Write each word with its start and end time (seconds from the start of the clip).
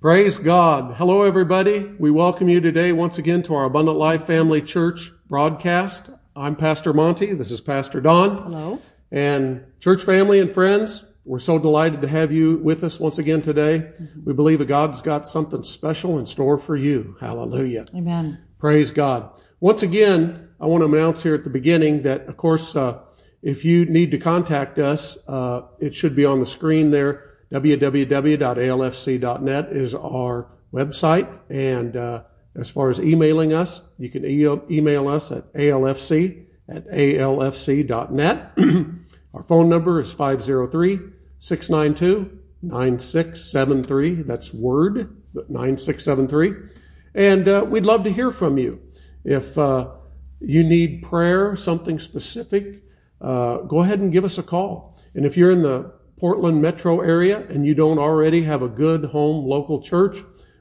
Praise 0.00 0.38
God. 0.38 0.94
Hello, 0.96 1.24
everybody. 1.24 1.80
We 1.98 2.10
welcome 2.10 2.48
you 2.48 2.62
today 2.62 2.90
once 2.90 3.18
again 3.18 3.42
to 3.42 3.54
our 3.54 3.66
Abundant 3.66 3.98
Life 3.98 4.24
Family 4.24 4.62
Church 4.62 5.12
broadcast. 5.28 6.08
I'm 6.34 6.56
Pastor 6.56 6.94
Monty. 6.94 7.34
This 7.34 7.50
is 7.50 7.60
Pastor 7.60 8.00
Don. 8.00 8.38
Hello. 8.38 8.80
And 9.12 9.62
church 9.78 10.02
family 10.02 10.40
and 10.40 10.54
friends, 10.54 11.04
we're 11.26 11.38
so 11.38 11.58
delighted 11.58 12.00
to 12.00 12.08
have 12.08 12.32
you 12.32 12.56
with 12.56 12.82
us 12.82 12.98
once 12.98 13.18
again 13.18 13.42
today. 13.42 13.80
Mm-hmm. 13.80 14.24
We 14.24 14.32
believe 14.32 14.60
that 14.60 14.68
God's 14.68 15.02
got 15.02 15.28
something 15.28 15.62
special 15.64 16.18
in 16.18 16.24
store 16.24 16.56
for 16.56 16.78
you. 16.78 17.18
Hallelujah. 17.20 17.84
Amen. 17.94 18.42
Praise 18.58 18.90
God. 18.90 19.28
Once 19.60 19.82
again, 19.82 20.48
I 20.58 20.64
want 20.64 20.80
to 20.80 20.86
announce 20.86 21.24
here 21.24 21.34
at 21.34 21.44
the 21.44 21.50
beginning 21.50 22.04
that, 22.04 22.26
of 22.26 22.38
course, 22.38 22.74
uh, 22.74 23.00
if 23.42 23.66
you 23.66 23.84
need 23.84 24.12
to 24.12 24.18
contact 24.18 24.78
us, 24.78 25.18
uh, 25.28 25.60
it 25.78 25.94
should 25.94 26.16
be 26.16 26.24
on 26.24 26.40
the 26.40 26.46
screen 26.46 26.90
there 26.90 27.29
www.alfc.net 27.52 29.18
is 29.72 29.94
our 29.94 30.48
website. 30.72 31.28
And 31.48 31.96
uh, 31.96 32.22
as 32.54 32.70
far 32.70 32.90
as 32.90 33.00
emailing 33.00 33.52
us, 33.52 33.82
you 33.98 34.08
can 34.08 34.24
e- 34.24 34.46
email 34.70 35.08
us 35.08 35.32
at 35.32 35.52
alfc 35.54 36.46
at 36.68 36.88
alfc.net. 36.88 38.52
our 39.34 39.42
phone 39.42 39.68
number 39.68 40.00
is 40.00 40.12
503 40.12 41.00
692 41.38 42.38
9673. 42.62 44.22
That's 44.22 44.52
Word, 44.52 45.16
9673. 45.34 46.54
And 47.14 47.48
uh, 47.48 47.64
we'd 47.66 47.86
love 47.86 48.04
to 48.04 48.12
hear 48.12 48.30
from 48.30 48.58
you. 48.58 48.80
If 49.24 49.56
uh, 49.58 49.88
you 50.40 50.62
need 50.62 51.02
prayer, 51.02 51.56
something 51.56 51.98
specific, 51.98 52.82
uh, 53.20 53.58
go 53.58 53.80
ahead 53.80 54.00
and 54.00 54.12
give 54.12 54.24
us 54.24 54.38
a 54.38 54.42
call. 54.42 54.98
And 55.14 55.26
if 55.26 55.36
you're 55.36 55.50
in 55.50 55.62
the 55.62 55.92
Portland 56.20 56.60
metro 56.60 57.00
area 57.00 57.46
and 57.48 57.64
you 57.64 57.74
don't 57.74 57.98
already 57.98 58.42
have 58.42 58.60
a 58.60 58.68
good 58.68 59.06
home 59.06 59.46
local 59.46 59.82
church, 59.82 60.18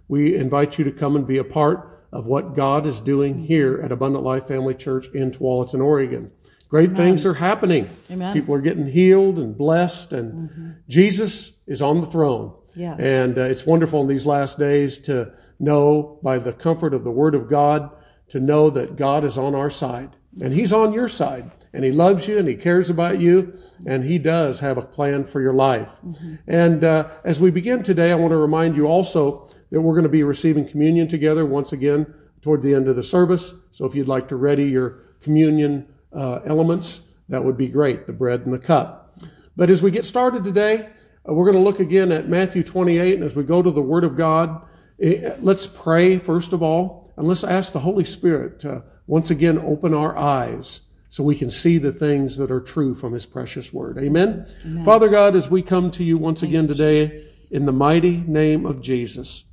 we 0.07 0.35
invite 0.35 0.79
you 0.79 0.85
to 0.85 0.91
come 0.91 1.17
and 1.17 1.27
be 1.27 1.37
a 1.37 1.43
part 1.43 2.01
of 2.11 2.25
what 2.25 2.55
God 2.55 2.87
is 2.87 3.01
doing 3.01 3.43
here 3.43 3.81
at 3.83 3.91
Abundant 3.91 4.23
Life 4.23 4.47
Family 4.47 4.73
Church 4.73 5.07
in 5.13 5.31
Tualatin, 5.31 5.83
Oregon. 5.83 6.31
Great 6.69 6.91
Amen. 6.91 6.97
things 6.97 7.25
are 7.25 7.33
happening. 7.33 7.89
Amen. 8.09 8.33
People 8.33 8.55
are 8.55 8.61
getting 8.61 8.87
healed 8.87 9.37
and 9.37 9.57
blessed, 9.57 10.13
and 10.13 10.49
mm-hmm. 10.49 10.69
Jesus 10.87 11.53
is 11.67 11.81
on 11.81 12.01
the 12.01 12.07
throne. 12.07 12.55
Yes. 12.75 12.99
And 12.99 13.37
uh, 13.37 13.41
it's 13.41 13.65
wonderful 13.65 14.01
in 14.01 14.07
these 14.07 14.25
last 14.25 14.57
days 14.57 14.97
to 14.99 15.33
know 15.59 16.19
by 16.23 16.39
the 16.39 16.53
comfort 16.53 16.93
of 16.93 17.03
the 17.03 17.11
Word 17.11 17.35
of 17.35 17.49
God, 17.49 17.91
to 18.29 18.39
know 18.39 18.69
that 18.69 18.95
God 18.95 19.23
is 19.23 19.37
on 19.37 19.55
our 19.55 19.69
side 19.69 20.15
and 20.41 20.53
He's 20.53 20.71
on 20.71 20.93
your 20.93 21.09
side 21.09 21.51
and 21.73 21.83
He 21.83 21.91
loves 21.91 22.27
you 22.27 22.37
and 22.37 22.47
He 22.47 22.55
cares 22.55 22.89
about 22.89 23.19
you 23.19 23.59
and 23.85 24.03
He 24.03 24.17
does 24.17 24.59
have 24.59 24.77
a 24.77 24.81
plan 24.81 25.25
for 25.25 25.41
your 25.41 25.53
life. 25.53 25.89
Mm-hmm. 26.05 26.35
And 26.47 26.83
uh, 26.83 27.09
as 27.23 27.39
we 27.39 27.51
begin 27.51 27.83
today, 27.83 28.11
I 28.11 28.15
want 28.15 28.31
to 28.31 28.37
remind 28.37 28.75
you 28.75 28.87
also 28.87 29.49
that 29.71 29.81
we're 29.81 29.93
going 29.93 30.03
to 30.03 30.09
be 30.09 30.23
receiving 30.23 30.67
communion 30.67 31.07
together 31.07 31.45
once 31.45 31.71
again 31.71 32.13
toward 32.41 32.61
the 32.61 32.73
end 32.73 32.87
of 32.87 32.95
the 32.95 33.03
service. 33.03 33.53
So 33.71 33.85
if 33.85 33.95
you'd 33.95 34.07
like 34.07 34.27
to 34.29 34.35
ready 34.35 34.65
your 34.65 34.99
communion 35.21 35.87
uh, 36.15 36.39
elements, 36.45 37.01
that 37.27 37.43
would 37.43 37.57
be 37.57 37.67
great, 37.67 38.07
the 38.07 38.13
bread 38.13 38.41
and 38.41 38.53
the 38.53 38.59
cup. 38.59 39.21
But 39.55 39.69
as 39.69 39.83
we 39.83 39.91
get 39.91 40.05
started 40.05 40.43
today, 40.43 40.89
uh, 41.27 41.33
we're 41.33 41.45
going 41.45 41.57
to 41.57 41.63
look 41.63 41.79
again 41.79 42.11
at 42.11 42.29
Matthew 42.29 42.63
28. 42.63 43.15
And 43.15 43.23
as 43.23 43.35
we 43.35 43.43
go 43.43 43.61
to 43.61 43.71
the 43.71 43.81
Word 43.81 44.03
of 44.03 44.15
God, 44.15 44.61
eh, 45.01 45.35
let's 45.39 45.67
pray 45.67 46.17
first 46.17 46.53
of 46.53 46.63
all, 46.63 47.11
and 47.17 47.27
let's 47.27 47.43
ask 47.43 47.73
the 47.73 47.81
Holy 47.81 48.05
Spirit 48.05 48.59
to 48.61 48.83
once 49.05 49.29
again 49.29 49.57
open 49.59 49.93
our 49.93 50.17
eyes 50.17 50.81
so 51.09 51.23
we 51.23 51.35
can 51.35 51.49
see 51.49 51.79
the 51.79 51.91
things 51.91 52.37
that 52.37 52.51
are 52.51 52.61
true 52.61 52.93
from 52.93 53.13
his 53.13 53.25
precious 53.25 53.73
word. 53.73 53.97
Amen? 53.97 54.47
Amen. 54.63 54.85
Father 54.85 55.09
God, 55.09 55.35
as 55.35 55.49
we 55.49 55.63
come 55.63 55.89
to 55.91 56.03
you 56.03 56.17
once 56.17 56.43
again 56.43 56.67
today 56.67 57.23
in 57.49 57.65
the 57.65 57.71
mighty 57.71 58.17
name 58.17 58.65
of 58.65 58.81
Jesus, 58.81 59.45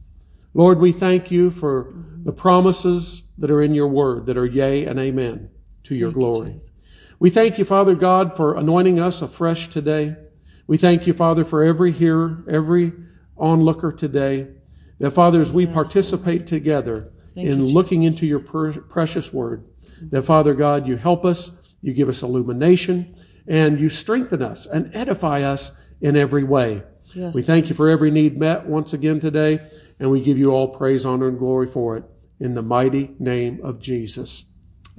Lord, 0.53 0.79
we 0.79 0.93
thank 0.93 1.31
you 1.31 1.51
for 1.51 1.93
the 2.25 2.33
promises 2.33 3.23
that 3.39 3.51
are 3.51 3.63
in 3.63 3.75
your 3.75 3.89
word 3.89 4.27
that 4.27 4.37
are 4.37 4.47
yea 4.47 4.85
and 4.85 4.99
amen 4.99 5.51
to 5.85 5.95
your 5.95 6.11
thank 6.11 6.17
glory. 6.17 6.51
You, 6.51 6.61
we 7.19 7.31
thank 7.31 7.59
you, 7.59 7.65
Father 7.65 7.95
God, 7.95 8.37
for 8.37 8.57
anointing 8.57 9.01
us 9.01 9.23
afresh 9.23 9.69
today. 9.69 10.17
We 10.67 10.77
thank 10.77 11.07
you, 11.07 11.15
Father, 11.15 11.45
for 11.45 11.63
every 11.65 11.93
hearer, 11.93 12.45
every 12.49 12.93
onlooker 13.37 13.93
today. 13.93 14.49
That, 14.99 15.13
Father, 15.13 15.41
as 15.41 15.53
we 15.53 15.67
participate 15.67 16.47
together 16.47 17.13
in 17.35 17.65
looking 17.67 18.03
into 18.03 18.27
your 18.27 18.41
precious 18.41 19.33
word, 19.33 19.65
that 20.01 20.23
Father 20.23 20.55
God, 20.55 20.87
you 20.87 20.97
help 20.97 21.25
us, 21.25 21.51
you 21.81 21.93
give 21.93 22.09
us 22.09 22.23
illumination, 22.23 23.15
and 23.47 23.79
you 23.79 23.89
strengthen 23.89 24.43
us 24.43 24.67
and 24.67 24.91
edify 24.95 25.43
us 25.43 25.73
in 26.01 26.17
every 26.17 26.45
way. 26.45 26.83
Yes. 27.15 27.35
We 27.35 27.43
thank 27.43 27.69
you 27.69 27.75
for 27.75 27.89
every 27.89 28.11
need 28.11 28.39
met 28.39 28.67
once 28.67 28.93
again 28.93 29.21
today, 29.21 29.61
and 29.99 30.11
we 30.11 30.21
give 30.21 30.39
you 30.39 30.51
all 30.51 30.69
praise, 30.69 31.07
honor, 31.07 31.29
and 31.29 31.39
glory 31.39 31.67
for 31.67 31.97
it. 31.97 32.05
In 32.39 32.55
the 32.55 32.63
mighty 32.63 33.15
name 33.19 33.61
of 33.63 33.81
Jesus. 33.81 34.45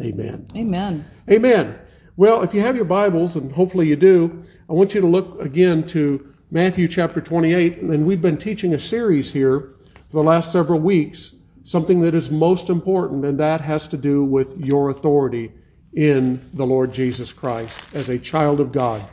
Amen. 0.01 0.47
Amen. 0.55 1.05
Amen. 1.29 1.79
Well, 2.15 2.41
if 2.41 2.53
you 2.55 2.61
have 2.61 2.75
your 2.75 2.85
Bibles, 2.85 3.35
and 3.35 3.51
hopefully 3.51 3.87
you 3.87 3.95
do, 3.95 4.43
I 4.67 4.73
want 4.73 4.95
you 4.95 5.01
to 5.01 5.07
look 5.07 5.39
again 5.39 5.85
to 5.89 6.33
Matthew 6.49 6.87
chapter 6.87 7.21
28. 7.21 7.77
And 7.79 8.07
we've 8.07 8.21
been 8.21 8.37
teaching 8.37 8.73
a 8.73 8.79
series 8.79 9.33
here 9.33 9.75
for 10.09 10.17
the 10.17 10.23
last 10.23 10.51
several 10.51 10.79
weeks 10.79 11.35
something 11.67 11.99
that 11.99 12.15
is 12.15 12.31
most 12.31 12.69
important, 12.69 13.25
and 13.25 13.37
that 13.41 13.59
has 13.59 13.89
to 13.89 13.97
do 13.97 14.23
with 14.23 14.57
your 14.57 14.89
authority 14.89 15.51
in 15.93 16.39
the 16.53 16.65
Lord 16.65 16.93
Jesus 16.93 17.33
Christ 17.33 17.81
as 17.93 18.07
a 18.07 18.17
child 18.17 18.61
of 18.61 18.71
God. 18.71 19.05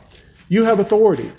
You 0.47 0.63
have 0.63 0.79
authority. 0.79 1.33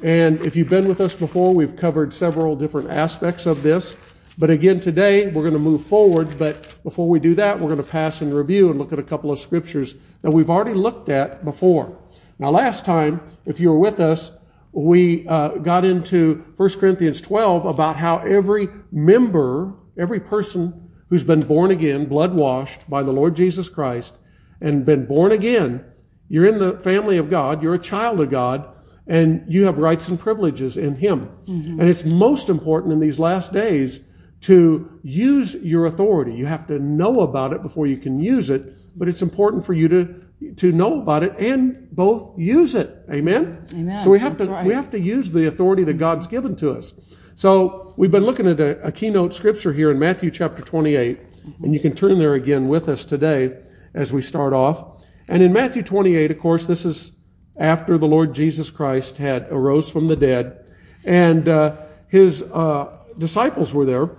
And 0.00 0.40
if 0.46 0.54
you've 0.54 0.68
been 0.68 0.86
with 0.86 1.00
us 1.00 1.16
before, 1.16 1.52
we've 1.52 1.74
covered 1.74 2.14
several 2.14 2.54
different 2.54 2.88
aspects 2.88 3.46
of 3.46 3.64
this. 3.64 3.96
But 4.38 4.48
again, 4.50 4.78
today 4.78 5.26
we're 5.26 5.42
going 5.42 5.54
to 5.54 5.58
move 5.58 5.84
forward. 5.84 6.38
But 6.38 6.80
before 6.84 7.08
we 7.08 7.18
do 7.18 7.34
that, 7.34 7.58
we're 7.58 7.74
going 7.74 7.78
to 7.78 7.82
pass 7.82 8.20
and 8.20 8.32
review 8.32 8.70
and 8.70 8.78
look 8.78 8.92
at 8.92 9.00
a 9.00 9.02
couple 9.02 9.32
of 9.32 9.40
scriptures 9.40 9.96
that 10.22 10.30
we've 10.30 10.50
already 10.50 10.74
looked 10.74 11.08
at 11.08 11.44
before. 11.44 11.98
Now, 12.38 12.50
last 12.50 12.84
time, 12.84 13.20
if 13.44 13.58
you 13.58 13.70
were 13.70 13.78
with 13.78 13.98
us, 13.98 14.30
we 14.70 15.26
uh, 15.26 15.48
got 15.48 15.84
into 15.84 16.44
1 16.56 16.70
Corinthians 16.78 17.20
12 17.20 17.66
about 17.66 17.96
how 17.96 18.18
every 18.18 18.68
member 18.92 19.74
Every 20.00 20.18
person 20.18 20.90
who's 21.10 21.24
been 21.24 21.42
born 21.42 21.70
again, 21.70 22.06
blood 22.06 22.34
washed 22.34 22.88
by 22.88 23.02
the 23.02 23.12
Lord 23.12 23.36
Jesus 23.36 23.68
Christ, 23.68 24.16
and 24.60 24.86
been 24.86 25.04
born 25.04 25.30
again, 25.30 25.84
you're 26.28 26.46
in 26.46 26.58
the 26.58 26.78
family 26.78 27.18
of 27.18 27.28
God, 27.28 27.62
you're 27.62 27.74
a 27.74 27.78
child 27.78 28.20
of 28.20 28.30
God, 28.30 28.66
and 29.06 29.44
you 29.46 29.64
have 29.64 29.78
rights 29.78 30.08
and 30.08 30.18
privileges 30.18 30.76
in 30.76 30.96
Him. 30.96 31.28
Mm-hmm. 31.46 31.80
And 31.80 31.88
it's 31.90 32.04
most 32.04 32.48
important 32.48 32.94
in 32.94 33.00
these 33.00 33.18
last 33.18 33.52
days 33.52 34.00
to 34.42 34.98
use 35.02 35.54
your 35.56 35.84
authority. 35.84 36.32
You 36.32 36.46
have 36.46 36.66
to 36.68 36.78
know 36.78 37.20
about 37.20 37.52
it 37.52 37.62
before 37.62 37.86
you 37.86 37.98
can 37.98 38.20
use 38.20 38.48
it, 38.48 38.74
but 38.96 39.08
it's 39.08 39.20
important 39.20 39.66
for 39.66 39.74
you 39.74 39.88
to 39.88 40.24
to 40.56 40.72
know 40.72 41.02
about 41.02 41.22
it 41.22 41.34
and 41.38 41.90
both 41.92 42.38
use 42.38 42.74
it. 42.74 43.04
Amen. 43.10 43.66
Amen. 43.74 44.00
So 44.00 44.08
we 44.08 44.18
have 44.20 44.38
That's 44.38 44.48
to 44.48 44.54
right. 44.54 44.66
we 44.66 44.72
have 44.72 44.90
to 44.92 44.98
use 44.98 45.30
the 45.32 45.46
authority 45.46 45.84
that 45.84 45.98
God's 45.98 46.26
given 46.26 46.56
to 46.56 46.70
us. 46.70 46.94
So 47.36 47.94
we've 47.96 48.10
been 48.10 48.24
looking 48.24 48.46
at 48.46 48.60
a, 48.60 48.80
a 48.86 48.92
keynote 48.92 49.34
scripture 49.34 49.72
here 49.72 49.90
in 49.90 49.98
Matthew 49.98 50.30
chapter 50.30 50.62
28, 50.62 51.18
and 51.62 51.72
you 51.72 51.80
can 51.80 51.94
turn 51.94 52.18
there 52.18 52.34
again 52.34 52.68
with 52.68 52.88
us 52.88 53.04
today 53.04 53.56
as 53.94 54.12
we 54.12 54.22
start 54.22 54.52
off. 54.52 55.04
And 55.28 55.42
in 55.42 55.52
Matthew 55.52 55.82
28, 55.82 56.30
of 56.30 56.38
course, 56.38 56.66
this 56.66 56.84
is 56.84 57.12
after 57.56 57.98
the 57.98 58.06
Lord 58.06 58.34
Jesus 58.34 58.70
Christ 58.70 59.18
had 59.18 59.46
arose 59.50 59.88
from 59.90 60.08
the 60.08 60.16
dead, 60.16 60.64
and 61.04 61.48
uh, 61.48 61.76
his 62.08 62.42
uh, 62.42 62.98
disciples 63.18 63.74
were 63.74 63.84
there, 63.84 64.10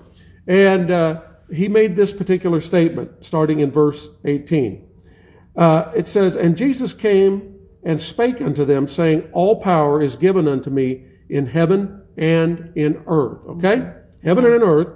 and 0.48 0.90
uh, 0.90 1.22
he 1.54 1.68
made 1.68 1.96
this 1.96 2.14
particular 2.14 2.62
statement, 2.62 3.26
starting 3.26 3.60
in 3.60 3.72
verse 3.72 4.10
18. 4.26 4.88
Uh, 5.56 5.92
it 5.96 6.08
says, 6.08 6.36
"And 6.36 6.58
Jesus 6.58 6.94
came 6.94 7.52
and 7.84 8.00
spake 8.00 8.42
unto 8.42 8.66
them, 8.66 8.88
saying, 8.88 9.30
All 9.34 9.62
power 9.62 10.02
is 10.02 10.16
given 10.16 10.48
unto 10.48 10.70
me 10.70 11.06
in 11.30 11.48
heaven 11.48 12.01
and 12.18 12.72
in 12.76 13.04
earth. 13.08 13.46
Okay? 13.48 13.92
Heaven 14.24 14.46
and 14.46 14.56
in 14.56 14.64
earth. 14.64 14.88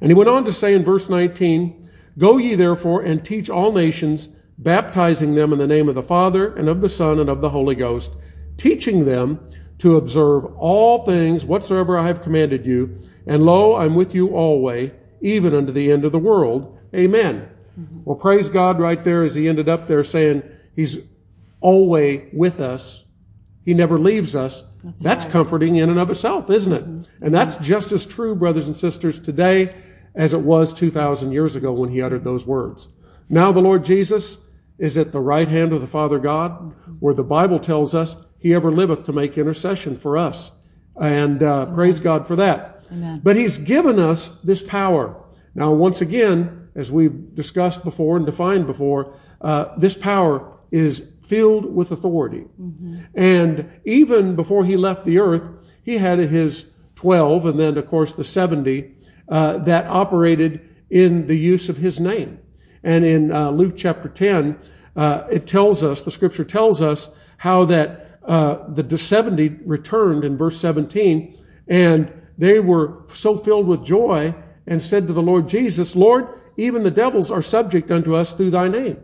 And 0.00 0.10
he 0.10 0.14
went 0.14 0.28
on 0.28 0.44
to 0.44 0.52
say 0.52 0.74
in 0.74 0.84
verse 0.84 1.08
19, 1.08 1.90
Go 2.18 2.36
ye 2.36 2.54
therefore 2.54 3.02
and 3.02 3.24
teach 3.24 3.48
all 3.48 3.72
nations, 3.72 4.28
baptizing 4.58 5.34
them 5.34 5.52
in 5.52 5.58
the 5.58 5.66
name 5.66 5.88
of 5.88 5.94
the 5.94 6.02
Father 6.02 6.54
and 6.54 6.68
of 6.68 6.80
the 6.80 6.88
Son 6.88 7.18
and 7.18 7.28
of 7.28 7.40
the 7.40 7.50
Holy 7.50 7.74
Ghost, 7.74 8.12
teaching 8.56 9.04
them 9.04 9.40
to 9.78 9.96
observe 9.96 10.44
all 10.56 11.04
things 11.04 11.44
whatsoever 11.44 11.96
I 11.96 12.06
have 12.08 12.22
commanded 12.22 12.66
you. 12.66 12.98
And 13.26 13.44
lo, 13.44 13.76
I'm 13.76 13.94
with 13.94 14.14
you 14.14 14.34
always, 14.34 14.90
even 15.20 15.54
unto 15.54 15.72
the 15.72 15.92
end 15.92 16.04
of 16.04 16.12
the 16.12 16.18
world. 16.18 16.76
Amen. 16.94 17.48
Well, 18.04 18.16
praise 18.16 18.48
God 18.48 18.80
right 18.80 19.02
there 19.04 19.22
as 19.22 19.36
he 19.36 19.48
ended 19.48 19.68
up 19.68 19.86
there 19.86 20.02
saying 20.02 20.42
he's 20.74 20.98
always 21.60 22.28
with 22.32 22.58
us. 22.58 23.04
He 23.68 23.74
never 23.74 23.98
leaves 23.98 24.34
us. 24.34 24.64
That's, 24.82 25.02
that's 25.02 25.24
right. 25.24 25.32
comforting 25.32 25.76
in 25.76 25.90
and 25.90 25.98
of 25.98 26.08
itself, 26.08 26.48
isn't 26.48 26.72
it? 26.72 26.84
Mm-hmm. 26.88 27.22
And 27.22 27.34
that's 27.34 27.58
just 27.58 27.92
as 27.92 28.06
true, 28.06 28.34
brothers 28.34 28.66
and 28.66 28.74
sisters, 28.74 29.20
today 29.20 29.74
as 30.14 30.32
it 30.32 30.40
was 30.40 30.72
2,000 30.72 31.32
years 31.32 31.54
ago 31.54 31.70
when 31.72 31.90
he 31.90 32.00
uttered 32.00 32.24
those 32.24 32.46
words. 32.46 32.88
Now 33.28 33.52
the 33.52 33.60
Lord 33.60 33.84
Jesus 33.84 34.38
is 34.78 34.96
at 34.96 35.12
the 35.12 35.20
right 35.20 35.48
hand 35.48 35.74
of 35.74 35.82
the 35.82 35.86
Father 35.86 36.18
God, 36.18 36.52
mm-hmm. 36.52 36.92
where 36.92 37.12
the 37.12 37.22
Bible 37.22 37.58
tells 37.58 37.94
us 37.94 38.16
he 38.38 38.54
ever 38.54 38.72
liveth 38.72 39.04
to 39.04 39.12
make 39.12 39.36
intercession 39.36 39.98
for 39.98 40.16
us. 40.16 40.52
And 40.98 41.42
uh, 41.42 41.66
praise 41.66 42.00
God 42.00 42.26
for 42.26 42.36
that. 42.36 42.80
Amen. 42.90 43.20
But 43.22 43.36
He's 43.36 43.58
given 43.58 43.98
us 43.98 44.30
this 44.42 44.62
power. 44.62 45.22
Now, 45.54 45.72
once 45.72 46.00
again, 46.00 46.70
as 46.74 46.90
we've 46.90 47.34
discussed 47.34 47.84
before 47.84 48.16
and 48.16 48.24
defined 48.24 48.66
before, 48.66 49.14
uh, 49.42 49.76
this 49.76 49.94
power 49.94 50.56
is 50.70 51.02
filled 51.28 51.74
with 51.74 51.90
authority. 51.90 52.46
And 53.14 53.70
even 53.84 54.34
before 54.34 54.64
He 54.64 54.76
left 54.76 55.04
the 55.04 55.18
earth, 55.18 55.44
He 55.82 55.98
had 55.98 56.18
His 56.18 56.66
12 56.96 57.46
and 57.46 57.60
then, 57.60 57.78
of 57.78 57.86
course, 57.86 58.12
the 58.12 58.24
70 58.24 58.94
uh, 59.28 59.58
that 59.58 59.86
operated 59.86 60.60
in 60.90 61.26
the 61.26 61.36
use 61.36 61.68
of 61.68 61.76
His 61.76 62.00
name. 62.00 62.38
And 62.82 63.04
in 63.04 63.32
uh, 63.32 63.50
Luke 63.50 63.74
chapter 63.76 64.08
10, 64.08 64.58
uh, 64.96 65.24
it 65.30 65.46
tells 65.46 65.84
us, 65.84 66.02
the 66.02 66.10
scripture 66.10 66.44
tells 66.44 66.82
us 66.82 67.10
how 67.36 67.64
that 67.66 68.20
uh, 68.26 68.58
the 68.68 68.98
70 68.98 69.60
returned 69.64 70.24
in 70.24 70.36
verse 70.36 70.60
17, 70.60 71.36
and 71.66 72.12
they 72.36 72.60
were 72.60 73.04
so 73.12 73.36
filled 73.36 73.66
with 73.66 73.84
joy 73.84 74.34
and 74.66 74.82
said 74.82 75.06
to 75.06 75.12
the 75.12 75.22
Lord 75.22 75.48
Jesus, 75.48 75.96
Lord, 75.96 76.28
even 76.56 76.82
the 76.82 76.90
devils 76.90 77.30
are 77.30 77.42
subject 77.42 77.90
unto 77.90 78.14
us 78.14 78.32
through 78.32 78.50
thy 78.50 78.68
name. 78.68 78.98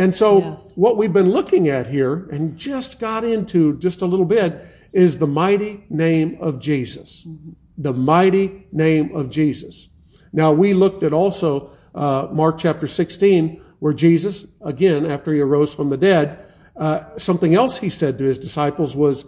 And 0.00 0.14
so 0.14 0.38
Yes. 0.38 0.72
what 0.76 0.96
we've 0.96 1.12
been 1.12 1.30
looking 1.30 1.68
at 1.68 1.86
here 1.88 2.26
and 2.32 2.56
just 2.56 2.98
got 2.98 3.22
into 3.22 3.76
just 3.76 4.00
a 4.00 4.06
little 4.06 4.24
bit 4.24 4.66
is 4.94 5.18
the 5.18 5.26
mighty 5.26 5.84
name 5.90 6.38
of 6.40 6.58
Jesus. 6.58 7.26
The 7.76 7.92
mighty 7.92 8.66
name 8.72 9.14
of 9.14 9.28
Jesus. 9.28 9.90
Now 10.32 10.52
we 10.52 10.72
looked 10.72 11.02
at 11.02 11.12
also 11.12 11.72
uh, 11.94 12.28
Mark 12.32 12.56
chapter 12.56 12.86
16 12.86 13.60
where 13.80 13.92
Jesus, 13.92 14.46
again, 14.62 15.04
after 15.04 15.34
he 15.34 15.40
arose 15.40 15.74
from 15.74 15.90
the 15.90 15.98
dead, 15.98 16.38
uh, 16.76 17.00
something 17.18 17.54
else 17.54 17.78
he 17.78 17.90
said 17.90 18.16
to 18.18 18.24
his 18.24 18.38
disciples 18.38 18.96
was, 18.96 19.26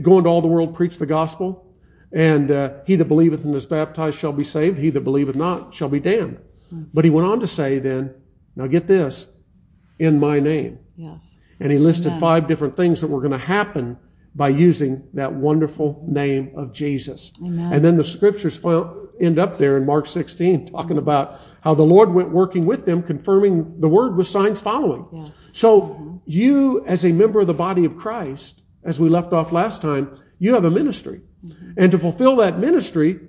go 0.00 0.16
into 0.16 0.30
all 0.30 0.40
the 0.40 0.48
world, 0.48 0.74
preach 0.74 0.96
the 0.96 1.06
gospel. 1.06 1.70
And 2.12 2.50
uh, 2.50 2.70
he 2.86 2.96
that 2.96 3.06
believeth 3.06 3.44
and 3.44 3.54
is 3.54 3.66
baptized 3.66 4.18
shall 4.18 4.32
be 4.32 4.44
saved. 4.44 4.78
He 4.78 4.88
that 4.88 5.00
believeth 5.00 5.36
not 5.36 5.74
shall 5.74 5.90
be 5.90 6.00
damned. 6.00 6.38
But 6.94 7.04
he 7.04 7.10
went 7.10 7.28
on 7.28 7.40
to 7.40 7.46
say 7.46 7.78
then, 7.78 8.14
now 8.56 8.66
get 8.68 8.86
this, 8.86 9.26
in 9.98 10.18
my 10.18 10.40
name. 10.40 10.78
Yes. 10.96 11.38
And 11.60 11.70
he 11.72 11.78
listed 11.78 12.08
Amen. 12.08 12.20
five 12.20 12.48
different 12.48 12.76
things 12.76 13.00
that 13.00 13.08
were 13.08 13.20
going 13.20 13.32
to 13.32 13.38
happen 13.38 13.96
by 14.34 14.48
using 14.48 15.06
that 15.14 15.32
wonderful 15.32 16.04
name 16.08 16.52
of 16.56 16.72
Jesus. 16.72 17.32
Amen. 17.40 17.72
And 17.72 17.84
then 17.84 17.96
the 17.96 18.04
scriptures 18.04 18.58
end 19.20 19.38
up 19.38 19.58
there 19.58 19.76
in 19.76 19.86
Mark 19.86 20.08
16 20.08 20.66
talking 20.66 20.98
about 20.98 21.40
how 21.60 21.74
the 21.74 21.84
Lord 21.84 22.12
went 22.12 22.30
working 22.30 22.66
with 22.66 22.84
them, 22.84 23.02
confirming 23.02 23.80
the 23.80 23.88
word 23.88 24.16
with 24.16 24.26
signs 24.26 24.60
following. 24.60 25.06
Yes. 25.12 25.48
So 25.52 25.80
mm-hmm. 25.80 26.16
you, 26.24 26.84
as 26.86 27.04
a 27.04 27.12
member 27.12 27.40
of 27.40 27.46
the 27.46 27.54
body 27.54 27.84
of 27.84 27.96
Christ, 27.96 28.62
as 28.82 28.98
we 28.98 29.08
left 29.08 29.32
off 29.32 29.52
last 29.52 29.80
time, 29.80 30.18
you 30.38 30.54
have 30.54 30.64
a 30.64 30.70
ministry. 30.70 31.20
Mm-hmm. 31.44 31.72
And 31.76 31.92
to 31.92 31.98
fulfill 31.98 32.36
that 32.36 32.58
ministry, 32.58 33.20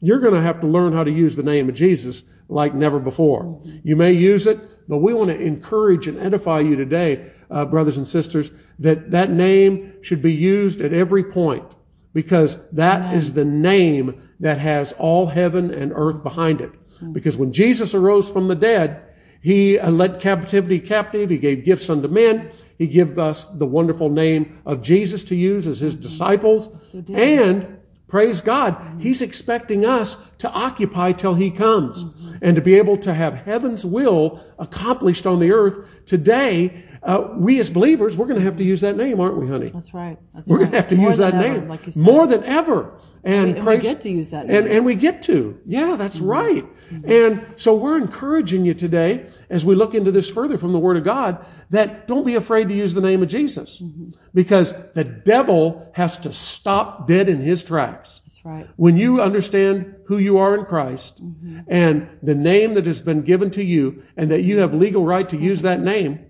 you're 0.00 0.20
going 0.20 0.34
to 0.34 0.42
have 0.42 0.60
to 0.60 0.66
learn 0.66 0.92
how 0.92 1.04
to 1.04 1.10
use 1.10 1.36
the 1.36 1.42
name 1.42 1.68
of 1.68 1.74
Jesus 1.74 2.24
like 2.48 2.74
never 2.74 2.98
before. 2.98 3.44
Mm-hmm. 3.44 3.78
You 3.84 3.96
may 3.96 4.12
use 4.12 4.46
it, 4.46 4.60
but 4.88 4.98
we 4.98 5.14
want 5.14 5.30
to 5.30 5.40
encourage 5.40 6.06
and 6.06 6.18
edify 6.18 6.60
you 6.60 6.76
today, 6.76 7.30
uh, 7.50 7.64
brothers 7.64 7.96
and 7.96 8.06
sisters, 8.06 8.50
that 8.78 9.10
that 9.10 9.30
name 9.30 9.94
should 10.02 10.22
be 10.22 10.32
used 10.32 10.80
at 10.80 10.92
every 10.92 11.24
point 11.24 11.64
because 12.12 12.58
that 12.72 13.14
is 13.14 13.32
the 13.32 13.44
name 13.44 14.30
that 14.40 14.58
has 14.58 14.92
all 14.94 15.26
heaven 15.26 15.72
and 15.72 15.92
earth 15.94 16.22
behind 16.22 16.60
it. 16.60 16.70
Because 17.12 17.36
when 17.36 17.52
Jesus 17.52 17.94
arose 17.94 18.28
from 18.28 18.48
the 18.48 18.54
dead, 18.54 19.02
he 19.40 19.78
uh, 19.78 19.90
led 19.90 20.20
captivity 20.20 20.78
captive. 20.78 21.30
He 21.30 21.38
gave 21.38 21.64
gifts 21.64 21.90
unto 21.90 22.06
men. 22.06 22.52
He 22.78 22.86
gave 22.86 23.18
us 23.18 23.44
the 23.46 23.66
wonderful 23.66 24.08
name 24.08 24.60
of 24.64 24.82
Jesus 24.82 25.24
to 25.24 25.34
use 25.34 25.66
as 25.66 25.80
his 25.80 25.94
disciples. 25.94 26.68
did. 26.92 27.10
And 27.10 27.78
praise 28.12 28.42
God, 28.42 28.76
he's 29.00 29.22
expecting 29.22 29.86
us 29.86 30.18
to 30.36 30.50
occupy 30.50 31.12
till 31.12 31.34
he 31.34 31.50
comes 31.50 32.04
and 32.42 32.54
to 32.54 32.60
be 32.60 32.74
able 32.74 32.98
to 32.98 33.14
have 33.14 33.32
heaven's 33.32 33.86
will 33.86 34.38
accomplished 34.58 35.26
on 35.26 35.40
the 35.40 35.50
earth 35.50 35.88
today. 36.04 36.84
Uh, 37.04 37.28
we 37.36 37.58
as 37.58 37.68
believers, 37.68 38.16
we're 38.16 38.26
going 38.26 38.38
to 38.38 38.44
have 38.44 38.56
to 38.58 38.64
use 38.64 38.80
that 38.82 38.96
name, 38.96 39.18
aren't 39.20 39.36
we, 39.36 39.48
honey? 39.48 39.70
That's 39.70 39.92
right. 39.92 40.18
That's 40.34 40.48
We're 40.48 40.58
right. 40.58 40.60
going 40.62 40.70
to 40.70 40.76
have 40.76 40.88
to 40.90 40.94
More 40.96 41.08
use 41.08 41.16
that 41.18 41.34
ever, 41.34 41.42
name 41.60 41.68
like 41.68 41.96
more 41.96 42.28
than 42.28 42.44
ever. 42.44 42.94
And, 43.24 43.56
and 43.56 43.66
we 43.66 43.78
get 43.78 44.00
to 44.02 44.08
use 44.10 44.30
that 44.30 44.42
And, 44.42 44.48
name. 44.50 44.62
Mm-hmm. 44.64 44.72
and 44.76 44.86
we 44.86 44.94
get 44.94 45.22
to. 45.24 45.58
Yeah, 45.66 45.96
that's 45.96 46.20
right. 46.20 46.64
And 47.04 47.44
so 47.56 47.74
we're 47.74 47.96
encouraging 47.98 48.64
you 48.64 48.74
today 48.74 49.26
as 49.50 49.64
we 49.64 49.74
look 49.74 49.94
into 49.94 50.12
this 50.12 50.30
further 50.30 50.58
from 50.58 50.72
the 50.72 50.78
Word 50.78 50.96
of 50.96 51.02
God 51.04 51.44
that 51.70 52.06
don't 52.06 52.24
be 52.24 52.34
afraid 52.36 52.68
to 52.68 52.74
use 52.74 52.94
the 52.94 53.00
name 53.00 53.22
of 53.22 53.28
Jesus 53.28 53.80
Mm-hmm. 53.80 54.10
because 54.34 54.74
the 54.94 55.04
devil 55.04 55.90
has 55.94 56.16
to 56.18 56.32
stop 56.32 57.08
dead 57.08 57.28
in 57.28 57.40
his 57.42 57.64
tracks. 57.64 58.20
That's 58.26 58.44
right. 58.44 58.68
When 58.76 58.96
you 58.96 59.20
understand 59.20 59.94
who 60.06 60.18
you 60.18 60.38
are 60.38 60.54
in 60.56 60.66
Christ 60.66 61.20
and 61.66 62.08
the 62.22 62.34
name 62.34 62.74
that 62.74 62.86
has 62.86 63.02
been 63.02 63.22
given 63.22 63.50
to 63.52 63.64
you 63.64 64.02
and 64.16 64.30
that 64.30 64.42
you 64.42 64.58
have 64.58 64.72
legal 64.74 65.04
right 65.04 65.28
to 65.30 65.36
use 65.36 65.62
that 65.62 65.80
name, 65.80 66.26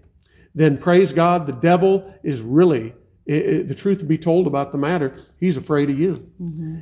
then 0.54 0.78
praise 0.78 1.12
God, 1.12 1.46
the 1.46 1.52
devil 1.52 2.12
is 2.22 2.40
really, 2.42 2.94
i 3.28 3.32
i 3.34 3.62
the 3.62 3.74
truth 3.74 3.98
to 4.00 4.04
be 4.04 4.18
told 4.18 4.46
about 4.46 4.72
the 4.72 4.78
matter, 4.78 5.14
he's 5.38 5.56
afraid 5.56 5.88
of 5.90 5.98
you. 5.98 6.30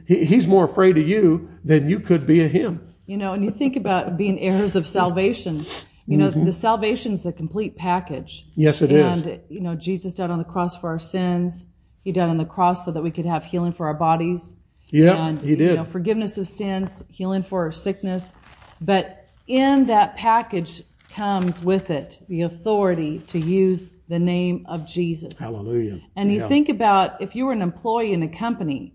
He, 0.06 0.24
he's 0.24 0.46
more 0.48 0.64
afraid 0.64 0.96
of 0.98 1.06
you 1.06 1.48
than 1.64 1.88
you 1.88 2.00
could 2.00 2.26
be 2.26 2.42
of 2.44 2.50
him. 2.50 2.94
You 3.06 3.16
know, 3.16 3.32
and 3.32 3.44
you 3.44 3.50
think 3.50 3.76
about 3.76 4.16
being 4.16 4.38
heirs 4.38 4.76
of 4.76 4.86
salvation. 4.86 5.66
You 6.06 6.16
know, 6.16 6.30
Mm-hmm. 6.30 6.44
the 6.44 6.52
salvation 6.52 7.12
is 7.12 7.24
a 7.26 7.32
complete 7.32 7.76
package. 7.76 8.46
Yes, 8.56 8.82
it 8.82 8.90
is. 8.90 9.22
and, 9.22 9.40
you 9.48 9.60
know, 9.60 9.74
Jesus 9.76 10.12
died 10.14 10.30
on 10.30 10.38
the 10.38 10.44
cross 10.44 10.76
for 10.76 10.88
our 10.90 10.98
sins. 10.98 11.66
He 12.02 12.10
died 12.12 12.28
on 12.28 12.38
the 12.38 12.44
cross 12.44 12.84
so 12.84 12.90
that 12.90 13.02
we 13.02 13.10
could 13.12 13.26
have 13.26 13.44
healing 13.44 13.72
for 13.72 13.86
our 13.86 13.94
bodies. 13.94 14.56
Yep, 14.90 15.16
and, 15.16 15.42
he 15.42 15.54
did. 15.54 15.70
You 15.70 15.76
know, 15.76 15.84
forgiveness 15.84 16.36
of 16.38 16.48
sins, 16.48 17.02
healing 17.08 17.44
for 17.44 17.64
our 17.64 17.72
sickness. 17.72 18.34
But 18.80 19.28
in 19.46 19.86
that 19.86 20.16
package 20.16 20.82
comes 21.14 21.62
with 21.62 21.90
it 21.90 22.24
the 22.28 22.42
authority 22.42 23.18
to 23.28 23.38
use 23.38 23.92
the 24.08 24.18
name 24.18 24.64
of 24.68 24.86
Jesus. 24.86 25.38
Hallelujah. 25.38 26.00
And 26.16 26.32
you 26.32 26.40
Yeah. 26.40 26.48
think 26.48 26.68
about 26.68 27.20
if 27.20 27.34
you 27.34 27.46
were 27.46 27.52
an 27.52 27.62
employee 27.62 28.12
in 28.12 28.22
a 28.22 28.28
company 28.28 28.94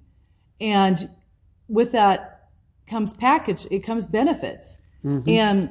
and 0.62 1.10
with 1.68 1.92
that 1.94 2.50
comes 2.88 3.14
package, 3.14 3.68
it 3.72 3.80
comes 3.80 4.06
benefits. 4.08 4.78
Mm-hmm. 5.04 5.30
And 5.30 5.70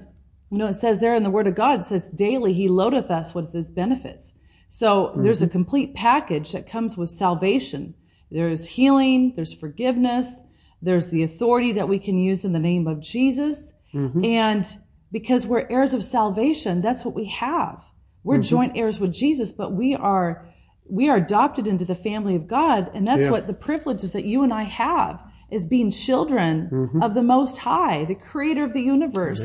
you 0.51 0.59
know, 0.59 0.67
it 0.67 0.75
says 0.75 1.01
there 1.01 1.15
in 1.15 1.23
the 1.25 1.31
word 1.31 1.47
of 1.47 1.55
God, 1.55 1.81
it 1.81 1.87
says 1.87 2.09
daily 2.11 2.53
he 2.53 2.69
loadeth 2.69 3.11
us 3.11 3.35
with 3.35 3.53
his 3.53 3.71
benefits. 3.71 4.35
So 4.69 5.13
there's 5.17 5.39
Mm-hmm. 5.39 5.47
a 5.47 5.49
complete 5.51 5.95
package 5.95 6.53
that 6.53 6.69
comes 6.69 6.97
with 6.97 7.11
salvation. 7.11 7.95
There's 8.31 8.67
healing, 8.67 9.33
there's 9.37 9.53
forgiveness, 9.55 10.43
there's 10.83 11.09
the 11.11 11.23
authority 11.23 11.73
that 11.73 11.89
we 11.89 11.99
can 11.99 12.19
use 12.19 12.45
in 12.45 12.53
the 12.53 12.59
name 12.59 12.87
of 12.87 13.01
Jesus. 13.01 13.75
Mm-hmm. 13.95 14.25
And 14.25 14.79
because 15.19 15.47
we're 15.47 15.67
heirs 15.71 15.95
of 15.95 16.03
salvation, 16.03 16.75
that's 16.87 17.05
what 17.05 17.15
we 17.15 17.27
have. 17.27 17.79
We're 18.25 18.39
Mm-hmm. 18.39 18.55
joint 18.57 18.73
heirs 18.75 18.99
with 18.99 19.13
Jesus, 19.13 19.53
but 19.61 19.71
we 19.73 19.95
are 19.95 20.29
we 20.99 21.09
are 21.11 21.17
adopted 21.17 21.67
into 21.73 21.85
the 21.93 21.95
family 22.09 22.35
of 22.41 22.45
God, 22.47 22.91
and 22.95 23.07
that's 23.09 23.25
Yeah. 23.27 23.31
what 23.35 23.47
the 23.47 23.55
privileges 23.69 24.11
that 24.13 24.27
you 24.33 24.43
and 24.43 24.53
I 24.53 24.65
have 24.65 25.15
is 25.57 25.67
being 25.67 25.91
children 25.91 26.69
Mm-hmm. 26.71 27.03
of 27.07 27.15
the 27.15 27.23
Most 27.23 27.57
High, 27.59 28.05
the 28.05 28.15
Creator 28.31 28.65
of 28.65 28.73
the 28.75 28.83
universe. 28.97 29.43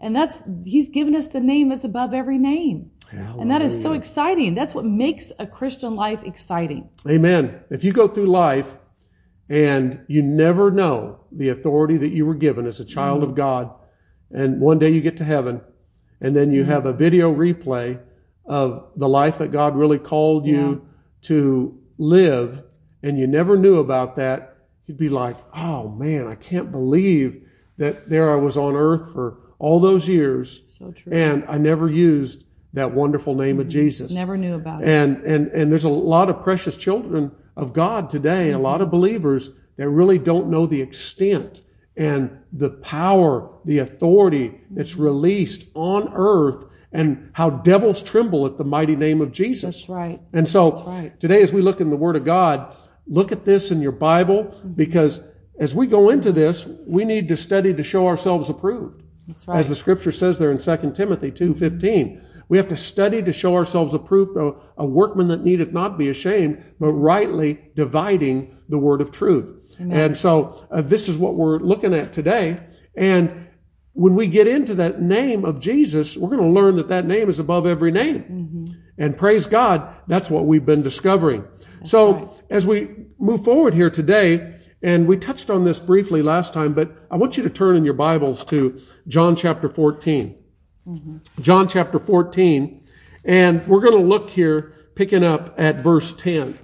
And 0.00 0.14
that's 0.18 0.42
He's 0.74 0.88
given 0.98 1.14
us 1.20 1.28
the 1.28 1.40
name 1.40 1.66
that's 1.70 1.84
above 1.92 2.12
every 2.12 2.38
name, 2.54 2.90
and 3.40 3.48
that 3.52 3.62
is 3.62 3.74
so 3.86 3.90
exciting. 4.00 4.54
That's 4.58 4.74
what 4.74 4.84
makes 4.84 5.26
a 5.38 5.46
Christian 5.58 5.92
life 6.06 6.22
exciting. 6.32 6.82
Amen. 7.16 7.42
If 7.70 7.80
you 7.84 7.92
go 8.00 8.06
through 8.08 8.26
life 8.48 8.70
and 9.48 10.00
you 10.08 10.22
never 10.22 10.70
know 10.70 11.20
the 11.30 11.48
authority 11.50 11.96
that 11.98 12.12
you 12.16 12.24
were 12.26 12.34
given 12.46 12.66
as 12.66 12.80
a 12.80 12.84
child 12.96 13.22
of 13.22 13.34
God, 13.34 13.70
and 14.30 14.60
one 14.60 14.78
day 14.78 14.90
you 14.90 15.00
get 15.00 15.16
to 15.18 15.24
heaven, 15.24 15.60
and 16.20 16.34
then 16.36 16.52
you 16.52 16.62
mm-hmm. 16.62 16.70
have 16.70 16.86
a 16.86 16.92
video 16.92 17.32
replay 17.32 18.00
of 18.46 18.88
the 18.96 19.08
life 19.08 19.38
that 19.38 19.48
God 19.48 19.76
really 19.76 19.98
called 19.98 20.46
you 20.46 20.86
to 21.22 21.78
live, 21.98 22.62
and 23.02 23.18
you 23.18 23.26
never 23.26 23.56
knew 23.56 23.78
about 23.78 24.16
that, 24.16 24.56
you'd 24.86 24.98
be 24.98 25.08
like, 25.08 25.36
oh 25.54 25.88
man, 25.88 26.26
I 26.26 26.34
can't 26.34 26.70
believe 26.70 27.42
that 27.78 28.08
there 28.08 28.30
I 28.30 28.36
was 28.36 28.56
on 28.56 28.74
earth 28.74 29.12
for 29.12 29.38
all 29.58 29.80
those 29.80 30.08
years, 30.08 30.62
So 30.66 30.92
true. 30.92 31.12
and 31.12 31.44
I 31.48 31.58
never 31.58 31.88
used 31.88 32.44
that 32.74 32.92
wonderful 32.92 33.34
name 33.34 33.60
of 33.60 33.66
mm-hmm. 33.66 33.70
Jesus. 33.70 34.12
Never 34.12 34.36
knew 34.36 34.54
about 34.54 34.82
it. 34.82 34.88
And, 34.88 35.22
and, 35.24 35.46
and 35.48 35.70
there's 35.70 35.84
a 35.84 35.88
lot 35.88 36.28
of 36.28 36.42
precious 36.42 36.76
children 36.76 37.32
of 37.56 37.72
God 37.72 38.10
today, 38.10 38.50
a 38.50 38.54
mm-hmm. 38.54 38.62
lot 38.62 38.82
of 38.82 38.90
believers 38.90 39.50
that 39.76 39.88
really 39.88 40.18
don't 40.18 40.48
know 40.48 40.66
the 40.66 40.82
extent 40.82 41.62
and 41.96 42.38
the 42.52 42.70
power, 42.70 43.50
the 43.64 43.78
authority 43.78 44.60
that's 44.70 44.96
released 44.96 45.66
on 45.74 46.12
earth 46.14 46.66
and 46.92 47.30
how 47.32 47.50
devils 47.50 48.02
tremble 48.02 48.46
at 48.46 48.56
the 48.56 48.64
mighty 48.64 48.96
name 48.96 49.20
of 49.20 49.32
Jesus. 49.32 49.78
That's 49.78 49.88
right. 49.88 50.20
And 50.32 50.48
so 50.48 50.82
right. 50.84 51.18
today, 51.20 51.42
as 51.42 51.52
we 51.52 51.60
look 51.60 51.80
in 51.80 51.90
the 51.90 51.96
Word 51.96 52.16
of 52.16 52.24
God, 52.24 52.74
look 53.06 53.32
at 53.32 53.44
this 53.44 53.70
in 53.70 53.82
your 53.82 53.92
Bible 53.92 54.54
because 54.74 55.20
as 55.58 55.74
we 55.74 55.86
go 55.86 56.10
into 56.10 56.32
this, 56.32 56.66
we 56.86 57.04
need 57.04 57.28
to 57.28 57.36
study 57.36 57.74
to 57.74 57.82
show 57.82 58.06
ourselves 58.06 58.48
approved. 58.48 59.02
That's 59.26 59.46
right. 59.48 59.58
As 59.58 59.68
the 59.68 59.74
scripture 59.74 60.12
says 60.12 60.38
there 60.38 60.52
in 60.52 60.58
2 60.58 60.92
Timothy 60.92 61.30
2.15, 61.30 62.22
we 62.48 62.58
have 62.58 62.68
to 62.68 62.76
study 62.76 63.22
to 63.22 63.32
show 63.32 63.54
ourselves 63.54 63.94
approved, 63.94 64.36
a, 64.36 64.52
a 64.76 64.86
workman 64.86 65.28
that 65.28 65.42
needeth 65.42 65.72
not 65.72 65.96
be 65.96 66.08
ashamed, 66.08 66.62
but 66.78 66.92
rightly 66.92 67.60
dividing 67.74 68.53
the 68.68 68.78
word 68.78 69.00
of 69.00 69.10
truth. 69.10 69.52
And 69.78 70.16
so 70.16 70.66
uh, 70.70 70.82
this 70.82 71.08
is 71.08 71.18
what 71.18 71.34
we're 71.34 71.58
looking 71.58 71.94
at 71.94 72.12
today. 72.12 72.60
And 72.96 73.48
when 73.92 74.14
we 74.14 74.26
get 74.26 74.46
into 74.46 74.74
that 74.76 75.00
name 75.00 75.44
of 75.44 75.60
Jesus, 75.60 76.16
we're 76.16 76.30
going 76.30 76.42
to 76.42 76.48
learn 76.48 76.76
that 76.76 76.88
that 76.88 77.06
name 77.06 77.28
is 77.28 77.38
above 77.38 77.66
every 77.66 77.90
name. 77.90 78.22
And 78.98 79.16
praise 79.16 79.46
God, 79.46 79.94
that's 80.06 80.30
what 80.30 80.46
we've 80.46 80.64
been 80.64 80.82
discovering. 80.82 81.44
so 81.84 82.12
right. 82.12 82.28
as 82.50 82.66
we 82.66 82.88
move 83.18 83.44
forward 83.44 83.74
here 83.74 83.90
today, 83.90 84.54
and 84.82 85.08
we 85.08 85.16
touched 85.16 85.48
on 85.48 85.64
this 85.64 85.80
briefly 85.80 86.22
last 86.22 86.52
time, 86.52 86.74
but 86.74 86.94
I 87.10 87.16
want 87.16 87.36
you 87.36 87.42
to 87.42 87.50
turn 87.50 87.74
in 87.76 87.84
your 87.84 87.94
Bibles 87.94 88.44
to 88.46 88.80
John 89.08 89.34
chapter 89.34 89.68
14. 89.68 90.36
John 91.40 91.68
chapter 91.68 91.98
14. 91.98 92.84
And 93.24 93.66
we're 93.66 93.80
going 93.80 93.96
to 93.96 94.06
look 94.06 94.30
here, 94.30 94.74
picking 94.94 95.24
up 95.24 95.54
at 95.56 95.76
verse 95.76 96.12
10. 96.12 96.58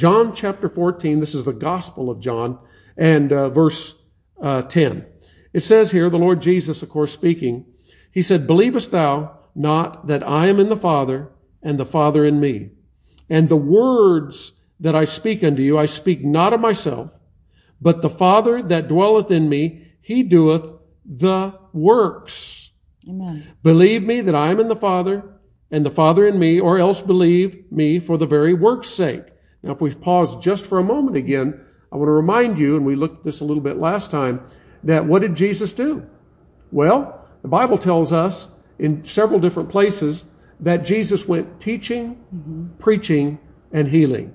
John 0.00 0.34
chapter 0.34 0.70
14, 0.70 1.20
this 1.20 1.34
is 1.34 1.44
the 1.44 1.52
Gospel 1.52 2.08
of 2.08 2.20
John, 2.20 2.58
and 2.96 3.30
uh, 3.30 3.50
verse 3.50 3.96
uh, 4.40 4.62
10. 4.62 5.04
It 5.52 5.62
says 5.62 5.90
here, 5.90 6.08
the 6.08 6.16
Lord 6.16 6.40
Jesus, 6.40 6.82
of 6.82 6.88
course, 6.88 7.12
speaking, 7.12 7.66
He 8.10 8.22
said, 8.22 8.46
Believest 8.46 8.92
thou 8.92 9.36
not 9.54 10.06
that 10.06 10.26
I 10.26 10.46
am 10.46 10.58
in 10.58 10.70
the 10.70 10.76
Father, 10.78 11.28
and 11.62 11.78
the 11.78 11.84
Father 11.84 12.24
in 12.24 12.40
me? 12.40 12.70
And 13.28 13.50
the 13.50 13.56
words 13.56 14.54
that 14.80 14.94
I 14.94 15.04
speak 15.04 15.44
unto 15.44 15.60
you, 15.60 15.76
I 15.76 15.84
speak 15.84 16.24
not 16.24 16.54
of 16.54 16.60
myself, 16.60 17.10
but 17.78 18.00
the 18.00 18.08
Father 18.08 18.62
that 18.62 18.88
dwelleth 18.88 19.30
in 19.30 19.50
me, 19.50 19.86
He 20.00 20.22
doeth 20.22 20.80
the 21.04 21.52
works. 21.74 22.70
Amen. 23.06 23.54
Believe 23.62 24.02
me 24.02 24.22
that 24.22 24.34
I 24.34 24.48
am 24.48 24.60
in 24.60 24.68
the 24.68 24.76
Father, 24.76 25.24
and 25.70 25.84
the 25.84 25.90
Father 25.90 26.26
in 26.26 26.38
me, 26.38 26.58
or 26.58 26.78
else 26.78 27.02
believe 27.02 27.70
me 27.70 28.00
for 28.00 28.16
the 28.16 28.24
very 28.26 28.54
work's 28.54 28.88
sake. 28.88 29.24
Now, 29.62 29.72
if 29.72 29.80
we 29.80 29.94
pause 29.94 30.36
just 30.36 30.66
for 30.66 30.78
a 30.78 30.84
moment 30.84 31.16
again, 31.16 31.60
I 31.92 31.96
want 31.96 32.08
to 32.08 32.12
remind 32.12 32.58
you, 32.58 32.76
and 32.76 32.86
we 32.86 32.96
looked 32.96 33.18
at 33.18 33.24
this 33.24 33.40
a 33.40 33.44
little 33.44 33.62
bit 33.62 33.76
last 33.76 34.10
time, 34.10 34.42
that 34.84 35.04
what 35.04 35.22
did 35.22 35.34
Jesus 35.34 35.72
do? 35.72 36.06
Well, 36.72 37.28
the 37.42 37.48
Bible 37.48 37.78
tells 37.78 38.12
us 38.12 38.48
in 38.78 39.04
several 39.04 39.40
different 39.40 39.68
places 39.68 40.24
that 40.60 40.84
Jesus 40.84 41.26
went 41.26 41.60
teaching, 41.60 42.74
preaching, 42.78 43.38
and 43.72 43.88
healing. 43.88 44.34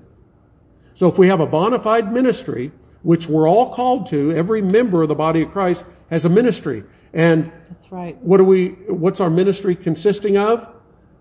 So 0.94 1.08
if 1.08 1.18
we 1.18 1.28
have 1.28 1.40
a 1.40 1.46
bona 1.46 1.78
fide 1.78 2.12
ministry, 2.12 2.72
which 3.02 3.28
we're 3.28 3.48
all 3.48 3.72
called 3.72 4.06
to, 4.08 4.32
every 4.32 4.62
member 4.62 5.02
of 5.02 5.08
the 5.08 5.14
body 5.14 5.42
of 5.42 5.52
Christ 5.52 5.84
has 6.10 6.24
a 6.24 6.28
ministry. 6.28 6.84
And 7.12 7.52
That's 7.68 7.90
right. 7.92 8.16
what 8.22 8.38
do 8.38 8.44
we, 8.44 8.70
what's 8.88 9.20
our 9.20 9.30
ministry 9.30 9.76
consisting 9.76 10.36
of? 10.36 10.68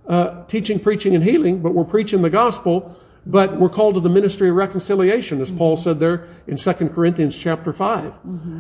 Uh, 0.08 0.44
teaching, 0.46 0.80
preaching, 0.80 1.16
and 1.16 1.24
healing, 1.24 1.62
but 1.62 1.74
we're 1.74 1.84
preaching 1.84 2.22
the 2.22 2.30
gospel, 2.30 2.96
but 3.26 3.60
we're 3.60 3.70
called 3.70 3.96
to 3.96 4.00
the 4.00 4.10
ministry 4.10 4.50
of 4.50 4.56
reconciliation, 4.56 5.42
as 5.42 5.52
Paul 5.52 5.78
said 5.78 6.00
there 6.00 6.28
in 6.48 6.58
2 6.58 6.74
Corinthians 6.90 7.38
chapter 7.38 7.74
5. 7.74 8.14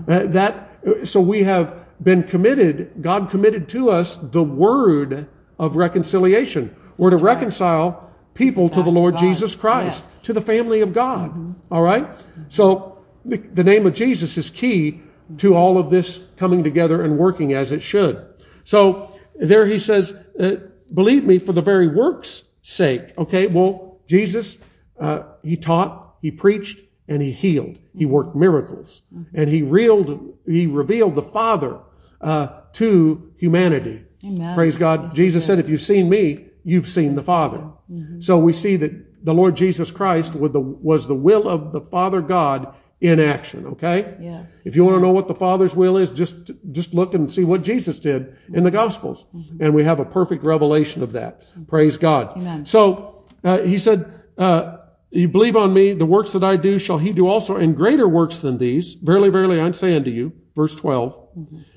Uh, 0.07 0.25
that, 0.27 0.69
so 1.03 1.21
we 1.21 1.43
have 1.43 1.85
been 2.01 2.23
committed, 2.23 2.93
God 3.01 3.29
committed 3.29 3.69
to 3.69 3.89
us 3.91 4.17
the 4.21 4.43
word 4.43 5.27
of 5.59 5.75
reconciliation. 5.75 6.75
We're 6.97 7.11
to 7.11 7.17
reconcile 7.17 8.11
people 8.33 8.69
to 8.69 8.81
the 8.83 8.89
Lord 8.89 9.15
God. 9.15 9.21
Jesus 9.21 9.55
Christ, 9.55 10.03
Yes. 10.03 10.21
to 10.23 10.33
the 10.33 10.41
family 10.41 10.81
of 10.81 10.93
God. 10.93 11.55
All 11.71 11.81
right? 11.81 12.07
So 12.49 12.97
the, 13.23 13.37
the 13.37 13.63
name 13.63 13.85
of 13.85 13.93
Jesus 13.93 14.37
is 14.37 14.49
key 14.49 15.01
to 15.37 15.55
all 15.55 15.77
of 15.77 15.89
this 15.89 16.21
coming 16.37 16.63
together 16.63 17.03
and 17.03 17.17
working 17.17 17.53
as 17.53 17.71
it 17.71 17.81
should. 17.81 18.25
So 18.63 19.17
there 19.35 19.65
he 19.65 19.79
says, 19.79 20.15
uh, 20.39 20.55
believe 20.93 21.23
me 21.23 21.39
for 21.39 21.53
the 21.53 21.61
very 21.61 21.87
work's 21.87 22.43
sake. 22.61 23.17
Okay. 23.17 23.47
Well, 23.47 23.84
Jesus, 24.07 24.57
uh, 24.99 25.23
he 25.43 25.57
taught, 25.57 26.15
he 26.21 26.31
preached, 26.31 26.79
and 27.07 27.21
he 27.21 27.31
healed. 27.31 27.77
He 27.93 28.03
mm-hmm. 28.03 28.13
worked 28.13 28.35
miracles 28.35 29.03
mm-hmm. 29.13 29.35
and 29.35 29.49
he 29.49 29.61
revealed, 29.61 30.37
he 30.45 30.65
revealed 30.67 31.15
the 31.15 31.21
Father, 31.21 31.79
uh, 32.21 32.61
to 32.73 33.33
humanity. 33.37 34.03
Amen. 34.23 34.55
Praise 34.55 34.75
God. 34.75 35.05
Yes, 35.05 35.15
Jesus 35.15 35.45
said, 35.45 35.59
if 35.59 35.69
you've 35.69 35.81
seen 35.81 36.09
me, 36.09 36.47
you've 36.63 36.87
seen 36.87 37.15
the 37.15 37.21
Father. 37.21 37.59
Mm-hmm. 37.91 38.21
So 38.21 38.39
we 38.39 38.53
see 38.53 38.75
that 38.77 39.23
the 39.23 39.33
Lord 39.33 39.55
Jesus 39.55 39.91
Christ 39.91 40.35
was 40.35 40.51
the, 40.51 40.59
was 40.59 41.07
the 41.07 41.15
will 41.15 41.47
of 41.47 41.71
the 41.71 41.81
Father 41.81 42.21
God 42.21 42.73
in 43.01 43.19
action. 43.19 43.67
Okay. 43.67 44.15
Yes. 44.19 44.65
If 44.65 44.75
you 44.75 44.83
want 44.83 44.97
to 44.97 45.01
know 45.01 45.11
what 45.11 45.27
the 45.27 45.35
Father's 45.35 45.75
will 45.75 45.97
is, 45.97 46.11
just, 46.11 46.51
just 46.71 46.93
look 46.93 47.13
and 47.13 47.31
see 47.31 47.43
what 47.43 47.61
Jesus 47.61 47.99
did 47.99 48.35
in 48.53 48.63
the 48.63 48.71
Gospels. 48.71 49.25
And 49.59 49.75
we 49.75 49.83
have 49.83 49.99
a 49.99 50.05
perfect 50.05 50.43
revelation 50.43 51.03
of 51.03 51.11
that. 51.11 51.43
Praise 51.67 51.97
God. 51.97 52.35
Amen. 52.37 52.65
So, 52.65 53.14
uh, 53.45 53.59
he 53.59 53.77
said, 53.77 54.11
uh, 54.37 54.77
you 55.11 55.29
believe 55.29 55.55
on 55.55 55.73
me, 55.73 55.93
the 55.93 56.05
works 56.05 56.33
that 56.33 56.43
I 56.43 56.57
do 56.57 56.77
shall 56.79 56.97
he 56.97 57.13
do 57.13 57.27
also, 57.27 57.55
and 57.55 57.77
greater 57.77 58.07
works 58.07 58.39
than 58.39 58.57
these. 58.57 58.95
Verily, 58.95 59.29
verily, 59.29 59.61
I 59.61 59.71
say 59.71 59.95
unto 59.95 60.09
you, 60.09 60.33
verse 60.55 60.75
12, 60.75 61.17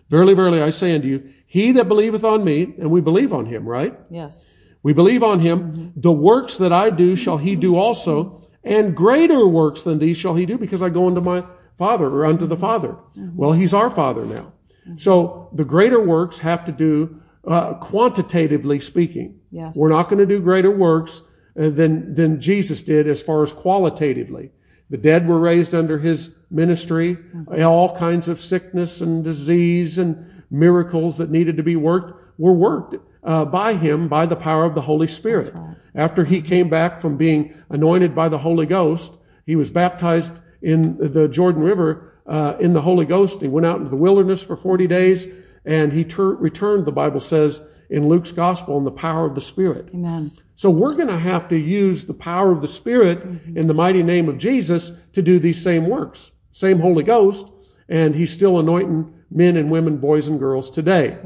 verily, 0.09 0.35
verily, 0.35 0.61
I 0.61 0.71
say 0.71 0.95
unto 0.95 1.07
you, 1.07 1.33
he 1.47 1.71
that 1.73 1.87
believeth 1.87 2.25
on 2.25 2.43
me, 2.43 2.75
and 2.79 2.91
we 2.91 3.01
believe 3.01 3.33
on 3.33 3.47
him, 3.47 3.65
right? 3.65 3.97
Yes. 4.11 4.49
We 4.83 4.93
believe 4.93 5.23
on 5.23 5.41
him. 5.41 5.93
The 5.97 6.13
works 6.13 6.57
that 6.57 6.73
I 6.73 6.91
do 6.91 7.15
shall 7.17 7.39
he 7.39 7.55
do 7.55 7.77
also, 7.77 8.49
and 8.65 8.97
greater 8.97 9.47
works 9.47 9.83
than 9.85 9.99
these 9.99 10.17
shall 10.17 10.35
he 10.35 10.47
do, 10.47 10.59
because 10.59 10.83
I 10.83 10.89
go 10.89 11.07
unto 11.07 11.21
my 11.21 11.45
Father 11.77 12.07
or 12.07 12.27
unto 12.27 12.47
the 12.47 12.57
Father. 12.57 12.97
Well, 13.15 13.53
he's 13.53 13.73
our 13.73 13.91
Father 13.91 14.25
now. 14.25 14.53
So 14.97 15.51
the 15.53 15.65
greater 15.65 16.01
works 16.01 16.39
have 16.41 16.65
to 16.65 16.73
do 16.73 17.21
uh, 17.47 17.75
quantitatively 17.75 18.81
speaking. 18.81 19.39
Yes. 19.51 19.75
We're 19.77 19.91
not 19.91 20.09
going 20.09 20.19
to 20.19 20.27
do 20.27 20.41
greater 20.41 20.71
works 20.71 21.23
than 21.59 22.15
than 22.15 22.41
Jesus 22.41 22.83
did 22.83 23.09
as 23.09 23.23
far 23.23 23.43
as 23.43 23.53
qualitatively. 23.53 24.51
The 24.91 24.97
dead 24.97 25.29
were 25.29 25.39
raised 25.39 25.75
under 25.75 25.99
his 25.99 26.31
ministry. 26.51 27.19
All 27.63 27.95
kinds 27.95 28.29
of 28.29 28.41
sickness 28.41 29.01
and 29.01 29.23
disease 29.23 29.99
and 29.99 30.45
miracles 30.51 31.19
that 31.19 31.31
needed 31.31 31.57
to 31.57 31.63
be 31.63 31.77
worked 31.77 32.25
were 32.39 32.55
worked 32.55 32.97
uh, 33.23 33.45
by 33.45 33.75
him 33.75 34.09
by 34.09 34.25
the 34.25 34.37
power 34.37 34.65
of 34.65 34.75
the 34.75 34.83
Holy 34.83 35.09
Spirit. 35.09 35.55
After 35.95 36.25
he 36.25 36.41
came 36.41 36.71
back 36.71 37.01
from 37.01 37.17
being 37.17 37.55
anointed 37.69 38.15
by 38.15 38.29
the 38.29 38.39
Holy 38.39 38.65
Ghost, 38.65 39.13
he 39.45 39.57
was 39.57 39.71
baptized 39.71 40.33
in 40.63 40.97
the 40.99 41.29
Jordan 41.29 41.63
River 41.63 42.15
uh, 42.27 42.57
in 42.61 42.73
the 42.73 42.83
Holy 42.83 43.05
Ghost. 43.05 43.41
He 43.41 43.49
went 43.49 43.67
out 43.67 43.79
into 43.79 43.91
the 43.91 43.97
wilderness 43.97 44.43
for 44.43 44.57
40 44.57 44.87
days 44.87 45.27
and 45.65 45.93
he 45.93 46.05
tur- 46.05 46.35
returned, 46.37 46.87
the 46.87 46.93
Bible 46.93 47.21
says 47.21 47.61
in 47.91 48.09
Luke's 48.09 48.33
gospel, 48.33 48.79
in 48.79 48.85
the 48.85 48.91
power 48.91 49.27
of 49.27 49.35
the 49.35 49.41
Spirit. 49.41 49.89
Amen. 49.93 50.33
So 50.59 50.71
we're 50.71 50.95
going 50.95 51.07
to 51.07 51.21
have 51.21 51.47
to 51.51 51.57
use 51.57 52.07
the 52.07 52.15
power 52.15 52.51
of 52.51 52.63
the 52.63 52.67
Spirit 52.67 53.23
in 53.55 53.69
the 53.69 53.75
mighty 53.75 54.03
name 54.03 54.29
of 54.29 54.39
Jesus 54.39 54.91
to 55.13 55.23
do 55.23 55.39
these 55.39 55.63
same 55.63 55.87
works. 55.87 56.33
Same 56.51 56.81
Holy 56.81 57.05
Ghost, 57.05 57.47
and 57.89 58.13
He's 58.17 58.33
still 58.33 58.59
anointing 58.59 59.15
men 59.31 59.57
and 59.57 59.71
women, 59.71 59.99
boys 59.99 60.27
and 60.27 60.37
girls 60.37 60.69
today. 60.69 61.17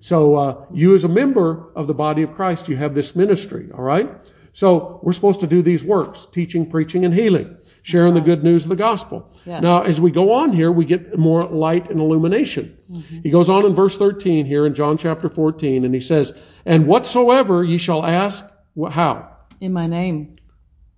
So 0.00 0.34
uh, 0.34 0.66
you 0.74 0.94
as 0.94 1.04
a 1.04 1.08
member 1.08 1.72
of 1.74 1.86
the 1.86 1.94
body 1.94 2.22
of 2.22 2.34
Christ, 2.34 2.68
you 2.68 2.76
have 2.76 2.94
this 2.94 3.16
ministry, 3.16 3.70
all 3.72 3.82
right? 3.82 4.10
So 4.52 5.00
we're 5.02 5.14
supposed 5.14 5.40
to 5.40 5.46
do 5.46 5.62
these 5.62 5.82
works, 5.82 6.26
teaching, 6.26 6.68
preaching, 6.68 7.06
and 7.06 7.14
healing, 7.14 7.56
sharing 7.80 8.12
the 8.12 8.20
good 8.20 8.44
news 8.44 8.64
of 8.64 8.68
the 8.68 8.76
gospel. 8.76 9.32
Yes. 9.46 9.62
Now, 9.62 9.84
as 9.84 10.02
we 10.02 10.10
go 10.10 10.34
on 10.34 10.52
here, 10.52 10.70
we 10.70 10.84
get 10.84 11.18
more 11.18 11.44
light 11.44 11.88
and 11.88 11.98
illumination. 11.98 12.76
He 13.22 13.30
goes 13.30 13.48
on 13.48 13.64
in 13.64 13.74
verse 13.74 13.96
13 13.96 14.44
here 14.44 14.66
in 14.66 14.74
John 14.74 14.98
chapter 14.98 15.30
14, 15.30 15.86
and 15.86 15.94
he 15.94 16.02
says, 16.02 16.34
And 16.66 16.86
whatsoever 16.86 17.64
ye 17.64 17.78
shall 17.78 18.04
ask, 18.04 18.44
how? 18.90 19.36
In 19.60 19.72
my 19.72 19.86
name. 19.86 20.36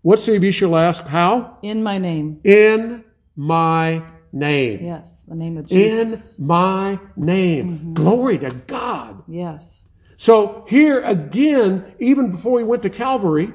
Whatsoever 0.03 0.45
ye 0.45 0.51
shall 0.51 0.77
ask, 0.77 1.05
how? 1.05 1.59
In 1.63 1.83
my 1.83 1.99
name. 1.99 2.41
In 2.45 3.05
my 3.37 4.03
name. 4.33 4.85
Yes. 4.85 5.25
The 5.27 5.35
name 5.35 5.57
of 5.57 5.67
Jesus. 5.67 6.39
In 6.39 6.47
my 6.47 6.99
name. 7.17 7.95
Glory 7.95 8.39
to 8.39 8.51
God. 8.51 9.23
Yes. 9.29 9.81
So 10.17 10.65
here 10.69 11.03
again, 11.03 11.95
even 11.99 12.31
before 12.31 12.53
we 12.53 12.65
went 12.65 12.83
to 12.83 12.91
Calvary, 12.91 13.53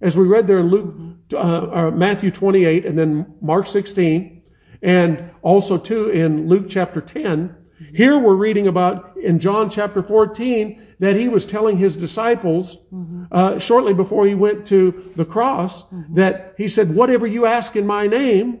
as 0.00 0.16
we 0.16 0.26
read 0.26 0.46
there 0.46 0.58
in 0.58 0.68
Luke, 0.68 0.94
uh, 1.32 1.36
uh, 1.36 1.90
Matthew 1.90 2.30
28 2.30 2.86
and 2.86 2.98
then 2.98 3.34
Mark 3.40 3.66
16, 3.66 4.42
and 4.82 5.30
also 5.42 5.76
too 5.76 6.08
in 6.08 6.48
Luke 6.48 6.66
chapter 6.68 7.00
10, 7.00 7.54
here 7.94 8.18
we're 8.18 8.34
reading 8.34 8.66
about 8.66 9.09
in 9.22 9.38
John 9.38 9.70
chapter 9.70 10.02
14 10.02 10.94
that 10.98 11.16
he 11.16 11.28
was 11.28 11.46
telling 11.46 11.78
his 11.78 11.96
disciples 11.96 12.78
mm-hmm. 12.92 13.24
uh, 13.30 13.58
shortly 13.58 13.94
before 13.94 14.26
he 14.26 14.34
went 14.34 14.66
to 14.66 15.10
the 15.16 15.24
cross 15.24 15.84
mm-hmm. 15.84 16.14
that 16.14 16.54
he 16.58 16.68
said, 16.68 16.94
whatever 16.94 17.26
you 17.26 17.46
ask 17.46 17.76
in 17.76 17.86
my 17.86 18.06
name, 18.06 18.60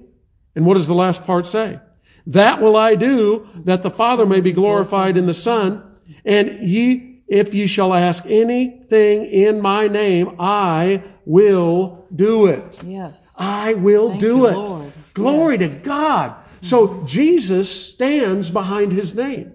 and 0.54 0.66
what 0.66 0.74
does 0.74 0.86
the 0.86 0.94
last 0.94 1.24
part 1.24 1.46
say? 1.46 1.78
That 2.26 2.60
will 2.60 2.76
I 2.76 2.94
do 2.94 3.48
that 3.64 3.82
the 3.82 3.90
Father 3.90 4.26
may 4.26 4.40
be 4.40 4.52
glorified 4.52 5.16
in 5.16 5.26
the 5.26 5.34
Son. 5.34 5.82
And 6.24 6.68
ye, 6.68 7.22
if 7.28 7.54
ye 7.54 7.66
shall 7.66 7.94
ask 7.94 8.24
anything 8.26 9.26
in 9.26 9.60
my 9.60 9.86
name, 9.86 10.36
I 10.38 11.02
will 11.24 12.06
do 12.14 12.46
it. 12.46 12.80
Yes. 12.84 13.30
I 13.36 13.74
will 13.74 14.10
Thank 14.10 14.20
do 14.20 14.36
you, 14.38 14.46
it. 14.46 14.52
Lord. 14.54 14.92
Glory 15.14 15.58
Yes. 15.58 15.70
to 15.70 15.76
God. 15.76 16.34
So 16.60 16.88
mm-hmm. 16.88 17.06
Jesus 17.06 17.70
stands 17.70 18.50
behind 18.50 18.92
his 18.92 19.14
name. 19.14 19.52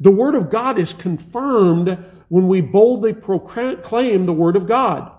The 0.00 0.10
word 0.10 0.34
of 0.34 0.50
God 0.50 0.78
is 0.78 0.92
confirmed 0.92 1.98
when 2.28 2.48
we 2.48 2.60
boldly 2.60 3.12
proclaim 3.12 4.26
the 4.26 4.32
word 4.32 4.56
of 4.56 4.66
God. 4.66 5.10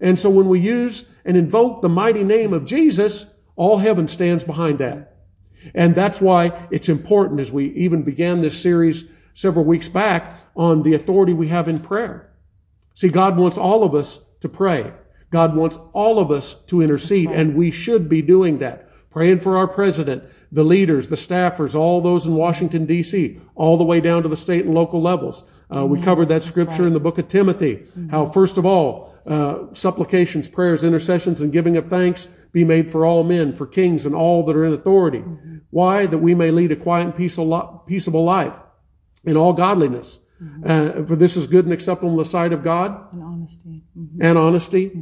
And 0.00 0.18
so 0.18 0.30
when 0.30 0.48
we 0.48 0.60
use 0.60 1.04
and 1.24 1.36
invoke 1.36 1.82
the 1.82 1.88
mighty 1.88 2.24
name 2.24 2.52
of 2.52 2.64
Jesus, 2.64 3.26
All 3.56 3.78
heaven 3.78 4.08
stands 4.08 4.44
behind 4.44 4.78
that. 4.78 5.16
And 5.74 5.94
that's 5.94 6.20
why 6.20 6.66
it's 6.70 6.88
important 6.88 7.40
as 7.40 7.52
we 7.52 7.66
even 7.72 8.02
began 8.02 8.42
this 8.42 8.60
series 8.60 9.04
several 9.32 9.64
weeks 9.64 9.88
back 9.88 10.40
on 10.56 10.82
the 10.82 10.94
authority 10.94 11.32
we 11.32 11.48
have 11.48 11.68
in 11.68 11.78
prayer. 11.78 12.30
See, 12.94 13.08
God 13.08 13.36
wants 13.36 13.58
all 13.58 13.82
of 13.82 13.94
us 13.94 14.20
to 14.40 14.48
pray. 14.48 14.92
God 15.30 15.56
wants 15.56 15.78
all 15.92 16.18
of 16.18 16.30
us 16.30 16.54
to 16.66 16.82
intercede, 16.82 17.26
right. 17.26 17.36
and 17.36 17.56
we 17.56 17.70
should 17.70 18.08
be 18.08 18.22
doing 18.22 18.58
that. 18.58 18.88
Praying 19.10 19.40
for 19.40 19.56
our 19.56 19.66
president, 19.66 20.24
the 20.54 20.64
leaders, 20.64 21.08
the 21.08 21.16
staffers, 21.16 21.74
all 21.74 22.00
those 22.00 22.26
in 22.26 22.34
Washington, 22.34 22.86
D.C., 22.86 23.40
all 23.56 23.76
the 23.76 23.84
way 23.84 24.00
down 24.00 24.22
to 24.22 24.28
the 24.28 24.36
state 24.36 24.64
and 24.64 24.72
local 24.72 25.02
levels. 25.02 25.44
Uh, 25.74 25.84
we 25.84 26.00
covered 26.00 26.28
that 26.28 26.44
scripture 26.44 26.82
right. 26.82 26.86
in 26.86 26.92
the 26.92 27.00
book 27.00 27.18
of 27.18 27.26
Timothy. 27.26 27.74
Mm-hmm. 27.74 28.10
How, 28.10 28.26
first 28.26 28.56
of 28.56 28.64
all, 28.64 29.12
uh, 29.26 29.64
supplications, 29.72 30.46
prayers, 30.46 30.84
intercessions, 30.84 31.40
and 31.40 31.52
giving 31.52 31.76
of 31.76 31.88
thanks 31.88 32.28
be 32.52 32.62
made 32.62 32.92
for 32.92 33.04
all 33.04 33.24
men, 33.24 33.52
for 33.56 33.66
kings, 33.66 34.06
and 34.06 34.14
all 34.14 34.44
that 34.44 34.54
are 34.54 34.64
in 34.64 34.72
authority. 34.72 35.18
Mm-hmm. 35.18 35.56
Why? 35.70 36.06
That 36.06 36.18
we 36.18 36.36
may 36.36 36.52
lead 36.52 36.70
a 36.70 36.76
quiet 36.76 37.06
and 37.06 37.16
peaceable 37.16 38.24
life 38.24 38.54
in 39.24 39.36
all 39.36 39.54
godliness. 39.54 40.20
Mm-hmm. 40.40 41.02
Uh, 41.02 41.06
for 41.06 41.16
this 41.16 41.36
is 41.36 41.48
good 41.48 41.64
and 41.64 41.74
acceptable 41.74 42.12
in 42.12 42.16
the 42.16 42.24
sight 42.24 42.52
of 42.52 42.62
God. 42.62 43.12
And 43.12 43.22
honesty. 43.24 43.82
Mm-hmm. 43.98 44.22
And 44.22 44.38
honesty. 44.38 44.92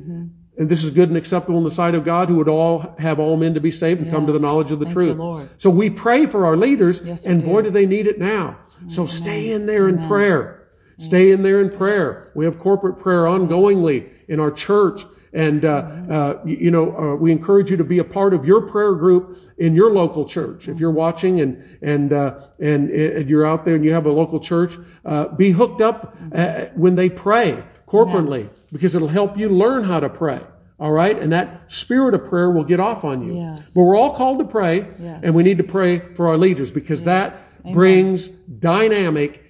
And 0.59 0.69
this 0.69 0.85
is 0.85 0.91
good 0.91 1.09
and 1.09 1.17
acceptable 1.17 1.57
in 1.59 1.65
the 1.65 1.71
sight 1.71 1.95
of 1.95 2.05
God, 2.05 2.29
who 2.29 2.37
would 2.37 2.49
all 2.49 2.95
have 2.99 3.19
all 3.19 3.37
men 3.37 3.55
to 3.55 3.61
be 3.61 3.73
saved 3.73 4.01
and 4.01 4.07
yes. 4.07 4.15
come 4.15 4.27
to 4.27 4.33
the 4.33 4.39
knowledge 4.39 4.71
of 4.71 4.81
the 4.81 4.85
Thank 4.85 4.95
truth. 4.95 5.17
You, 5.17 5.49
so 5.57 5.71
we 5.71 5.89
pray 5.89 6.27
for 6.27 6.45
our 6.45 6.57
leaders, 6.57 7.01
yes, 7.03 7.25
and 7.25 7.43
boy, 7.43 7.63
do. 7.63 7.69
do 7.69 7.73
they 7.73 7.87
need 7.87 8.07
it 8.07 8.19
now. 8.19 8.59
So 8.89 9.07
stay 9.07 9.53
in 9.53 9.67
there 9.67 9.89
Amen. 9.89 10.03
in 10.03 10.09
prayer. 10.09 10.69
Yes. 10.99 11.07
Stay 11.07 11.31
in 11.31 11.43
there 11.43 11.61
in 11.61 11.71
prayer. 11.71 12.31
We 12.35 12.45
have 12.45 12.59
corporate 12.59 12.99
prayer 12.99 13.25
ongoingly 13.25 14.11
in 14.29 14.41
our 14.41 14.51
church. 14.51 15.05
And, 15.33 15.65
uh, 15.65 15.69
uh, 16.11 16.43
you 16.45 16.71
know, 16.71 16.97
uh, 16.97 17.17
we 17.17 17.33
encourage 17.33 17.71
you 17.71 17.79
to 17.79 17.85
be 17.85 17.99
a 17.99 18.05
part 18.05 18.35
of 18.35 18.45
your 18.45 18.61
prayer 18.63 18.95
group 18.95 19.39
in 19.57 19.75
your 19.75 19.91
local 19.91 20.29
church. 20.29 20.69
If 20.69 20.79
you're 20.79 20.91
watching 20.91 21.41
and, 21.41 21.79
and, 21.81 22.13
uh, 22.13 22.41
and, 22.59 22.91
and, 22.91 23.31
you're 23.31 23.47
out 23.47 23.65
there 23.65 23.75
and 23.75 23.85
you 23.85 23.95
have 23.95 24.05
a 24.05 24.13
local 24.13 24.41
church, 24.41 24.77
uh, 25.07 25.29
be 25.29 25.53
hooked 25.53 25.81
up 25.81 26.15
uh, 26.35 26.67
when 26.75 26.97
they 26.97 27.09
pray 27.09 27.65
corporately 27.89 28.51
because 28.73 28.95
it'll 28.95 29.09
help 29.09 29.37
you 29.37 29.49
learn 29.49 29.85
how 29.85 30.01
to 30.01 30.09
pray. 30.09 30.41
All 30.81 30.91
right. 30.91 31.17
And 31.17 31.33
that 31.33 31.71
spirit 31.71 32.15
of 32.15 32.25
prayer 32.29 32.51
will 32.51 32.65
get 32.65 32.81
off 32.81 33.05
on 33.05 33.23
you. 33.23 33.35
Yes. 33.35 33.71
But 33.73 33.83
we're 33.83 33.97
all 33.97 34.15
called 34.15 34.41
to 34.41 34.45
pray 34.45 34.89
yes. 34.99 35.21
and 35.23 35.35
we 35.35 35.45
need 35.45 35.59
to 35.59 35.65
pray 35.65 36.01
for 36.15 36.29
our 36.29 36.37
leaders 36.37 36.73
because 36.73 37.03
yes. 37.03 37.07
that 37.07 37.45
Amen. 37.61 37.75
brings 37.75 38.29
dynamic 38.29 39.45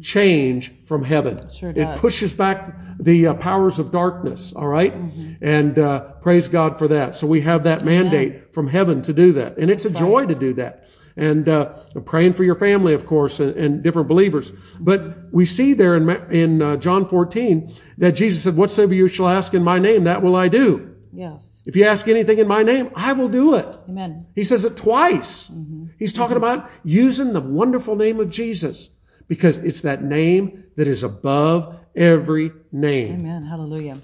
change 0.00 0.72
from 0.84 1.04
heaven. 1.04 1.48
Sure 1.50 1.70
it 1.70 1.98
pushes 1.98 2.34
back 2.34 2.76
the 2.98 3.28
uh, 3.28 3.34
powers 3.34 3.78
of 3.78 3.90
darkness, 3.90 4.52
all 4.52 4.66
right? 4.66 4.94
mm-hmm. 4.94 5.32
And 5.40 5.78
uh, 5.78 6.00
praise 6.20 6.48
God 6.48 6.78
for 6.78 6.88
that. 6.88 7.16
So 7.16 7.26
we 7.26 7.42
have 7.42 7.64
that 7.64 7.84
mandate 7.84 8.32
Amen. 8.32 8.44
from 8.52 8.68
heaven 8.68 9.02
to 9.02 9.12
do 9.12 9.32
that. 9.34 9.56
And 9.56 9.70
it's 9.70 9.84
That's 9.84 9.96
a 9.96 9.98
joy 9.98 10.20
right. 10.20 10.28
to 10.28 10.34
do 10.34 10.52
that. 10.54 10.88
And 11.16 11.48
uh, 11.48 11.74
praying 12.04 12.32
for 12.34 12.44
your 12.44 12.54
family, 12.54 12.94
of 12.94 13.06
course, 13.06 13.38
and, 13.38 13.54
and, 13.56 13.82
different 13.82 14.08
believers. 14.08 14.52
But 14.80 15.32
we 15.32 15.44
see 15.44 15.74
there 15.74 15.94
in, 15.94 16.08
in 16.32 16.62
uh, 16.62 16.76
John 16.76 17.06
14 17.06 17.74
that 17.98 18.12
Jesus 18.12 18.42
said, 18.42 18.56
whatsoever 18.56 18.94
you 18.94 19.08
shall 19.08 19.28
ask 19.28 19.52
in 19.52 19.62
my 19.62 19.78
name, 19.78 20.04
that 20.04 20.22
will 20.22 20.36
I 20.36 20.48
do. 20.48 20.94
Yes. 21.12 21.60
If 21.66 21.76
you 21.76 21.84
ask 21.84 22.08
anything 22.08 22.38
in 22.38 22.48
my 22.48 22.62
name, 22.62 22.90
I 22.96 23.12
will 23.12 23.28
do 23.28 23.54
it. 23.54 23.68
Amen. 23.88 24.26
He 24.34 24.44
says 24.44 24.64
it 24.64 24.76
twice. 24.76 25.48
Mm-hmm. 25.48 25.86
He's 25.98 26.12
talking 26.12 26.36
mm-hmm. 26.36 26.44
about 26.44 26.70
using 26.82 27.34
the 27.34 27.40
wonderful 27.40 27.96
name 27.96 28.18
of 28.18 28.30
Jesus 28.30 28.88
because 29.28 29.58
it's 29.58 29.82
that 29.82 30.02
name 30.02 30.64
that 30.76 30.88
is 30.88 31.02
above 31.02 31.78
every 31.94 32.52
name. 32.72 33.20
Amen. 33.20 33.44
Hallelujah. 33.44 33.98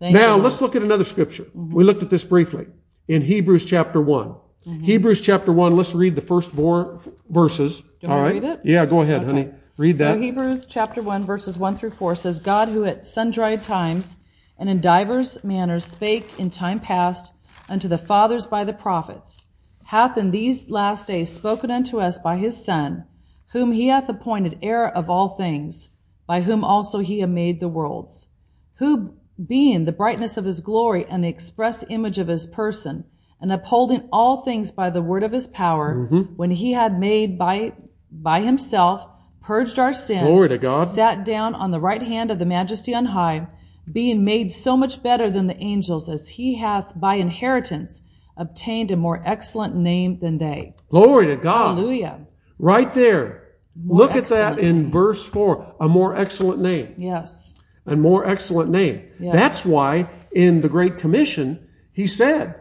Thank 0.00 0.12
now, 0.12 0.36
let's 0.36 0.60
look 0.60 0.74
at 0.74 0.82
another 0.82 1.04
scripture. 1.04 1.44
Mm-hmm. 1.44 1.72
We 1.72 1.84
looked 1.84 2.02
at 2.02 2.10
this 2.10 2.24
briefly 2.24 2.66
in 3.06 3.22
Hebrews 3.22 3.64
chapter 3.64 4.00
one 4.00 4.34
mm-hmm. 4.66 4.84
Hebrews 4.84 5.20
chapter 5.20 5.52
1, 5.52 5.76
let's 5.76 5.94
read 5.94 6.14
the 6.14 6.22
first 6.22 6.50
four 6.50 7.00
verses. 7.28 7.82
All 8.06 8.20
right. 8.20 8.60
Yeah, 8.64 8.86
go 8.86 9.00
ahead, 9.00 9.22
okay. 9.22 9.26
honey. 9.26 9.50
Read 9.76 9.96
that. 9.98 10.14
So 10.14 10.20
Hebrews 10.20 10.66
chapter 10.66 11.02
1, 11.02 11.24
verses 11.24 11.58
1 11.58 11.76
through 11.76 11.90
4 11.90 12.14
says, 12.14 12.38
God 12.40 12.68
who 12.68 12.84
at 12.84 13.06
sundry 13.06 13.56
times 13.56 14.16
and 14.58 14.68
in 14.68 14.80
divers 14.80 15.42
manners 15.42 15.84
spake 15.84 16.38
in 16.38 16.50
time 16.50 16.78
past 16.78 17.32
unto 17.68 17.88
the 17.88 17.98
fathers 17.98 18.46
by 18.46 18.62
the 18.62 18.72
prophets, 18.72 19.46
hath 19.86 20.16
in 20.16 20.30
these 20.30 20.70
last 20.70 21.06
days 21.06 21.32
spoken 21.32 21.70
unto 21.70 22.00
us 22.00 22.18
by 22.18 22.36
his 22.36 22.62
Son, 22.64 23.04
whom 23.52 23.72
he 23.72 23.88
hath 23.88 24.08
appointed 24.08 24.58
heir 24.62 24.86
of 24.86 25.10
all 25.10 25.30
things, 25.30 25.88
by 26.26 26.42
whom 26.42 26.62
also 26.62 27.00
he 27.00 27.20
hath 27.20 27.30
made 27.30 27.58
the 27.58 27.68
worlds, 27.68 28.28
who 28.74 29.14
being 29.44 29.84
the 29.84 29.92
brightness 29.92 30.36
of 30.36 30.44
his 30.44 30.60
glory 30.60 31.04
and 31.06 31.24
the 31.24 31.28
express 31.28 31.84
image 31.88 32.18
of 32.18 32.28
his 32.28 32.46
person, 32.46 33.04
and 33.44 33.52
upholding 33.52 34.08
all 34.10 34.40
things 34.40 34.72
by 34.72 34.88
the 34.88 35.02
word 35.02 35.22
of 35.22 35.30
his 35.30 35.48
power, 35.48 35.94
mm-hmm. 35.94 36.34
when 36.36 36.50
he 36.50 36.72
had 36.72 36.98
made 36.98 37.36
by 37.38 37.74
by 38.10 38.40
himself 38.40 39.06
purged 39.42 39.78
our 39.78 39.92
sins, 39.92 40.22
Glory 40.22 40.48
to 40.48 40.56
God. 40.56 40.84
sat 40.84 41.26
down 41.26 41.54
on 41.54 41.70
the 41.70 41.78
right 41.78 42.00
hand 42.00 42.30
of 42.30 42.38
the 42.38 42.46
majesty 42.46 42.94
on 42.94 43.04
high, 43.04 43.46
being 43.92 44.24
made 44.24 44.50
so 44.50 44.78
much 44.78 45.02
better 45.02 45.28
than 45.28 45.46
the 45.46 45.62
angels, 45.62 46.08
as 46.08 46.26
he 46.26 46.54
hath 46.54 46.98
by 46.98 47.16
inheritance 47.16 48.00
obtained 48.38 48.90
a 48.90 48.96
more 48.96 49.22
excellent 49.26 49.76
name 49.76 50.18
than 50.20 50.38
they. 50.38 50.74
Glory 50.88 51.26
to 51.26 51.36
God. 51.36 51.74
Hallelujah. 51.74 52.26
Right 52.58 52.94
there. 52.94 53.42
More 53.76 53.98
Look 53.98 54.12
at 54.12 54.28
that 54.28 54.58
in 54.58 54.84
name. 54.84 54.90
verse 54.90 55.26
4. 55.26 55.76
A 55.80 55.88
more 55.88 56.16
excellent 56.16 56.62
name. 56.62 56.94
Yes. 56.96 57.54
A 57.84 57.94
more 57.94 58.26
excellent 58.26 58.70
name. 58.70 59.02
Yes. 59.20 59.34
That's 59.34 59.64
why 59.66 60.08
in 60.32 60.62
the 60.62 60.70
Great 60.70 60.96
Commission, 60.96 61.68
he 61.92 62.06
said 62.06 62.54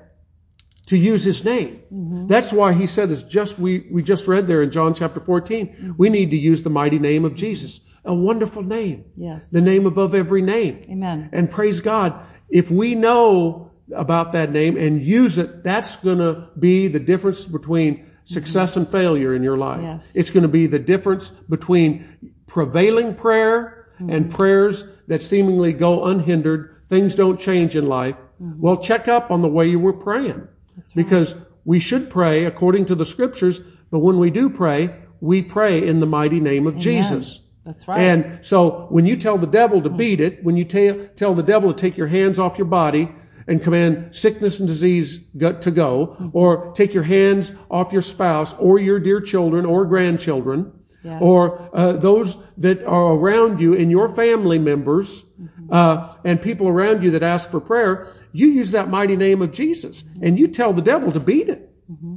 to 0.87 0.97
use 0.97 1.23
his 1.23 1.43
name. 1.45 1.81
Mm-hmm. 1.93 2.27
That's 2.27 2.51
why 2.51 2.73
he 2.73 2.87
said, 2.87 3.09
as 3.09 3.23
just 3.23 3.57
we, 3.57 3.87
we 3.91 4.03
just 4.03 4.27
read 4.27 4.47
there 4.47 4.61
in 4.61 4.71
John 4.71 4.93
chapter 4.93 5.19
14, 5.19 5.67
mm-hmm. 5.67 5.91
we 5.97 6.09
need 6.09 6.29
to 6.31 6.37
use 6.37 6.63
the 6.63 6.69
mighty 6.69 6.99
name 6.99 7.25
of 7.25 7.35
Jesus. 7.35 7.81
A 8.05 8.13
wonderful 8.13 8.63
name. 8.63 9.05
Yes. 9.15 9.49
The 9.49 9.61
name 9.61 9.85
above 9.85 10.13
every 10.13 10.41
name. 10.41 10.81
Amen. 10.89 11.29
And 11.31 11.49
praise 11.49 11.79
God, 11.79 12.13
if 12.49 12.69
we 12.69 12.95
know 12.95 13.71
about 13.95 14.33
that 14.33 14.51
name 14.51 14.75
and 14.75 15.01
use 15.01 15.37
it, 15.37 15.63
that's 15.63 15.95
going 15.97 16.17
to 16.17 16.49
be 16.59 16.89
the 16.89 16.99
difference 16.99 17.45
between 17.45 18.05
success 18.25 18.71
mm-hmm. 18.71 18.81
and 18.81 18.89
failure 18.89 19.33
in 19.33 19.43
your 19.43 19.57
life. 19.57 19.81
Yes. 19.81 20.11
It's 20.15 20.31
going 20.31 20.43
to 20.43 20.49
be 20.49 20.67
the 20.67 20.79
difference 20.79 21.29
between 21.29 22.35
prevailing 22.45 23.15
prayer 23.15 23.87
mm-hmm. 23.95 24.09
and 24.09 24.31
prayers 24.31 24.83
that 25.07 25.23
seemingly 25.23 25.71
go 25.71 26.03
unhindered. 26.05 26.81
Things 26.89 27.15
don't 27.15 27.39
change 27.39 27.75
in 27.75 27.87
life. 27.87 28.15
Mm-hmm. 28.41 28.61
Well, 28.61 28.77
check 28.77 29.07
up 29.07 29.31
on 29.31 29.41
the 29.41 29.47
way 29.47 29.67
you 29.67 29.79
were 29.79 29.93
praying. 29.93 30.47
Because 30.95 31.35
we 31.65 31.79
should 31.79 32.09
pray 32.09 32.45
according 32.45 32.85
to 32.87 32.95
the 32.95 33.05
scriptures, 33.05 33.61
but 33.91 33.99
when 33.99 34.19
we 34.19 34.29
do 34.29 34.49
pray, 34.49 34.95
we 35.21 35.41
pray 35.41 35.85
in 35.85 35.99
the 35.99 36.05
mighty 36.05 36.39
name 36.39 36.67
of 36.67 36.73
Amen. 36.73 36.81
Jesus. 36.81 37.39
That's 37.65 37.87
right. 37.87 37.99
And 37.99 38.45
so 38.45 38.87
when 38.89 39.05
you 39.05 39.15
tell 39.15 39.37
the 39.37 39.47
devil 39.47 39.81
to 39.81 39.89
beat 39.89 40.19
it, 40.19 40.43
when 40.43 40.57
you 40.57 40.65
t- 40.65 41.07
tell 41.15 41.33
the 41.33 41.43
devil 41.43 41.73
to 41.73 41.79
take 41.79 41.95
your 41.95 42.07
hands 42.07 42.39
off 42.39 42.57
your 42.57 42.67
body, 42.67 43.09
and 43.47 43.61
command 43.61 44.15
sickness 44.15 44.59
and 44.59 44.67
disease 44.67 45.19
to 45.37 45.71
go, 45.71 46.31
or 46.33 46.71
take 46.73 46.93
your 46.93 47.03
hands 47.03 47.53
off 47.69 47.91
your 47.91 48.01
spouse 48.01 48.53
or 48.55 48.79
your 48.79 48.99
dear 48.99 49.19
children 49.19 49.65
or 49.65 49.85
grandchildren, 49.85 50.71
yes. 51.03 51.19
or 51.21 51.69
uh, 51.73 51.93
those 51.93 52.37
that 52.57 52.83
are 52.85 53.13
around 53.13 53.59
you 53.59 53.75
and 53.75 53.91
your 53.91 54.07
family 54.09 54.59
members, 54.59 55.23
mm-hmm. 55.23 55.73
uh, 55.73 56.15
and 56.23 56.41
people 56.41 56.67
around 56.67 57.03
you 57.03 57.11
that 57.11 57.23
ask 57.23 57.49
for 57.49 57.59
prayer, 57.59 58.13
you 58.33 58.47
use 58.47 58.71
that 58.71 58.89
mighty 58.89 59.15
name 59.15 59.41
of 59.41 59.51
Jesus 59.51 60.03
and 60.21 60.37
you 60.37 60.47
tell 60.47 60.73
the 60.73 60.81
devil 60.81 61.11
to 61.11 61.19
beat 61.19 61.47
it. 61.47 61.71
Mm-hmm. 61.89 62.15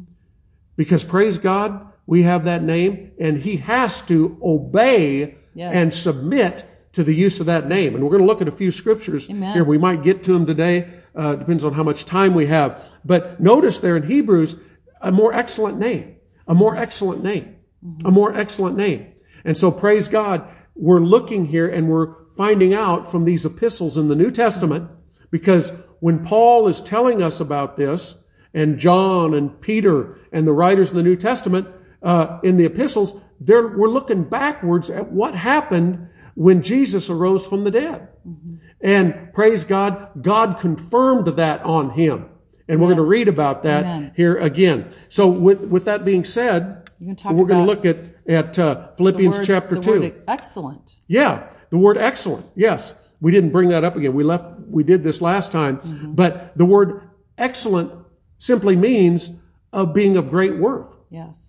Because 0.76 1.04
praise 1.04 1.38
God, 1.38 1.86
we 2.06 2.22
have 2.22 2.44
that 2.44 2.62
name 2.62 3.12
and 3.20 3.38
he 3.38 3.58
has 3.58 4.02
to 4.02 4.38
obey 4.42 5.36
yes. 5.54 5.74
and 5.74 5.92
submit 5.92 6.64
to 6.92 7.04
the 7.04 7.14
use 7.14 7.40
of 7.40 7.46
that 7.46 7.68
name. 7.68 7.94
And 7.94 8.02
we're 8.02 8.10
going 8.10 8.22
to 8.22 8.26
look 8.26 8.40
at 8.40 8.48
a 8.48 8.52
few 8.52 8.72
scriptures 8.72 9.28
Amen. 9.28 9.52
here. 9.52 9.64
We 9.64 9.78
might 9.78 10.02
get 10.02 10.24
to 10.24 10.32
them 10.32 10.46
today. 10.46 10.88
Uh, 11.14 11.34
depends 11.34 11.64
on 11.64 11.74
how 11.74 11.82
much 11.82 12.06
time 12.06 12.34
we 12.34 12.46
have. 12.46 12.82
But 13.04 13.38
notice 13.38 13.80
there 13.80 13.96
in 13.96 14.02
Hebrews, 14.02 14.56
a 15.02 15.12
more 15.12 15.32
excellent 15.34 15.78
name. 15.78 16.16
A 16.48 16.54
more 16.54 16.76
excellent 16.76 17.22
name. 17.22 17.56
Mm-hmm. 17.84 18.06
A 18.06 18.10
more 18.10 18.34
excellent 18.34 18.76
name. 18.76 19.12
And 19.44 19.56
so 19.56 19.70
praise 19.70 20.08
God, 20.08 20.48
we're 20.74 21.00
looking 21.00 21.46
here 21.46 21.68
and 21.68 21.88
we're 21.88 22.14
finding 22.36 22.74
out 22.74 23.10
from 23.10 23.24
these 23.24 23.44
epistles 23.44 23.96
in 23.98 24.08
the 24.08 24.14
New 24.14 24.30
Testament 24.30 24.90
because 25.30 25.72
when 26.00 26.24
Paul 26.24 26.68
is 26.68 26.80
telling 26.80 27.22
us 27.22 27.40
about 27.40 27.76
this, 27.76 28.16
and 28.56 28.78
John 28.78 29.34
and 29.34 29.60
Peter 29.60 30.18
and 30.32 30.46
the 30.46 30.52
writers 30.52 30.90
in 30.90 30.96
the 30.96 31.02
New 31.02 31.14
Testament, 31.16 31.68
uh, 32.02 32.40
in 32.42 32.56
the 32.56 32.64
epistles, 32.64 33.14
we're 33.46 33.88
looking 33.88 34.24
backwards 34.24 34.88
at 34.88 35.12
what 35.12 35.34
happened 35.34 36.08
when 36.34 36.62
Jesus 36.62 37.10
arose 37.10 37.46
from 37.46 37.64
the 37.64 37.70
dead. 37.70 38.08
Mm-hmm. 38.26 38.54
And 38.80 39.32
praise 39.34 39.64
God, 39.64 40.10
God 40.22 40.58
confirmed 40.58 41.28
that 41.28 41.62
on 41.62 41.90
him. 41.90 42.30
And 42.68 42.80
we're 42.80 42.88
yes. 42.88 42.96
going 42.96 43.06
to 43.06 43.10
read 43.10 43.28
about 43.28 43.62
that 43.62 43.84
Amen. 43.84 44.12
here 44.16 44.36
again. 44.38 44.90
So 45.08 45.28
with, 45.28 45.60
with 45.60 45.84
that 45.84 46.04
being 46.04 46.24
said, 46.24 46.90
we're 46.98 47.14
going 47.14 47.48
to 47.48 47.64
look 47.64 47.84
at, 47.84 47.98
at 48.26 48.58
uh, 48.58 48.88
Philippians 48.96 49.38
word, 49.38 49.46
chapter 49.46 49.76
2. 49.76 50.22
excellent. 50.26 50.96
Yeah, 51.06 51.50
the 51.70 51.78
word 51.78 51.98
excellent. 51.98 52.46
Yes. 52.54 52.94
We 53.20 53.32
didn't 53.32 53.50
bring 53.50 53.70
that 53.70 53.84
up 53.84 53.96
again. 53.96 54.14
We 54.14 54.24
left, 54.24 54.44
we 54.68 54.82
did 54.82 55.02
this 55.02 55.20
last 55.20 55.52
time. 55.52 55.78
Mm-hmm. 55.78 56.14
But 56.14 56.56
the 56.56 56.64
word 56.66 57.08
excellent 57.38 57.92
simply 58.38 58.76
means 58.76 59.30
of 59.72 59.94
being 59.94 60.16
of 60.16 60.28
great 60.30 60.56
worth, 60.58 60.94
Yes. 61.10 61.48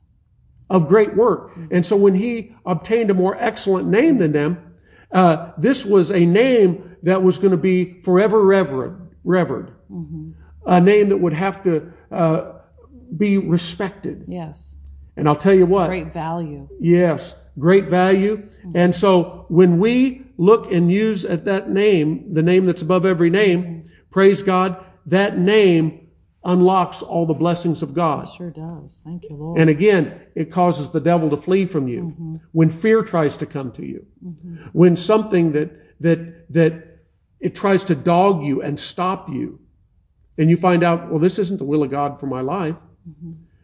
of 0.69 0.87
great 0.87 1.15
work. 1.15 1.51
And 1.71 1.85
so 1.85 1.95
when 1.97 2.15
he 2.15 2.55
obtained 2.65 3.09
a 3.09 3.13
more 3.13 3.35
excellent 3.39 3.87
name 3.87 4.17
than 4.17 4.31
them, 4.31 4.75
uh, 5.11 5.51
this 5.57 5.85
was 5.85 6.11
a 6.11 6.25
name 6.25 6.95
that 7.03 7.23
was 7.23 7.37
going 7.37 7.51
to 7.51 7.57
be 7.57 8.01
forever 8.01 8.41
revered, 8.43 9.09
revered. 9.23 9.71
A 10.65 10.81
name 10.81 11.09
that 11.09 11.17
would 11.17 11.33
have 11.33 11.63
to 11.63 11.93
uh, 12.11 12.53
be 13.15 13.37
respected. 13.37 14.25
Yes. 14.27 14.75
And 15.15 15.27
I'll 15.27 15.35
tell 15.35 15.53
you 15.53 15.65
what, 15.65 15.87
Great 15.87 16.13
value. 16.13 16.67
Yes, 16.79 17.35
great 17.59 17.85
value. 17.85 18.37
Mm-hmm. 18.37 18.71
And 18.75 18.95
so 18.95 19.45
when 19.49 19.79
we 19.79 20.25
look 20.37 20.71
and 20.71 20.91
use 20.91 21.25
at 21.25 21.45
that 21.45 21.69
name, 21.69 22.33
the 22.33 22.43
name 22.43 22.65
that's 22.65 22.81
above 22.81 23.05
every 23.05 23.29
name, 23.29 23.63
mm-hmm. 23.63 23.87
praise 24.11 24.41
God, 24.41 24.83
that 25.05 25.37
name 25.37 26.07
unlocks 26.43 27.01
all 27.01 27.25
the 27.25 27.33
blessings 27.33 27.81
of 27.81 27.93
God. 27.93 28.27
It 28.27 28.33
Sure 28.33 28.51
does. 28.51 29.01
Thank 29.03 29.23
you, 29.23 29.35
Lord. 29.35 29.59
And 29.59 29.69
again, 29.69 30.21
it 30.35 30.51
causes 30.51 30.89
the 30.89 31.01
devil 31.01 31.29
to 31.31 31.37
flee 31.37 31.65
from 31.65 31.87
you. 31.87 32.01
Mm-hmm. 32.01 32.35
When 32.51 32.69
fear 32.69 33.03
tries 33.03 33.37
to 33.37 33.45
come 33.45 33.71
to 33.73 33.85
you, 33.85 34.05
when 34.71 34.95
something 34.95 35.51
that, 35.53 35.71
that, 36.01 36.53
that 36.53 36.99
it 37.39 37.55
tries 37.55 37.83
to 37.85 37.95
dog 37.95 38.43
you 38.43 38.61
and 38.61 38.79
stop 38.79 39.29
you, 39.29 39.59
and 40.37 40.49
you 40.49 40.55
find 40.55 40.83
out, 40.83 41.09
well, 41.09 41.19
this 41.19 41.39
isn't 41.39 41.57
the 41.57 41.65
will 41.65 41.83
of 41.83 41.89
God 41.89 42.19
for 42.19 42.27
my 42.27 42.41
life, 42.41 42.77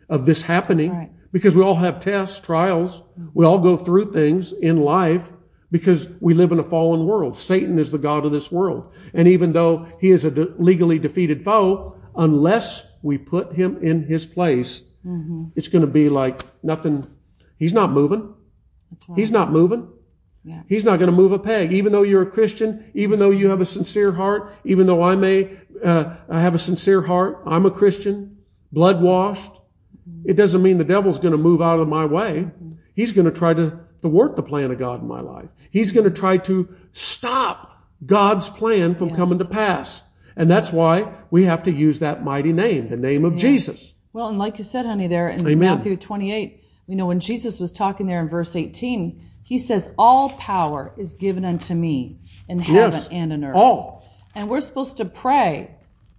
of 0.09 0.25
this 0.25 0.41
happening, 0.41 0.91
right. 0.91 1.11
Because 1.33 1.55
we 1.55 1.63
all 1.63 1.75
have 1.75 1.99
tests, 1.99 2.39
trials, 2.39 3.03
we 3.33 3.45
all 3.45 3.59
go 3.59 3.75
through 3.75 4.11
things 4.11 4.53
in 4.53 4.77
life 4.77 5.31
because 5.71 6.07
we 6.21 6.35
live 6.35 6.51
in 6.51 6.59
a 6.59 6.63
fallen 6.63 7.05
world. 7.05 7.35
Satan 7.35 7.79
is 7.79 7.91
the 7.91 7.97
God 7.97 8.23
of 8.25 8.31
this 8.31 8.51
world. 8.51 8.93
And 9.13 9.27
even 9.27 9.51
though 9.51 9.87
he 9.99 10.11
is 10.11 10.23
a 10.23 10.31
de- 10.31 10.53
legally 10.59 10.99
defeated 10.99 11.43
foe, 11.43 11.97
unless 12.15 12.85
we 13.01 13.17
put 13.17 13.53
him 13.53 13.79
in 13.81 14.03
his 14.03 14.25
place, 14.27 14.83
it's 15.55 15.67
going 15.67 15.81
to 15.81 15.91
be 15.91 16.07
like 16.07 16.45
nothing. 16.63 17.07
He's 17.57 17.73
not 17.73 17.91
moving. 17.91 18.33
Right. 19.09 19.19
He's 19.19 19.31
not 19.31 19.51
moving. 19.51 19.89
Yeah. 20.45 20.61
He's 20.69 20.83
not 20.83 20.99
going 20.99 21.09
to 21.09 21.15
move 21.15 21.31
a 21.31 21.39
peg. 21.39 21.73
Even 21.73 21.91
though 21.91 22.03
you're 22.03 22.21
a 22.21 22.29
Christian, 22.29 22.91
even 22.93 23.17
though 23.19 23.31
you 23.31 23.49
have 23.49 23.59
a 23.59 23.65
sincere 23.65 24.11
heart, 24.11 24.53
even 24.63 24.87
though 24.87 25.01
I 25.01 25.15
may 25.15 25.57
uh, 25.83 26.15
I 26.29 26.41
have 26.41 26.53
a 26.53 26.59
sincere 26.59 27.01
heart, 27.01 27.41
I'm 27.45 27.65
a 27.65 27.71
Christian, 27.71 28.37
blood 28.71 29.01
washed. 29.01 29.59
It 30.25 30.33
doesn't 30.35 30.61
mean 30.61 30.77
the 30.77 30.83
devil's 30.83 31.19
going 31.19 31.31
to 31.31 31.37
move 31.37 31.61
out 31.61 31.79
of 31.79 31.87
my 31.87 32.05
way. 32.05 32.49
He's 32.95 33.11
going 33.11 33.25
to 33.25 33.31
try 33.31 33.53
to 33.53 33.79
thwart 34.01 34.35
the 34.35 34.43
plan 34.43 34.71
of 34.71 34.79
God 34.79 35.01
in 35.01 35.07
my 35.07 35.21
life. 35.21 35.49
He's 35.71 35.91
going 35.91 36.03
to 36.03 36.11
try 36.11 36.37
to 36.37 36.67
stop 36.91 37.81
God's 38.05 38.49
plan 38.49 38.95
from 38.95 39.15
coming 39.15 39.39
to 39.39 39.45
pass. 39.45 40.03
And 40.35 40.49
that's 40.49 40.71
why 40.71 41.13
we 41.31 41.45
have 41.45 41.63
to 41.63 41.71
use 41.71 41.99
that 41.99 42.23
mighty 42.23 42.53
name, 42.53 42.89
the 42.89 42.97
name 42.97 43.23
of 43.23 43.35
Jesus. 43.37 43.93
Well, 44.11 44.27
and 44.27 44.37
like 44.37 44.57
you 44.57 44.63
said, 44.63 44.85
honey, 44.85 45.07
there 45.07 45.29
in 45.29 45.41
Amen. 45.47 45.59
Matthew 45.77 45.95
28, 45.95 46.63
we 46.87 46.95
know 46.95 47.05
when 47.07 47.19
Jesus 47.19 47.59
was 47.59 47.71
talking 47.71 48.07
there 48.07 48.19
in 48.19 48.29
verse 48.29 48.55
18, 48.55 49.29
he 49.43 49.57
says, 49.59 49.91
All 49.97 50.29
power 50.31 50.93
is 50.97 51.15
given 51.15 51.45
unto 51.45 51.73
me 51.73 52.19
in 52.47 52.59
heaven 52.59 52.93
Yes. 52.93 53.07
and 53.09 53.31
in 53.33 53.43
earth. 53.43 53.55
All. 53.55 54.07
And 54.35 54.49
we're 54.49 54.61
supposed 54.61 54.97
to 54.97 55.05
pray. 55.05 55.75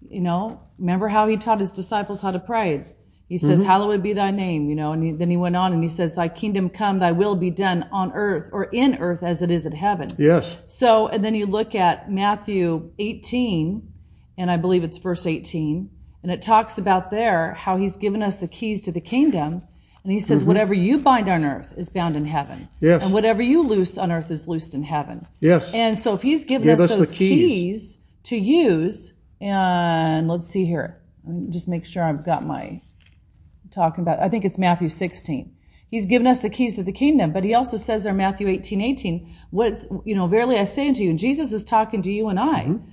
You 0.08 0.20
know, 0.20 0.60
remember 0.78 1.08
how 1.08 1.26
he 1.28 1.36
taught 1.36 1.60
his 1.60 1.70
disciples 1.70 2.20
how 2.20 2.30
to 2.30 2.38
pray? 2.38 2.84
He 3.28 3.38
says, 3.38 3.60
Mm-hmm. 3.60 3.68
Hallowed 3.68 4.02
be 4.02 4.12
thy 4.12 4.30
name, 4.30 4.68
you 4.68 4.76
know, 4.76 4.92
and 4.92 5.02
he, 5.02 5.12
then 5.12 5.30
he 5.30 5.36
went 5.36 5.56
on 5.56 5.72
and 5.72 5.82
he 5.82 5.88
says, 5.88 6.14
Thy 6.14 6.28
kingdom 6.28 6.68
come, 6.68 6.98
thy 6.98 7.12
will 7.12 7.34
be 7.34 7.50
done 7.50 7.88
on 7.90 8.12
earth 8.12 8.48
or 8.52 8.64
in 8.64 8.96
earth 8.96 9.22
as 9.22 9.40
it 9.42 9.50
is 9.50 9.64
in 9.64 9.72
heaven. 9.72 10.08
Yes. 10.18 10.58
So, 10.66 11.08
and 11.08 11.24
then 11.24 11.34
you 11.34 11.46
look 11.46 11.74
at 11.74 12.10
Matthew 12.10 12.92
18, 12.98 13.90
and 14.36 14.50
I 14.50 14.56
believe 14.56 14.84
it's 14.84 14.98
verse 14.98 15.26
18, 15.26 15.90
and 16.22 16.32
it 16.32 16.42
talks 16.42 16.76
about 16.76 17.10
there 17.10 17.54
how 17.54 17.76
he's 17.76 17.96
given 17.96 18.22
us 18.22 18.38
the 18.38 18.48
keys 18.48 18.82
to 18.82 18.92
the 18.92 19.00
kingdom. 19.00 19.62
And 20.02 20.12
he 20.12 20.20
says, 20.20 20.44
whatever 20.44 20.74
you 20.74 20.98
bind 20.98 21.30
on 21.30 21.46
earth 21.46 21.72
is 21.78 21.88
bound 21.88 22.14
in 22.14 22.26
heaven. 22.26 22.68
Mm-hmm. 22.76 22.84
Yes. 22.84 23.04
And 23.04 23.14
whatever 23.14 23.40
you 23.40 23.62
loose 23.62 23.96
on 23.96 24.12
earth 24.12 24.30
is 24.30 24.46
loosed 24.46 24.74
in 24.74 24.82
heaven. 24.82 25.26
Yes. 25.40 25.72
And 25.72 25.98
so 25.98 26.12
if 26.12 26.20
he's 26.20 26.44
given 26.44 26.68
Give 26.68 26.78
us, 26.78 26.90
us 26.90 26.96
those 26.98 27.10
keys. 27.10 27.18
keys. 27.30 27.98
to 28.24 28.36
use, 28.36 29.14
and 29.40 30.28
let's 30.28 30.50
see 30.50 30.66
here. 30.66 31.00
Let 31.26 31.34
me 31.36 31.50
just 31.50 31.68
make 31.68 31.86
sure 31.86 32.04
I've 32.04 32.22
got 32.22 32.44
my 32.44 32.82
talking 33.74 34.02
about, 34.02 34.20
I 34.20 34.28
think 34.28 34.44
it's 34.44 34.58
Matthew 34.58 34.88
16. 34.88 35.52
He's 35.90 36.06
given 36.06 36.26
us 36.26 36.42
the 36.42 36.50
keys 36.50 36.76
to 36.76 36.82
the 36.82 36.92
kingdom, 36.92 37.32
but 37.32 37.44
he 37.44 37.54
also 37.54 37.76
says 37.76 38.04
there, 38.04 38.14
Matthew 38.14 38.48
18, 38.48 38.80
18, 38.80 39.36
what, 39.50 39.84
you 40.04 40.14
know, 40.14 40.26
verily 40.26 40.58
I 40.58 40.64
say 40.64 40.88
unto 40.88 41.02
you, 41.02 41.10
and 41.10 41.18
Jesus 41.18 41.52
is 41.52 41.62
talking 41.62 42.02
to 42.02 42.10
you 42.10 42.28
and 42.28 42.40
I. 42.40 42.64
Mm-hmm. 42.64 42.90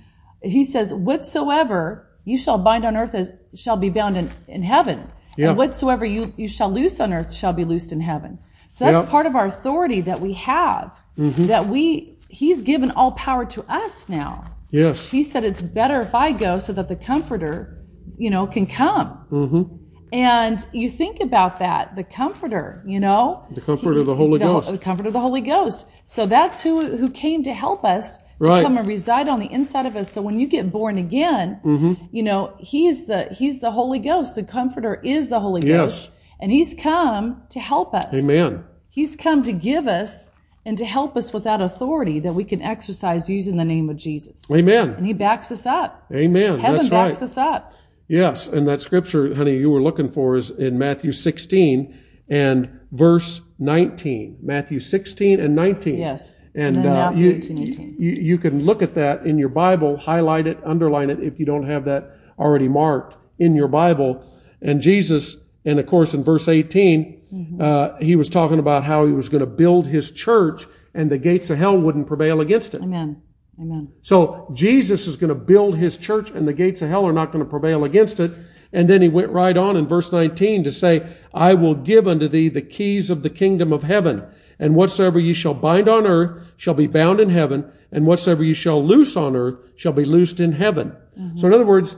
He 0.48 0.64
says, 0.64 0.92
whatsoever 0.92 2.08
you 2.24 2.38
shall 2.38 2.58
bind 2.58 2.84
on 2.84 2.96
earth 2.96 3.14
as 3.14 3.32
shall 3.54 3.76
be 3.76 3.90
bound 3.90 4.16
in, 4.16 4.30
in 4.46 4.62
heaven. 4.62 5.10
Yeah. 5.36 5.48
And 5.48 5.56
whatsoever 5.56 6.04
you, 6.04 6.32
you 6.36 6.48
shall 6.48 6.70
loose 6.70 7.00
on 7.00 7.12
earth 7.12 7.34
shall 7.34 7.52
be 7.52 7.64
loosed 7.64 7.90
in 7.92 8.00
heaven. 8.00 8.38
So 8.70 8.84
that's 8.84 8.94
Yeah. 8.94 9.02
Mm-hmm. 9.02 9.10
part 9.10 9.26
of 9.26 9.36
our 9.36 9.46
authority 9.46 10.00
that 10.02 10.20
we 10.20 10.34
have, 10.34 10.98
that 11.16 11.66
we, 11.66 12.18
he's 12.28 12.62
given 12.62 12.90
all 12.90 13.12
power 13.12 13.44
to 13.46 13.64
us 13.68 14.08
now. 14.08 14.44
Yes. 14.70 15.08
He 15.08 15.24
said 15.24 15.44
it's 15.44 15.60
better 15.62 16.00
if 16.00 16.14
I 16.14 16.32
go 16.32 16.58
so 16.58 16.72
that 16.72 16.88
the 16.88 16.96
comforter, 16.96 17.84
you 18.16 18.30
know, 18.30 18.46
can 18.46 18.66
come. 18.66 19.26
Mm-hmm. 19.30 19.76
And 20.12 20.64
you 20.72 20.90
think 20.90 21.20
about 21.20 21.58
that, 21.60 21.96
the 21.96 22.04
comforter, 22.04 22.82
you 22.86 23.00
know, 23.00 23.46
The 23.50 23.62
comfort 23.62 23.96
of 23.96 24.04
the 24.06 24.14
Holy 24.14 24.38
the, 24.38 24.44
Ghost. 24.44 24.70
the 24.70 24.76
comfort 24.78 25.06
of 25.06 25.14
the 25.14 25.20
Holy 25.20 25.40
Ghost. 25.40 25.86
So 26.06 26.26
that's 26.26 26.60
who 26.60 26.96
who 26.98 27.08
came 27.10 27.42
to 27.44 27.54
help 27.54 27.82
us 27.84 28.18
to 28.18 28.22
Right. 28.38 28.62
come 28.62 28.76
and 28.76 28.86
reside 28.86 29.28
on 29.28 29.38
the 29.40 29.50
inside 29.50 29.86
of 29.86 29.96
us. 29.96 30.10
So 30.12 30.20
when 30.20 30.38
you 30.38 30.46
get 30.46 30.70
born 30.70 30.98
again, 30.98 31.60
Mm-hmm. 31.64 31.94
you 32.10 32.22
know, 32.22 32.52
he's 32.58 33.06
the 33.06 33.28
he's 33.32 33.60
the 33.60 33.70
Holy 33.70 33.98
Ghost. 33.98 34.34
The 34.34 34.42
comforter 34.42 35.00
is 35.02 35.30
the 35.30 35.40
Holy 35.40 35.66
Yes. 35.66 35.76
Ghost. 35.78 36.10
And 36.40 36.52
he's 36.52 36.74
come 36.74 37.42
to 37.50 37.60
help 37.60 37.94
us. 37.94 38.12
Amen. 38.12 38.64
He's 38.90 39.16
come 39.16 39.42
to 39.44 39.52
give 39.52 39.86
us 39.86 40.30
and 40.66 40.76
to 40.76 40.84
help 40.84 41.16
us 41.16 41.32
with 41.32 41.44
that 41.44 41.60
authority 41.62 42.20
that 42.20 42.34
we 42.34 42.44
can 42.44 42.60
exercise 42.60 43.30
using 43.30 43.56
the 43.56 43.64
name 43.64 43.88
of 43.88 43.96
Jesus. 43.96 44.50
Amen. 44.52 44.90
And 44.90 45.06
he 45.06 45.12
backs 45.14 45.50
us 45.50 45.64
up. 45.66 46.04
Amen. 46.12 46.58
Heaven 46.58 46.76
That's 46.78 46.88
backs 46.90 47.20
right. 47.20 47.24
us 47.24 47.38
up. 47.38 47.72
Yes, 48.08 48.46
and 48.46 48.66
that 48.68 48.82
scripture, 48.82 49.34
honey, 49.34 49.56
you 49.56 49.70
were 49.70 49.82
looking 49.82 50.10
for 50.10 50.36
is 50.36 50.50
in 50.50 50.78
Matthew 50.78 51.12
16 51.12 51.98
and 52.28 52.80
verse 52.90 53.42
19. 53.58 54.38
Matthew 54.42 54.80
16 54.80 55.40
and 55.40 55.54
19. 55.54 55.98
Yes. 55.98 56.32
And, 56.54 56.76
And 56.76 56.86
uh, 56.86 56.90
Matthew 57.10 57.30
you, 57.30 57.36
18, 57.36 57.58
18. 57.58 57.96
You, 57.98 58.10
you 58.10 58.38
can 58.38 58.64
look 58.64 58.82
at 58.82 58.94
that 58.94 59.24
in 59.24 59.38
your 59.38 59.48
Bible, 59.48 59.96
highlight 59.96 60.46
it, 60.46 60.58
underline 60.64 61.08
it 61.08 61.20
if 61.20 61.38
you 61.40 61.46
don't 61.46 61.66
have 61.66 61.84
that 61.86 62.10
already 62.38 62.68
marked 62.68 63.16
in 63.38 63.54
your 63.54 63.68
Bible. 63.68 64.22
And 64.60 64.82
Jesus, 64.82 65.38
and 65.64 65.78
of 65.80 65.86
course 65.86 66.12
in 66.14 66.22
verse 66.22 66.48
18, 66.48 67.20
Mm-hmm. 67.32 67.62
uh, 67.62 67.96
he 67.96 68.14
was 68.14 68.28
talking 68.28 68.58
about 68.58 68.84
how 68.84 69.06
he 69.06 69.12
was 69.12 69.30
going 69.30 69.40
to 69.40 69.46
build 69.46 69.86
his 69.86 70.10
church 70.10 70.66
and 70.92 71.10
the 71.10 71.16
gates 71.16 71.48
of 71.48 71.56
hell 71.56 71.78
wouldn't 71.78 72.06
prevail 72.06 72.42
against 72.42 72.74
it. 72.74 72.82
Amen. 72.82 73.22
Amen. 73.62 73.92
So 74.02 74.50
Jesus 74.52 75.06
is 75.06 75.14
going 75.16 75.28
to 75.28 75.36
build 75.36 75.76
his 75.76 75.96
church 75.96 76.30
and 76.30 76.48
the 76.48 76.52
gates 76.52 76.82
of 76.82 76.88
hell 76.88 77.06
are 77.06 77.12
not 77.12 77.30
going 77.30 77.44
to 77.44 77.50
prevail 77.50 77.84
against 77.84 78.18
it. 78.18 78.32
And 78.72 78.90
then 78.90 79.02
he 79.02 79.08
went 79.08 79.30
right 79.30 79.56
on 79.56 79.76
in 79.76 79.86
verse 79.86 80.10
19 80.10 80.64
to 80.64 80.72
say, 80.72 81.16
I 81.32 81.54
will 81.54 81.74
give 81.74 82.08
unto 82.08 82.26
thee 82.26 82.48
the 82.48 82.62
keys 82.62 83.08
of 83.08 83.22
the 83.22 83.30
kingdom 83.30 83.72
of 83.72 83.84
heaven. 83.84 84.24
And 84.58 84.74
whatsoever 84.74 85.20
ye 85.20 85.32
shall 85.32 85.54
bind 85.54 85.88
on 85.88 86.06
earth 86.06 86.42
shall 86.56 86.74
be 86.74 86.86
bound 86.86 87.20
in 87.20 87.28
heaven. 87.28 87.70
And 87.92 88.06
whatsoever 88.06 88.42
ye 88.42 88.54
shall 88.54 88.84
loose 88.84 89.16
on 89.16 89.36
earth 89.36 89.58
shall 89.76 89.92
be 89.92 90.04
loosed 90.04 90.40
in 90.40 90.52
heaven. 90.52 90.96
Mm-hmm. 91.18 91.36
So 91.36 91.46
in 91.46 91.54
other 91.54 91.66
words, 91.66 91.96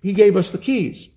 he 0.00 0.12
gave 0.12 0.36
us 0.36 0.50
the 0.50 0.58
keys. 0.58 1.08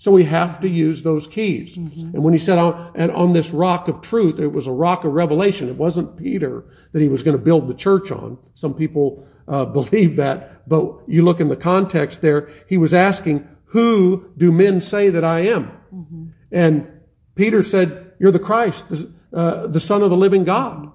So 0.00 0.10
we 0.10 0.24
have 0.24 0.60
to 0.60 0.68
use 0.68 1.02
those 1.02 1.26
keys. 1.26 1.76
Mm-hmm. 1.76 2.14
And 2.14 2.24
when 2.24 2.32
he 2.32 2.38
said 2.38 2.56
on, 2.56 2.92
and 2.94 3.10
on 3.10 3.34
this 3.34 3.50
rock 3.50 3.86
of 3.86 4.00
truth, 4.00 4.40
it 4.40 4.46
was 4.46 4.66
a 4.66 4.72
rock 4.72 5.04
of 5.04 5.12
revelation. 5.12 5.68
It 5.68 5.76
wasn't 5.76 6.16
Peter 6.16 6.64
that 6.92 7.02
he 7.02 7.08
was 7.08 7.22
going 7.22 7.36
to 7.36 7.42
build 7.42 7.68
the 7.68 7.74
church 7.74 8.10
on. 8.10 8.38
Some 8.54 8.72
people 8.72 9.28
uh, 9.50 9.64
believe 9.66 10.16
that, 10.16 10.66
but 10.68 10.94
you 11.06 11.22
look 11.24 11.40
in 11.40 11.48
the 11.48 11.56
context 11.56 12.20
there, 12.22 12.48
he 12.68 12.78
was 12.78 12.94
asking, 12.94 13.46
who 13.66 14.30
do 14.38 14.50
men 14.52 14.80
say 14.80 15.10
that 15.10 15.24
I 15.24 15.40
am? 15.40 15.70
And 16.52 16.86
Peter 17.34 17.62
said, 17.62 18.12
you're 18.18 18.32
the 18.32 18.38
Christ, 18.38 18.88
the, 18.88 19.12
uh, 19.32 19.66
the 19.66 19.80
son 19.80 20.02
of 20.02 20.10
the 20.10 20.16
living 20.16 20.44
God. 20.44 20.90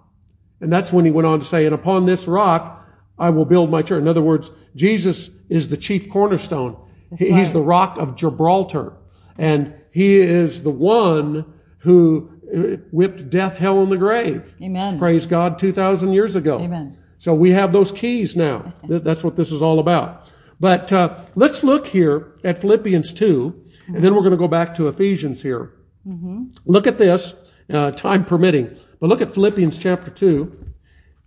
And 0.62 0.72
that's 0.72 0.92
when 0.94 1.06
he 1.06 1.12
went 1.12 1.26
on 1.28 1.40
to 1.40 1.46
say, 1.46 1.66
and 1.66 1.76
upon 1.76 2.06
this 2.06 2.28
rock, 2.28 2.86
I 3.20 3.30
will 3.30 3.46
build 3.46 3.70
my 3.70 3.82
church. 3.82 4.02
In 4.02 4.08
other 4.08 4.22
words, 4.22 4.52
Jesus 4.76 5.30
is 5.50 5.68
the 5.70 5.78
chief 5.78 6.10
cornerstone. 6.10 6.78
He- 7.18 7.32
He's 7.32 7.52
the 7.52 7.62
rock 7.62 7.98
of 7.98 8.16
Gibraltar. 8.16 8.94
And 9.38 9.74
he 9.92 10.16
is 10.18 10.64
the 10.64 10.70
one 10.72 11.46
who 11.80 12.30
uh, 12.54 12.78
whipped 12.92 13.30
death, 13.30 13.58
hell, 13.58 13.82
and 13.82 13.92
the 13.92 13.98
grave. 13.98 14.56
Amen. 14.62 14.98
Praise 15.00 15.26
God 15.26 15.58
2,000 15.60 16.12
years 16.14 16.36
ago. 16.36 16.60
Amen. 16.60 16.98
So 17.18 17.34
we 17.34 17.52
have 17.52 17.74
those 17.74 17.92
keys 17.92 18.36
now. 18.36 18.74
That's 18.84 19.24
what 19.24 19.36
this 19.36 19.52
is 19.52 19.62
all 19.62 19.80
about. 19.80 20.28
But 20.60 20.92
uh, 20.94 21.20
let's 21.36 21.64
look 21.64 21.88
here 21.88 22.34
at 22.44 22.60
Philippians 22.62 23.14
2, 23.14 23.64
and 23.88 24.04
then 24.04 24.14
we're 24.16 24.22
going 24.22 24.32
to 24.32 24.38
go 24.38 24.48
back 24.48 24.76
to 24.76 24.88
Ephesians 24.88 25.42
here. 25.42 25.74
Look 26.66 26.88
at 26.88 26.98
this, 26.98 27.34
uh, 27.72 27.92
time 27.92 28.26
permitting. 28.26 28.78
But 29.00 29.10
look 29.10 29.22
at 29.22 29.34
Philippians 29.34 29.78
chapter 29.78 30.12
2. 30.12 30.66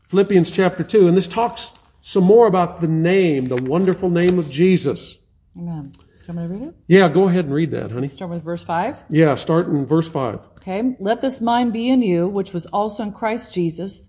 Philippians 0.09 0.51
chapter 0.51 0.83
2, 0.83 1.09
and 1.09 1.16
this 1.16 1.29
talks 1.29 1.72
some 2.01 2.24
more 2.24 2.46
about 2.46 2.81
the 2.81 2.88
name, 2.88 3.48
the 3.48 3.57
wonderful 3.62 4.09
name 4.09 4.38
of 4.38 4.48
Jesus. 4.51 5.18
Amen. 5.57 5.92
You 6.27 6.35
want 6.35 6.51
me 6.51 6.57
to 6.57 6.61
read 6.61 6.68
it? 6.68 6.74
Yeah, 6.87 7.09
go 7.09 7.29
ahead 7.29 7.46
and 7.46 7.55
read 7.55 7.70
that, 7.72 7.90
honey. 7.90 8.09
Start 8.09 8.31
with 8.31 8.42
verse 8.42 8.62
5. 8.62 8.96
Yeah, 9.11 9.35
start 9.35 9.66
in 9.66 9.85
verse 9.85 10.09
5. 10.09 10.40
Okay. 10.57 10.96
Let 11.01 11.20
this 11.20 11.40
mind 11.40 11.72
be 11.72 11.88
in 11.88 12.03
you, 12.03 12.29
which 12.29 12.53
was 12.53 12.66
also 12.66 13.03
in 13.03 13.12
Christ 13.12 13.53
Jesus, 13.53 14.09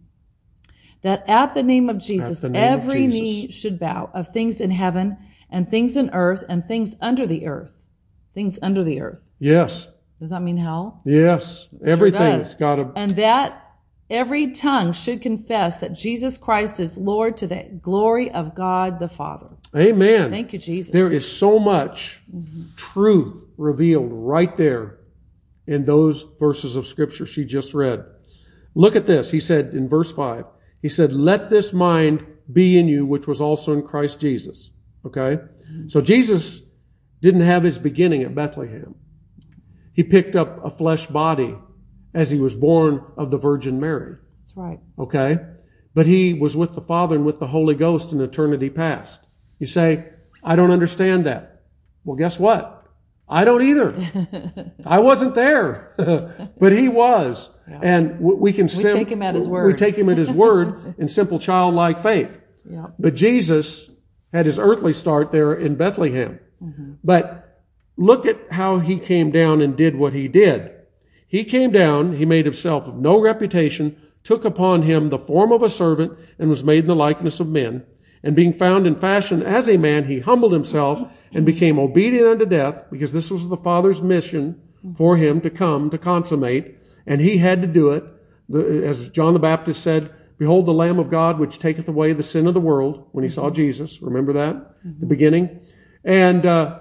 that 1.01 1.27
at 1.27 1.53
the 1.53 1.63
name 1.63 1.89
of 1.89 1.97
Jesus 1.97 2.43
name 2.43 2.51
of 2.51 2.55
every 2.55 3.07
Jesus. 3.07 3.19
knee 3.19 3.51
should 3.51 3.79
bow 3.79 4.09
of 4.13 4.29
things 4.29 4.61
in 4.61 4.71
heaven 4.71 5.17
and 5.49 5.69
things 5.69 5.97
in 5.97 6.09
earth 6.11 6.43
and 6.47 6.65
things 6.65 6.95
under 7.01 7.27
the 7.27 7.47
earth. 7.47 7.87
Things 8.33 8.57
under 8.61 8.83
the 8.83 9.01
earth. 9.01 9.21
Yes, 9.39 9.87
Does 10.19 10.29
that 10.29 10.41
mean 10.41 10.57
hell? 10.57 11.01
yes. 11.05 11.67
Everything's 11.85 12.53
got 12.53 12.75
to. 12.75 12.91
And 12.95 13.15
that 13.15 13.61
every 14.09 14.51
tongue 14.51 14.93
should 14.93 15.21
confess 15.21 15.79
that 15.79 15.93
Jesus 15.93 16.37
Christ 16.37 16.79
is 16.79 16.97
Lord 16.97 17.37
to 17.37 17.47
the 17.47 17.63
glory 17.81 18.29
of 18.29 18.53
God 18.53 18.99
the 18.99 19.09
Father. 19.09 19.47
Amen. 19.75 20.29
Thank 20.29 20.53
you, 20.53 20.59
Jesus. 20.59 20.91
There 20.91 21.11
is 21.11 21.29
so 21.29 21.57
much 21.57 22.21
mm-hmm. 22.33 22.75
truth 22.75 23.45
revealed 23.57 24.09
right 24.11 24.55
there 24.57 24.99
in 25.65 25.85
those 25.85 26.25
verses 26.39 26.75
of 26.75 26.85
scripture 26.85 27.25
she 27.25 27.45
just 27.45 27.73
read. 27.73 28.03
Look 28.75 28.95
at 28.95 29.07
this. 29.07 29.31
He 29.31 29.39
said 29.39 29.73
in 29.73 29.87
verse 29.87 30.11
5, 30.11 30.45
he 30.81 30.89
said, 30.89 31.11
Let 31.11 31.49
this 31.49 31.73
mind 31.73 32.25
be 32.51 32.77
in 32.77 32.87
you, 32.87 33.05
which 33.05 33.27
was 33.27 33.39
also 33.41 33.73
in 33.73 33.83
Christ 33.83 34.19
Jesus. 34.19 34.71
Okay? 35.05 35.39
So 35.87 36.01
Jesus 36.01 36.61
didn't 37.21 37.41
have 37.41 37.63
his 37.63 37.77
beginning 37.77 38.23
at 38.23 38.35
Bethlehem. 38.35 38.95
He 39.93 40.03
picked 40.03 40.35
up 40.35 40.63
a 40.65 40.71
flesh 40.71 41.07
body 41.07 41.55
as 42.13 42.31
he 42.31 42.39
was 42.39 42.55
born 42.55 43.03
of 43.17 43.31
the 43.31 43.37
Virgin 43.37 43.79
Mary. 43.79 44.17
That's 44.41 44.57
right. 44.57 44.79
Okay? 44.97 45.37
But 45.93 46.05
he 46.05 46.33
was 46.33 46.57
with 46.57 46.75
the 46.75 46.81
Father 46.81 47.15
and 47.15 47.25
with 47.25 47.39
the 47.39 47.47
Holy 47.47 47.75
Ghost 47.75 48.11
in 48.11 48.21
eternity 48.21 48.69
past. 48.69 49.21
You 49.59 49.67
say, 49.67 50.09
I 50.43 50.55
don't 50.55 50.71
understand 50.71 51.25
that. 51.25 51.63
Well, 52.03 52.17
guess 52.17 52.39
what? 52.39 52.80
I 53.31 53.45
don't 53.45 53.61
either. 53.61 53.95
I 54.85 54.99
wasn't 54.99 55.35
there, 55.35 55.93
but 56.59 56.73
he 56.73 56.89
was. 56.89 57.49
And 57.65 58.19
we 58.19 58.51
can 58.51 58.67
sim- 58.67 58.93
take 58.93 59.09
him 59.09 59.21
at 59.21 59.35
his 59.35 59.47
word. 59.47 59.67
We 59.67 59.73
take 59.73 59.95
him 59.95 60.09
at 60.09 60.17
his 60.17 60.31
word 60.31 60.95
in 60.97 61.07
simple 61.07 61.39
childlike 61.39 61.99
faith. 62.01 62.41
Yeah. 62.69 62.87
But 62.99 63.15
Jesus 63.15 63.89
had 64.33 64.45
his 64.45 64.59
earthly 64.59 64.91
start 64.91 65.31
there 65.31 65.53
in 65.53 65.75
Bethlehem. 65.75 66.39
Mm-hmm. 66.61 66.93
But 67.03 67.63
look 67.95 68.25
at 68.25 68.37
how 68.51 68.79
he 68.79 68.99
came 68.99 69.31
down 69.31 69.61
and 69.61 69.77
did 69.77 69.95
what 69.95 70.13
he 70.13 70.27
did. 70.27 70.71
He 71.25 71.45
came 71.45 71.71
down, 71.71 72.17
he 72.17 72.25
made 72.25 72.45
himself 72.45 72.85
of 72.85 72.97
no 72.97 73.17
reputation, 73.17 73.95
took 74.25 74.43
upon 74.43 74.81
him 74.81 75.09
the 75.09 75.17
form 75.17 75.53
of 75.53 75.63
a 75.63 75.69
servant, 75.69 76.17
and 76.37 76.49
was 76.49 76.65
made 76.65 76.79
in 76.79 76.87
the 76.87 76.95
likeness 76.95 77.39
of 77.39 77.47
men. 77.47 77.85
And 78.21 78.35
being 78.35 78.53
found 78.53 78.85
in 78.85 78.97
fashion 78.97 79.41
as 79.41 79.69
a 79.69 79.77
man, 79.77 80.05
he 80.05 80.19
humbled 80.19 80.51
himself 80.51 81.09
and 81.33 81.45
became 81.45 81.79
obedient 81.79 82.27
unto 82.27 82.45
death, 82.45 82.85
because 82.91 83.13
this 83.13 83.31
was 83.31 83.47
the 83.47 83.57
Father's 83.57 84.01
mission 84.01 84.61
for 84.97 85.17
him 85.17 85.41
to 85.41 85.49
come 85.49 85.89
to 85.89 85.97
consummate, 85.97 86.77
and 87.05 87.21
he 87.21 87.37
had 87.37 87.61
to 87.61 87.67
do 87.67 87.91
it. 87.91 88.03
As 88.53 89.09
John 89.09 89.33
the 89.33 89.39
Baptist 89.39 89.81
said, 89.81 90.13
Behold 90.37 90.65
the 90.65 90.73
Lamb 90.73 90.97
of 90.97 91.11
God, 91.11 91.39
which 91.39 91.59
taketh 91.59 91.87
away 91.87 92.13
the 92.13 92.23
sin 92.23 92.47
of 92.47 92.53
the 92.53 92.59
world, 92.59 93.07
when 93.11 93.23
he 93.23 93.29
saw 93.29 93.49
Jesus. 93.49 94.01
Remember 94.01 94.33
that? 94.33 94.75
The 94.99 95.05
beginning? 95.05 95.59
And, 96.03 96.45
uh, 96.45 96.79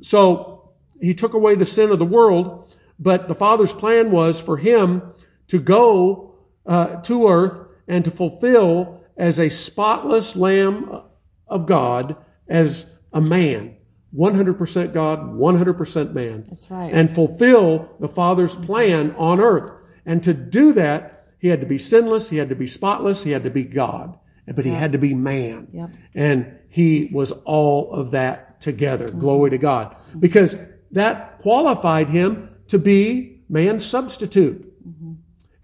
so 0.00 0.74
he 1.00 1.14
took 1.14 1.34
away 1.34 1.54
the 1.54 1.66
sin 1.66 1.90
of 1.90 1.98
the 1.98 2.04
world, 2.04 2.72
but 2.98 3.26
the 3.26 3.34
Father's 3.34 3.72
plan 3.72 4.10
was 4.10 4.40
for 4.40 4.56
him 4.56 5.02
to 5.48 5.58
go 5.58 6.36
uh, 6.66 7.00
to 7.02 7.28
earth 7.28 7.66
and 7.88 8.04
to 8.04 8.10
fulfill 8.10 9.02
as 9.16 9.38
a 9.38 9.48
spotless 9.48 10.36
Lamb 10.36 11.02
of 11.46 11.66
God 11.66 12.16
as 12.48 12.86
a 13.14 13.20
man. 13.20 13.76
100% 14.14 14.92
God, 14.92 15.34
100% 15.34 16.12
man. 16.12 16.46
That's 16.48 16.70
right. 16.70 16.92
And 16.92 17.12
fulfill 17.14 17.96
the 17.98 18.08
Father's 18.08 18.54
plan 18.54 19.14
on 19.16 19.40
earth. 19.40 19.72
And 20.06 20.22
to 20.22 20.34
do 20.34 20.72
that, 20.74 21.26
he 21.38 21.48
had 21.48 21.60
to 21.60 21.66
be 21.66 21.78
sinless, 21.78 22.30
he 22.30 22.36
had 22.36 22.48
to 22.50 22.54
be 22.54 22.68
spotless, 22.68 23.22
he 23.22 23.30
had 23.30 23.44
to 23.44 23.50
be 23.50 23.64
God. 23.64 24.18
But 24.46 24.66
he 24.66 24.72
had 24.72 24.92
to 24.92 24.98
be 24.98 25.14
man. 25.14 25.68
Yep. 25.72 25.90
And 26.14 26.58
he 26.68 27.08
was 27.12 27.32
all 27.44 27.92
of 27.92 28.10
that 28.10 28.60
together. 28.60 29.08
Mm-hmm. 29.08 29.20
Glory 29.20 29.50
to 29.50 29.58
God. 29.58 29.96
Because 30.18 30.56
that 30.90 31.38
qualified 31.38 32.10
him 32.10 32.50
to 32.68 32.78
be 32.78 33.42
man's 33.48 33.86
substitute. 33.86 34.70
Mm-hmm. 34.86 35.12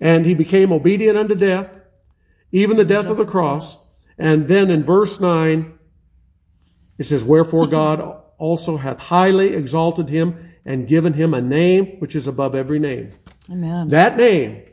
And 0.01 0.25
he 0.25 0.33
became 0.33 0.73
obedient 0.73 1.19
unto 1.19 1.35
death, 1.35 1.69
even 2.53 2.79
the 2.79 2.85
death 2.85 3.07
of 3.07 3.19
the 3.19 3.27
cross. 3.27 3.97
And 4.17 4.49
then 4.49 4.71
in 4.71 4.83
verse 4.83 5.21
9, 5.21 5.79
it 7.01 7.07
says, 7.07 7.25
Wherefore 7.25 7.67
God 7.67 8.23
also 8.37 8.77
hath 8.77 8.99
highly 8.99 9.55
exalted 9.55 10.11
him 10.11 10.53
and 10.67 10.87
given 10.87 11.15
him 11.15 11.33
a 11.33 11.41
name 11.41 11.99
which 11.99 12.15
is 12.15 12.29
above 12.29 12.55
every 12.55 12.79
name. 12.79 13.13
Amen. 13.51 13.89
That 13.89 14.19
name 14.19 14.65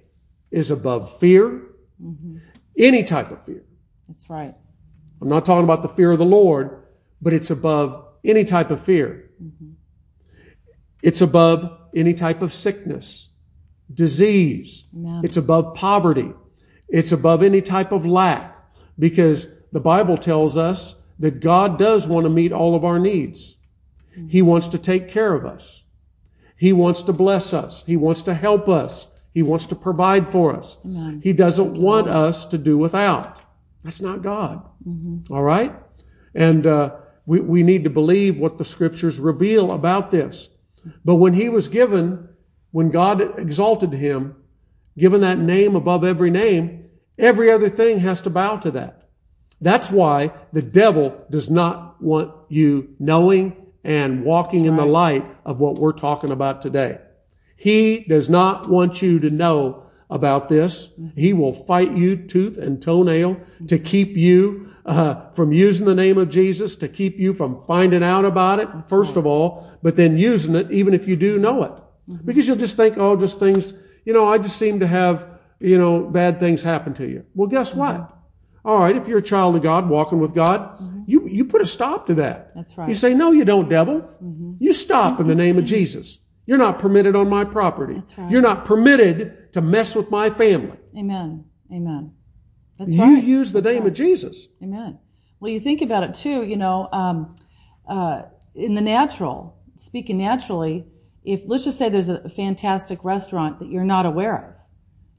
is 0.52 0.70
above 0.70 1.18
fear, 1.20 1.64
mm-hmm. 2.04 2.40
any 2.78 3.04
type 3.04 3.32
of 3.32 3.46
fear. 3.46 3.64
That's 4.10 4.30
right. 4.30 4.54
I'm 5.22 5.30
not 5.30 5.46
talking 5.46 5.64
about 5.64 5.84
the 5.84 5.88
fear 5.88 6.12
of 6.12 6.20
the 6.20 6.26
Lord, 6.26 6.84
but 7.22 7.32
it's 7.32 7.50
above 7.50 8.06
any 8.26 8.44
type 8.44 8.72
of 8.72 8.84
fear. 8.84 9.32
Mm-hmm. 9.42 9.70
It's 11.02 11.22
above 11.22 11.80
any 11.96 12.14
type 12.14 12.42
of 12.42 12.54
sickness, 12.54 13.30
disease. 13.94 14.84
Amen. 14.94 15.22
It's 15.24 15.38
above 15.38 15.76
poverty. 15.76 16.34
It's 16.90 17.14
above 17.14 17.42
any 17.42 17.62
type 17.62 17.94
of 17.94 18.06
lack 18.06 18.54
because 19.00 19.48
the 19.72 19.80
Bible 19.80 20.18
tells 20.18 20.58
us 20.58 20.96
that 21.20 21.40
God 21.40 21.80
does 21.80 22.08
want 22.08 22.26
to 22.26 22.30
meet 22.30 22.52
all 22.52 22.76
of 22.76 22.86
our 22.86 23.00
needs. 23.00 23.58
He 24.30 24.42
wants 24.42 24.68
to 24.70 24.78
take 24.78 25.10
care 25.10 25.34
of 25.34 25.46
us. 25.46 25.84
He 26.56 26.74
wants 26.74 27.04
to 27.04 27.14
bless 27.14 27.54
us. 27.54 27.84
He 27.86 27.96
wants 27.96 28.24
to 28.24 28.34
help 28.34 28.68
us. 28.68 29.08
He 29.34 29.44
wants 29.44 29.68
to 29.68 29.76
provide 29.76 30.32
for 30.32 30.56
us. 30.56 30.78
Amen. 30.84 31.22
He 31.24 31.34
doesn't 31.34 31.74
want 31.74 32.10
us 32.10 32.46
to 32.48 32.58
do 32.58 32.78
without. 32.78 33.40
That's 33.84 34.02
not 34.02 34.24
God. 34.24 34.64
All 35.30 35.44
right? 35.44 35.76
And 36.34 36.66
uh, 36.66 36.96
we, 37.28 37.40
we 37.42 37.62
need 37.62 37.84
to 37.84 37.92
believe 37.92 38.38
what 38.38 38.58
the 38.58 38.66
scriptures 38.66 39.20
reveal 39.20 39.72
about 39.72 40.10
this. 40.10 40.50
But 41.06 41.16
when 41.16 41.34
he 41.34 41.50
was 41.50 41.68
given, 41.68 42.30
when 42.72 42.90
God 42.90 43.40
exalted 43.40 43.94
him, 43.94 44.36
given 44.98 45.22
that 45.22 45.38
name 45.38 45.76
above 45.76 46.04
every 46.04 46.32
name, 46.32 46.90
every 47.20 47.52
other 47.52 47.70
thing 47.70 48.00
has 48.00 48.22
to 48.22 48.30
bow 48.32 48.58
to 48.58 48.72
that. 48.72 48.97
That's 49.60 49.90
why 49.90 50.32
the 50.54 50.62
devil 50.62 51.26
does 51.30 51.50
not 51.50 52.02
want 52.02 52.34
you 52.50 52.96
knowing 53.00 53.56
and 53.84 54.24
walking 54.24 54.66
in 54.66 54.76
the 54.76 54.86
light 54.86 55.26
of 55.46 55.60
what 55.60 55.76
we're 55.76 55.94
talking 55.94 56.32
about 56.32 56.62
today. 56.62 57.00
He 57.56 58.06
does 58.08 58.30
not 58.30 58.70
want 58.70 59.02
you 59.02 59.20
to 59.20 59.30
know 59.30 59.84
about 60.10 60.48
this. 60.48 60.90
He 61.16 61.34
will 61.34 61.54
fight 61.54 61.92
you 61.98 62.16
tooth 62.16 62.58
and 62.58 62.82
toenail 62.82 63.42
to 63.68 63.80
keep 63.80 64.16
you 64.16 64.72
uh, 64.86 65.32
from 65.32 65.52
using 65.52 65.86
the 65.86 65.96
name 65.96 66.18
of 66.18 66.30
Jesus, 66.30 66.76
to 66.76 66.88
keep 66.88 67.18
you 67.18 67.34
from 67.34 67.64
finding 67.66 68.04
out 68.04 68.24
about 68.24 68.60
it, 68.60 68.70
first 68.88 69.18
of 69.18 69.26
all, 69.26 69.70
but 69.84 69.96
then 69.96 70.18
using 70.18 70.56
it 70.56 70.72
even 70.72 70.94
if 70.94 71.08
you 71.08 71.16
do 71.16 71.38
know 71.38 71.64
it. 71.64 71.74
Because 72.24 72.48
you'll 72.48 72.56
just 72.56 72.78
think, 72.78 72.98
oh, 72.98 73.18
just 73.18 73.38
things, 73.38 73.74
you 74.06 74.14
know, 74.14 74.28
I 74.28 74.38
just 74.38 74.58
seem 74.58 74.80
to 74.80 74.88
have, 74.88 75.28
you 75.60 75.78
know, 75.78 76.04
bad 76.04 76.40
things 76.40 76.64
happen 76.64 76.94
to 76.96 77.08
you. 77.08 77.26
Well, 77.36 77.50
guess 77.50 77.76
what? 77.76 78.17
All 78.68 78.80
right, 78.80 78.98
if 78.98 79.08
you're 79.08 79.20
a 79.20 79.24
child 79.24 79.56
of 79.56 79.64
God, 79.64 79.88
walking 79.88 80.20
with 80.20 80.36
God, 80.36 80.78
you, 81.08 81.26
you 81.26 81.46
put 81.46 81.62
a 81.62 81.66
stop 81.66 82.06
to 82.08 82.16
that. 82.16 82.54
That's 82.54 82.78
right. 82.78 82.90
You 82.90 82.96
say, 82.96 83.14
no, 83.14 83.32
you 83.32 83.46
don't, 83.46 83.70
devil. 83.70 84.08
You 84.60 84.74
stop 84.74 85.22
in 85.22 85.28
the 85.28 85.36
name 85.36 85.58
of 85.58 85.64
Jesus. 85.64 86.20
You're 86.46 86.58
not 86.58 86.78
permitted 86.78 87.16
on 87.16 87.30
my 87.30 87.46
property. 87.46 87.94
That's 87.96 88.18
right. 88.18 88.30
You're 88.30 88.42
not 88.42 88.66
permitted 88.66 89.54
to 89.54 89.62
mess 89.62 89.96
with 89.96 90.12
my 90.12 90.30
family. 90.30 90.78
Amen. 90.98 91.46
Amen. 91.72 92.12
That's 92.78 92.94
you 92.94 93.02
right. 93.02 93.24
You 93.24 93.38
use 93.38 93.54
the 93.54 93.62
That's 93.62 93.74
name 93.74 93.84
right. 93.84 93.92
of 93.92 93.94
Jesus. 93.94 94.48
Amen. 94.62 95.00
Well, 95.40 95.50
you 95.50 95.62
think 95.62 95.82
about 95.82 96.04
it 96.04 96.16
too, 96.16 96.44
you 96.44 96.58
know, 96.58 96.90
um, 96.92 97.36
uh, 97.88 98.24
in 98.54 98.76
the 98.76 98.82
natural, 98.82 99.58
speaking 99.78 100.18
naturally, 100.18 100.86
if 101.24 101.44
let's 101.46 101.64
just 101.64 101.78
say 101.78 101.88
there's 101.88 102.10
a 102.10 102.28
fantastic 102.28 103.02
restaurant 103.04 103.60
that 103.60 103.70
you're 103.70 103.86
not 103.86 104.06
aware 104.06 104.38
of, 104.38 104.62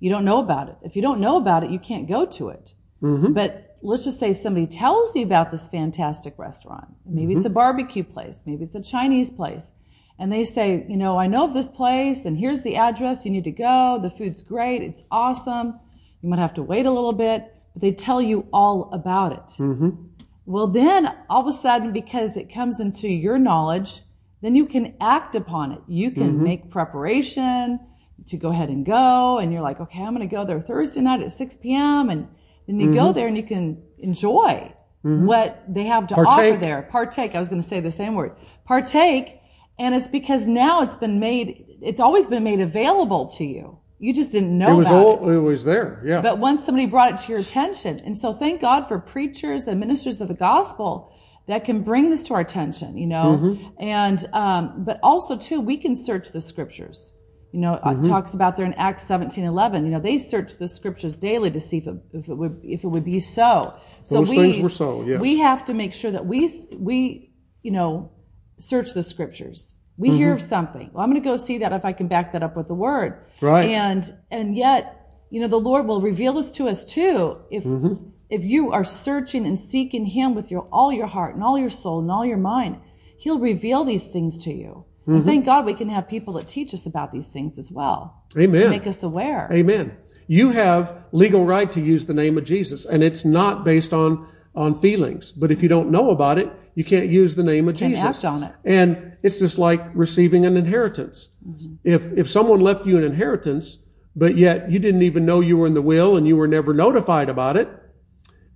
you 0.01 0.11
don't 0.11 0.27
know 0.27 0.39
about 0.39 0.69
it. 0.69 0.77
If 0.83 0.97
you 0.97 1.03
don't 1.03 1.21
know 1.21 1.39
about 1.39 1.65
it, 1.65 1.71
you 1.71 1.79
can't 1.79 2.07
go 2.07 2.27
to 2.27 2.51
it. 2.51 2.75
But 3.01 3.77
let's 3.83 4.05
just 4.05 4.19
say 4.19 4.33
somebody 4.35 4.67
tells 4.67 5.15
you 5.15 5.23
about 5.23 5.51
this 5.51 5.69
fantastic 5.69 6.35
restaurant. 6.39 6.89
Maybe 7.07 7.35
it's 7.35 7.47
a 7.47 7.51
barbecue 7.51 8.05
place, 8.05 8.43
maybe 8.45 8.65
it's 8.65 8.75
a 8.75 8.83
Chinese 8.83 9.31
place, 9.31 9.73
and 10.19 10.33
they 10.33 10.45
say, 10.45 10.85
you 10.89 10.97
know, 10.97 11.17
I 11.17 11.29
know 11.29 11.45
of 11.45 11.55
this 11.55 11.69
place 11.69 12.25
and 12.25 12.37
here's 12.39 12.63
the 12.63 12.75
address. 12.77 13.25
You 13.25 13.31
need 13.31 13.45
to 13.45 13.53
go. 13.53 14.01
The 14.03 14.11
food's 14.11 14.43
great. 14.43 14.83
It's 14.83 15.05
awesome. 15.13 15.79
You 16.23 16.29
might 16.29 16.41
have 16.41 16.55
to 16.55 16.63
wait 16.63 16.87
a 16.87 16.91
little 16.91 17.13
bit, 17.13 17.55
but 17.73 17.83
they 17.83 17.93
tell 17.93 18.21
you 18.21 18.49
all 18.53 18.91
about 18.93 19.31
it. 19.33 19.63
Mm-hmm. 19.63 19.91
Well, 20.45 20.67
then 20.67 21.15
all 21.31 21.43
of 21.43 21.47
a 21.47 21.53
sudden, 21.53 21.93
because 21.93 22.37
it 22.37 22.53
comes 22.53 22.81
into 22.81 23.07
your 23.09 23.39
knowledge, 23.39 24.01
then 24.43 24.57
you 24.57 24.67
can 24.67 24.95
act 25.01 25.37
upon 25.37 25.71
it. 25.73 25.81
You 25.87 26.11
can 26.11 26.33
Mm-hmm. 26.33 26.43
make 26.43 26.71
preparation 26.71 27.79
to 28.27 28.37
go 28.37 28.51
ahead 28.51 28.71
and 28.71 28.85
go. 28.85 29.39
And 29.39 29.53
you're 29.53 29.63
like, 29.63 29.79
okay, 29.79 30.03
I'm 30.03 30.15
going 30.17 30.29
to 30.29 30.35
go 30.35 30.45
there 30.45 30.61
Thursday 30.61 31.01
night 31.01 31.23
at 31.23 31.33
6 31.33 31.59
p.m. 31.59 32.11
And 32.11 32.27
then 32.69 32.81
you 32.81 32.87
Mm-hmm. 32.89 32.95
go 33.07 33.13
there 33.13 33.27
and 33.27 33.37
you 33.37 33.43
can 33.43 33.83
enjoy 33.99 34.73
what 35.03 35.63
they 35.69 35.85
have 35.85 36.07
to 36.09 36.15
offer 36.17 36.57
there. 36.59 36.83
Partake. 36.83 37.35
I 37.35 37.41
was 37.41 37.49
going 37.49 37.63
to 37.63 37.67
say 37.67 37.81
the 37.81 37.91
same 37.91 38.15
word. 38.15 38.33
Partake. 38.67 39.41
And 39.79 39.95
it's 39.95 40.09
because 40.09 40.47
now 40.47 40.83
it's 40.83 40.97
been 40.97 41.19
made, 41.21 41.65
it's 41.81 42.01
always 42.01 42.27
been 42.27 42.45
made 42.45 42.61
available 42.61 43.27
to 43.39 43.45
you. 43.45 43.79
You 44.01 44.13
just 44.13 44.33
didn't 44.33 44.57
know 44.59 44.73
It 44.73 44.77
was 44.77 44.93
all, 44.93 45.29
it 45.31 45.39
was 45.39 45.65
there. 45.65 46.03
Yeah. 46.05 46.21
but 46.21 46.39
once 46.39 46.65
somebody 46.67 46.87
brought 46.87 47.13
it 47.13 47.19
to 47.25 47.33
your 47.33 47.41
attention, 47.41 48.01
and 48.05 48.17
so 48.17 48.33
thank 48.33 48.61
God 48.61 48.87
for 48.87 48.99
preachers 48.99 49.67
and 49.67 49.81
ministers 49.81 50.21
of 50.21 50.29
the 50.29 50.35
gospel 50.35 51.13
that 51.47 51.65
can 51.65 51.83
bring 51.83 52.11
this 52.11 52.23
to 52.25 52.35
our 52.35 52.41
attention, 52.41 52.99
you 52.99 53.07
know, 53.07 53.39
Mm-hmm. 53.41 53.69
and 53.81 54.25
um, 54.35 54.85
but 54.85 55.01
also 55.03 55.37
too, 55.37 55.61
we 55.61 55.77
can 55.79 55.95
search 55.95 56.33
the 56.33 56.41
scriptures. 56.41 57.13
You 57.53 57.61
know, 57.61 57.81
Mm-hmm. 57.83 58.05
it 58.05 58.09
talks 58.09 58.35
about 58.35 58.57
there 58.57 58.67
in 58.67 58.75
Acts 58.75 59.05
seventeen 59.05 59.45
eleven. 59.45 59.85
You 59.87 59.93
know, 59.93 60.01
they 60.01 60.19
searched 60.19 60.59
the 60.59 60.69
scriptures 60.69 61.17
daily 61.17 61.51
to 61.51 61.61
see 61.61 61.79
if 61.79 61.87
it, 61.87 61.95
if 62.13 62.29
it 62.29 62.35
would 62.35 62.61
if 62.63 62.85
it 62.85 62.89
would 62.89 63.05
be 63.05 63.21
so. 63.21 63.75
So 64.03 64.17
Those 64.17 64.31
we 64.31 64.37
things 64.37 64.61
were 64.61 64.69
so, 64.69 65.03
yes. 65.05 65.21
we 65.21 65.39
have 65.39 65.65
to 65.67 65.75
make 65.75 65.95
sure 65.95 66.11
that 66.11 66.27
we 66.27 66.49
we 66.77 67.33
you 67.63 67.71
know 67.71 68.13
search 68.59 68.93
the 68.93 69.03
scriptures. 69.03 69.75
We 69.97 70.11
hear 70.11 70.29
Mm-hmm. 70.29 70.37
of 70.45 70.49
something. 70.49 70.91
Well, 70.93 71.03
I'm 71.03 71.11
going 71.11 71.21
to 71.23 71.29
go 71.29 71.37
see 71.37 71.59
that 71.59 71.73
if 71.73 71.85
I 71.85 71.93
can 71.93 72.07
back 72.07 72.33
that 72.33 72.43
up 72.43 72.55
with 72.57 72.69
the 72.69 72.75
word. 72.75 73.25
Right. 73.41 73.69
And 73.71 74.05
and 74.31 74.55
yet, 74.57 75.09
you 75.31 75.41
know, 75.41 75.49
the 75.49 75.59
Lord 75.59 75.87
will 75.87 76.01
reveal 76.03 76.35
this 76.35 76.51
to 76.53 76.69
us 76.69 76.85
too. 76.85 77.39
If 77.51 77.65
Mm-hmm. 77.65 77.95
if 78.31 78.45
you 78.45 78.73
are 78.73 78.85
searching 78.85 79.47
and 79.47 79.59
seeking 79.59 80.05
Him 80.07 80.35
with 80.35 80.51
your 80.51 80.69
all 80.71 80.93
your 80.93 81.07
heart 81.07 81.35
and 81.35 81.43
all 81.43 81.59
your 81.59 81.71
soul 81.71 82.01
and 82.01 82.11
all 82.11 82.27
your 82.27 82.37
mind, 82.37 82.77
He'll 83.19 83.41
reveal 83.41 83.85
these 83.85 84.09
things 84.09 84.39
to 84.45 84.53
you. 84.53 84.85
Mm-hmm. 85.09 85.15
And 85.15 85.25
thank 85.25 85.47
God 85.47 85.65
we 85.65 85.73
can 85.73 85.89
have 85.89 86.07
people 86.07 86.35
that 86.35 86.49
teach 86.49 86.75
us 86.75 86.85
about 86.85 87.13
these 87.13 87.31
things 87.31 87.59
as 87.59 87.71
well. 87.71 88.23
Amen. 88.37 88.69
Make 88.69 88.87
us 88.87 89.03
aware. 89.03 89.49
Amen. 89.51 89.97
You 90.27 90.51
have 90.51 91.03
legal 91.13 91.47
right 91.47 91.73
to 91.73 91.81
use 91.81 92.05
the 92.05 92.13
name 92.13 92.37
of 92.37 92.45
Jesus, 92.45 92.85
and 92.85 93.03
it's 93.03 93.25
not 93.25 93.65
based 93.65 93.95
on 93.95 94.29
on 94.55 94.75
feelings. 94.75 95.33
But 95.33 95.51
if 95.51 95.63
you 95.63 95.69
don't 95.69 95.91
know 95.91 96.11
about 96.11 96.39
it, 96.39 96.53
you 96.75 96.85
can't 96.85 97.09
use 97.09 97.37
the 97.37 97.43
name 97.43 97.69
of 97.69 97.79
Can't 97.79 97.95
Jesus. 97.95 98.23
act 98.23 98.25
on 98.27 98.43
it. 98.43 98.53
And 98.65 99.17
it's 99.23 99.39
just 99.39 99.57
like 99.57 99.81
receiving 99.95 100.45
an 100.45 100.59
inheritance. 100.59 101.31
Mm-hmm. 101.49 101.77
If 101.85 102.13
if 102.13 102.29
someone 102.29 102.61
left 102.61 102.85
you 102.85 102.99
an 102.99 103.05
inheritance, 103.05 103.79
but 104.15 104.37
yet 104.37 104.71
you 104.71 104.79
didn't 104.79 105.03
even 105.03 105.25
know 105.25 105.41
you 105.41 105.57
were 105.57 105.67
in 105.67 105.75
the 105.75 105.83
will 105.83 106.19
and 106.19 106.29
you 106.29 106.37
were 106.37 106.49
never 106.49 106.75
notified 106.75 107.31
about 107.31 107.57
it, 107.57 107.69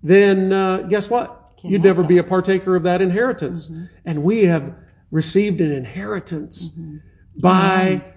then 0.03 0.53
uh, 0.53 0.83
guess 0.83 1.09
what? 1.09 1.53
Can't 1.57 1.73
You'd 1.73 1.83
never 1.83 2.03
be 2.03 2.19
a 2.19 2.25
partaker 2.25 2.77
of 2.77 2.83
that 2.83 3.01
inheritance. 3.01 3.69
Mm-hmm. 3.69 3.85
And 4.05 4.23
we 4.23 4.45
have 4.45 4.75
received 5.13 5.61
an 5.61 5.71
inheritance 5.71 6.71
mm-hmm. 6.71 6.97
by 7.39 8.01
mm-hmm. 8.03 8.09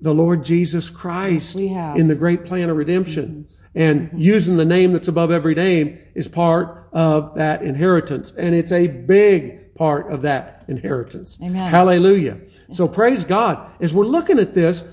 the 0.00 0.14
Lord 0.14 0.42
Jesus 0.44 0.88
Christ 0.88 1.58
have. 1.58 1.96
in 1.96 2.08
the 2.08 2.14
great 2.14 2.44
plan 2.46 2.70
of 2.70 2.78
redemption. 2.78 3.26
Mm-hmm. 3.26 3.50
And 3.76 4.10
using 4.16 4.56
the 4.56 4.64
name 4.64 4.92
that's 4.92 5.08
above 5.08 5.32
every 5.32 5.54
name 5.54 5.98
is 6.14 6.28
part 6.28 6.88
of 6.92 7.34
that 7.34 7.62
inheritance. 7.62 8.32
And 8.32 8.54
it's 8.54 8.70
a 8.70 8.86
big 8.86 9.74
part 9.74 10.10
of 10.12 10.22
that 10.22 10.64
inheritance. 10.68 11.38
Amen. 11.42 11.70
Hallelujah. 11.70 12.38
So 12.70 12.86
praise 12.86 13.24
God. 13.24 13.72
As 13.80 13.92
we're 13.92 14.04
looking 14.06 14.38
at 14.38 14.54
this, 14.54 14.84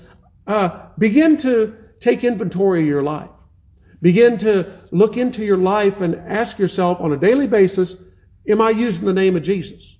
uh, 0.48 0.86
begin 0.98 1.36
to 1.38 1.76
take 2.00 2.24
inventory 2.24 2.80
of 2.80 2.88
your 2.88 3.04
life. 3.04 3.30
Begin 4.00 4.36
to 4.38 4.66
look 4.90 5.16
into 5.16 5.44
your 5.44 5.58
life 5.58 6.00
and 6.00 6.16
ask 6.16 6.58
yourself 6.58 7.00
on 7.00 7.12
a 7.12 7.16
daily 7.16 7.46
basis, 7.46 7.94
am 8.48 8.60
I 8.60 8.70
using 8.70 9.06
the 9.06 9.12
name 9.12 9.36
of 9.36 9.44
Jesus? 9.44 9.96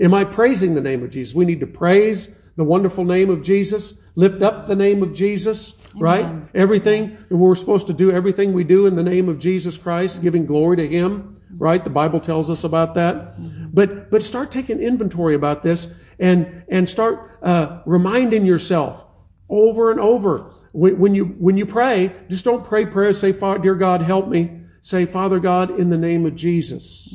Am 0.00 0.14
I 0.14 0.24
praising 0.24 0.74
the 0.74 0.80
name 0.80 1.02
of 1.02 1.10
Jesus? 1.10 1.34
We 1.34 1.44
need 1.44 1.60
to 1.60 1.66
praise 1.66 2.30
the 2.56 2.64
wonderful 2.64 3.04
name 3.04 3.28
of 3.30 3.42
Jesus, 3.42 3.94
lift 4.14 4.42
up 4.42 4.66
the 4.66 4.76
name 4.76 5.02
of 5.02 5.12
Jesus, 5.12 5.74
right? 5.94 6.26
Everything, 6.54 7.16
and 7.30 7.38
we're 7.38 7.54
supposed 7.54 7.86
to 7.88 7.92
do 7.92 8.10
everything 8.10 8.52
we 8.52 8.64
do 8.64 8.86
in 8.86 8.96
the 8.96 9.02
name 9.02 9.28
of 9.28 9.38
Jesus 9.38 9.76
Christ, 9.76 10.22
giving 10.22 10.46
glory 10.46 10.78
to 10.78 10.88
Him, 10.88 11.40
right? 11.58 11.82
The 11.84 11.90
Bible 11.90 12.18
tells 12.20 12.50
us 12.50 12.64
about 12.64 12.94
that. 12.94 13.34
But, 13.74 14.10
but 14.10 14.22
start 14.22 14.50
taking 14.50 14.80
inventory 14.80 15.34
about 15.34 15.62
this 15.62 15.86
and, 16.18 16.64
and 16.68 16.88
start, 16.88 17.38
uh, 17.42 17.82
reminding 17.84 18.46
yourself 18.46 19.04
over 19.50 19.90
and 19.90 20.00
over. 20.00 20.52
When, 20.72 20.98
when 20.98 21.14
you, 21.14 21.24
when 21.26 21.58
you 21.58 21.66
pray, 21.66 22.14
just 22.28 22.44
don't 22.44 22.64
pray 22.64 22.86
prayers, 22.86 23.18
say, 23.18 23.32
"Fa- 23.32 23.58
Dear 23.62 23.74
God, 23.74 24.02
help 24.02 24.28
me. 24.28 24.60
Say, 24.80 25.04
Father 25.04 25.40
God, 25.40 25.78
in 25.78 25.90
the 25.90 25.98
name 25.98 26.24
of 26.26 26.36
Jesus, 26.36 27.14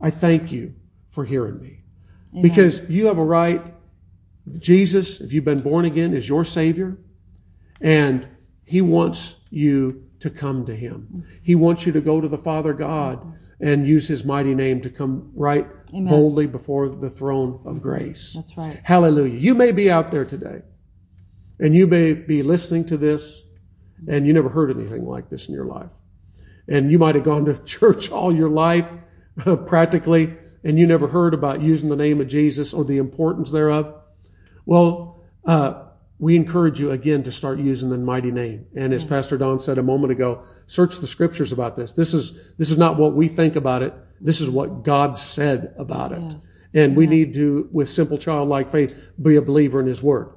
I 0.00 0.10
thank 0.10 0.52
you 0.52 0.74
for 1.14 1.24
hearing 1.24 1.60
me. 1.60 1.80
Because 2.42 2.80
you 2.90 3.06
have 3.06 3.18
a 3.18 3.24
right. 3.24 3.62
Jesus, 4.58 5.20
if 5.20 5.32
you've 5.32 5.44
been 5.44 5.60
born 5.60 5.84
again, 5.84 6.12
is 6.12 6.28
your 6.28 6.44
Savior. 6.44 6.98
And 7.80 8.26
He 8.64 8.80
wants 8.80 9.36
you 9.50 10.04
to 10.18 10.30
come 10.30 10.66
to 10.66 10.74
Him. 10.74 11.24
He 11.42 11.54
wants 11.54 11.86
you 11.86 11.92
to 11.92 12.00
go 12.00 12.20
to 12.20 12.26
the 12.26 12.38
Father 12.38 12.72
God 12.72 13.38
and 13.60 13.86
use 13.86 14.08
His 14.08 14.24
mighty 14.24 14.54
name 14.54 14.80
to 14.80 14.90
come 14.90 15.30
right 15.34 15.66
Amen. 15.90 16.06
boldly 16.06 16.46
before 16.46 16.88
the 16.88 17.08
throne 17.08 17.60
of 17.64 17.80
grace. 17.80 18.32
That's 18.34 18.56
right. 18.56 18.80
Hallelujah. 18.82 19.38
You 19.38 19.54
may 19.54 19.70
be 19.70 19.90
out 19.90 20.10
there 20.10 20.24
today 20.24 20.62
and 21.60 21.74
you 21.74 21.86
may 21.86 22.12
be 22.12 22.42
listening 22.42 22.84
to 22.86 22.96
this 22.96 23.42
and 24.08 24.26
you 24.26 24.32
never 24.32 24.48
heard 24.48 24.76
anything 24.76 25.06
like 25.06 25.30
this 25.30 25.48
in 25.48 25.54
your 25.54 25.66
life. 25.66 25.90
And 26.68 26.90
you 26.90 26.98
might 26.98 27.14
have 27.14 27.24
gone 27.24 27.44
to 27.44 27.58
church 27.64 28.10
all 28.10 28.34
your 28.34 28.48
life, 28.48 28.92
practically, 29.66 30.34
and 30.64 30.78
you 30.78 30.86
never 30.86 31.08
heard 31.08 31.34
about 31.34 31.62
using 31.62 31.90
the 31.90 31.96
name 31.96 32.20
of 32.20 32.28
Jesus 32.28 32.72
or 32.72 32.84
the 32.84 32.96
importance 32.96 33.50
thereof. 33.50 33.94
Well, 34.66 35.22
uh, 35.44 35.82
we 36.18 36.36
encourage 36.36 36.80
you 36.80 36.90
again 36.90 37.22
to 37.24 37.32
start 37.32 37.58
using 37.58 37.90
the 37.90 37.98
mighty 37.98 38.30
name. 38.30 38.66
And 38.74 38.94
as 38.94 39.04
Pastor 39.04 39.36
Don 39.36 39.60
said 39.60 39.78
a 39.78 39.82
moment 39.82 40.12
ago, 40.12 40.42
search 40.66 40.98
the 40.98 41.06
scriptures 41.06 41.52
about 41.52 41.76
this. 41.76 41.92
This 41.92 42.14
is, 42.14 42.32
this 42.56 42.70
is 42.70 42.78
not 42.78 42.96
what 42.96 43.14
we 43.14 43.28
think 43.28 43.56
about 43.56 43.82
it. 43.82 43.92
This 44.20 44.40
is 44.40 44.48
what 44.48 44.84
God 44.84 45.18
said 45.18 45.74
about 45.76 46.12
it. 46.12 46.22
Yes. 46.22 46.60
And 46.72 46.96
we 46.96 47.06
need 47.06 47.34
to, 47.34 47.68
with 47.72 47.88
simple 47.90 48.16
childlike 48.16 48.70
faith, 48.70 48.96
be 49.20 49.36
a 49.36 49.42
believer 49.42 49.80
in 49.80 49.86
His 49.86 50.02
Word. 50.02 50.30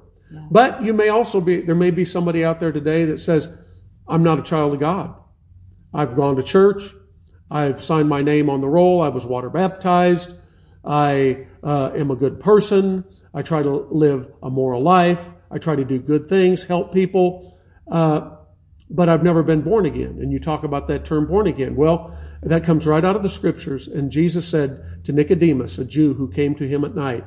But 0.50 0.82
you 0.82 0.92
may 0.92 1.08
also 1.08 1.40
be, 1.40 1.62
there 1.62 1.74
may 1.74 1.90
be 1.90 2.04
somebody 2.04 2.44
out 2.44 2.60
there 2.60 2.72
today 2.72 3.06
that 3.06 3.20
says, 3.20 3.48
I'm 4.06 4.22
not 4.22 4.38
a 4.38 4.42
child 4.42 4.74
of 4.74 4.80
God. 4.80 5.14
I've 5.94 6.16
gone 6.16 6.36
to 6.36 6.42
church. 6.42 6.82
I've 7.50 7.82
signed 7.82 8.08
my 8.08 8.22
name 8.22 8.50
on 8.50 8.60
the 8.60 8.68
roll. 8.68 9.00
I 9.00 9.08
was 9.08 9.24
water 9.24 9.50
baptized. 9.50 10.34
I 10.84 11.46
uh, 11.62 11.92
am 11.94 12.10
a 12.10 12.16
good 12.16 12.40
person. 12.40 13.04
I 13.34 13.42
try 13.42 13.62
to 13.62 13.70
live 13.70 14.30
a 14.42 14.50
moral 14.50 14.82
life. 14.82 15.28
I 15.50 15.58
try 15.58 15.76
to 15.76 15.84
do 15.84 15.98
good 15.98 16.28
things, 16.28 16.64
help 16.64 16.92
people. 16.92 17.58
Uh, 17.90 18.30
but 18.90 19.08
I've 19.08 19.22
never 19.22 19.42
been 19.42 19.62
born 19.62 19.86
again. 19.86 20.18
And 20.20 20.32
you 20.32 20.38
talk 20.38 20.64
about 20.64 20.88
that 20.88 21.04
term 21.04 21.26
born 21.26 21.46
again. 21.46 21.76
Well, 21.76 22.16
that 22.42 22.64
comes 22.64 22.86
right 22.86 23.04
out 23.04 23.16
of 23.16 23.22
the 23.22 23.28
scriptures. 23.28 23.88
And 23.88 24.10
Jesus 24.10 24.46
said 24.46 25.04
to 25.04 25.12
Nicodemus, 25.12 25.78
a 25.78 25.84
Jew 25.84 26.14
who 26.14 26.30
came 26.30 26.54
to 26.54 26.66
him 26.66 26.84
at 26.84 26.94
night, 26.94 27.24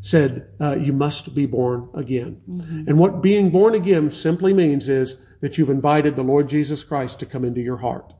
said, 0.00 0.48
uh, 0.60 0.76
you 0.76 0.92
must 0.92 1.34
be 1.34 1.46
born 1.46 1.88
again. 1.94 2.40
And 2.88 2.98
what 2.98 3.22
being 3.22 3.50
born 3.50 3.74
again 3.74 4.10
simply 4.10 4.52
means 4.52 4.88
is 4.88 5.16
that 5.40 5.56
you've 5.56 5.70
invited 5.70 6.16
the 6.16 6.22
Lord 6.22 6.48
Jesus 6.48 6.84
Christ 6.84 7.20
to 7.20 7.26
come 7.26 7.44
into 7.44 7.60
your 7.60 7.78
heart. 7.78 8.12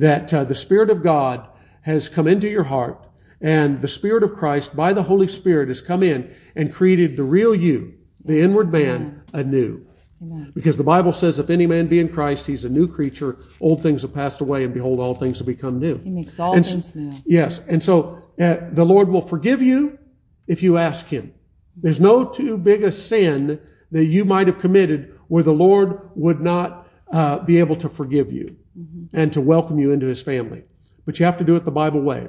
That 0.00 0.32
uh, 0.32 0.44
the 0.44 0.54
Spirit 0.54 0.88
of 0.88 1.02
God 1.02 1.46
has 1.82 2.08
come 2.08 2.26
into 2.26 2.48
your 2.48 2.64
heart 2.64 3.06
and 3.40 3.82
the 3.82 3.88
Spirit 3.88 4.22
of 4.22 4.34
Christ 4.34 4.74
by 4.74 4.92
the 4.94 5.02
Holy 5.02 5.28
Spirit 5.28 5.68
has 5.68 5.82
come 5.82 6.02
in 6.02 6.34
and 6.56 6.72
created 6.72 7.16
the 7.16 7.22
real 7.22 7.54
you, 7.54 7.94
the 8.24 8.40
inward 8.40 8.72
man, 8.72 9.22
anew. 9.34 9.86
Amen. 10.22 10.52
Because 10.54 10.76
the 10.78 10.84
Bible 10.84 11.12
says, 11.12 11.38
if 11.38 11.50
any 11.50 11.66
man 11.66 11.86
be 11.86 11.98
in 11.98 12.08
Christ, 12.08 12.46
he's 12.46 12.64
a 12.64 12.68
new 12.68 12.88
creature. 12.88 13.36
Old 13.60 13.82
things 13.82 14.02
have 14.02 14.14
passed 14.14 14.40
away, 14.40 14.64
and 14.64 14.72
behold, 14.72 15.00
all 15.00 15.14
things 15.14 15.38
have 15.38 15.46
become 15.46 15.78
new. 15.78 15.98
He 15.98 16.10
makes 16.10 16.40
all 16.40 16.54
And 16.54 16.64
so- 16.64 16.72
things 16.72 16.94
new. 16.94 17.12
Yes. 17.26 17.60
And 17.68 17.82
so 17.82 18.22
uh, 18.38 18.56
the 18.72 18.84
Lord 18.84 19.08
will 19.08 19.26
forgive 19.34 19.60
you 19.62 19.98
if 20.46 20.62
you 20.62 20.78
ask 20.78 21.06
Him. 21.06 21.34
There's 21.76 22.00
no 22.00 22.24
too 22.24 22.56
big 22.56 22.82
a 22.84 22.92
sin 22.92 23.60
that 23.92 24.04
you 24.06 24.24
might 24.24 24.46
have 24.46 24.60
committed 24.60 25.18
where 25.28 25.42
the 25.42 25.52
Lord 25.52 26.10
would 26.14 26.40
not 26.40 26.88
uh, 27.12 27.38
be 27.38 27.58
able 27.58 27.76
to 27.76 27.88
forgive 27.88 28.32
you 28.32 28.56
Mm-hmm. 28.80 29.16
and 29.16 29.32
to 29.32 29.40
welcome 29.40 29.78
you 29.78 29.92
into 29.92 30.06
His 30.06 30.22
family. 30.22 30.64
But 31.04 31.18
you 31.18 31.26
have 31.26 31.38
to 31.38 31.44
do 31.44 31.54
it 31.56 31.64
the 31.64 31.70
Bible 31.70 32.00
way. 32.00 32.28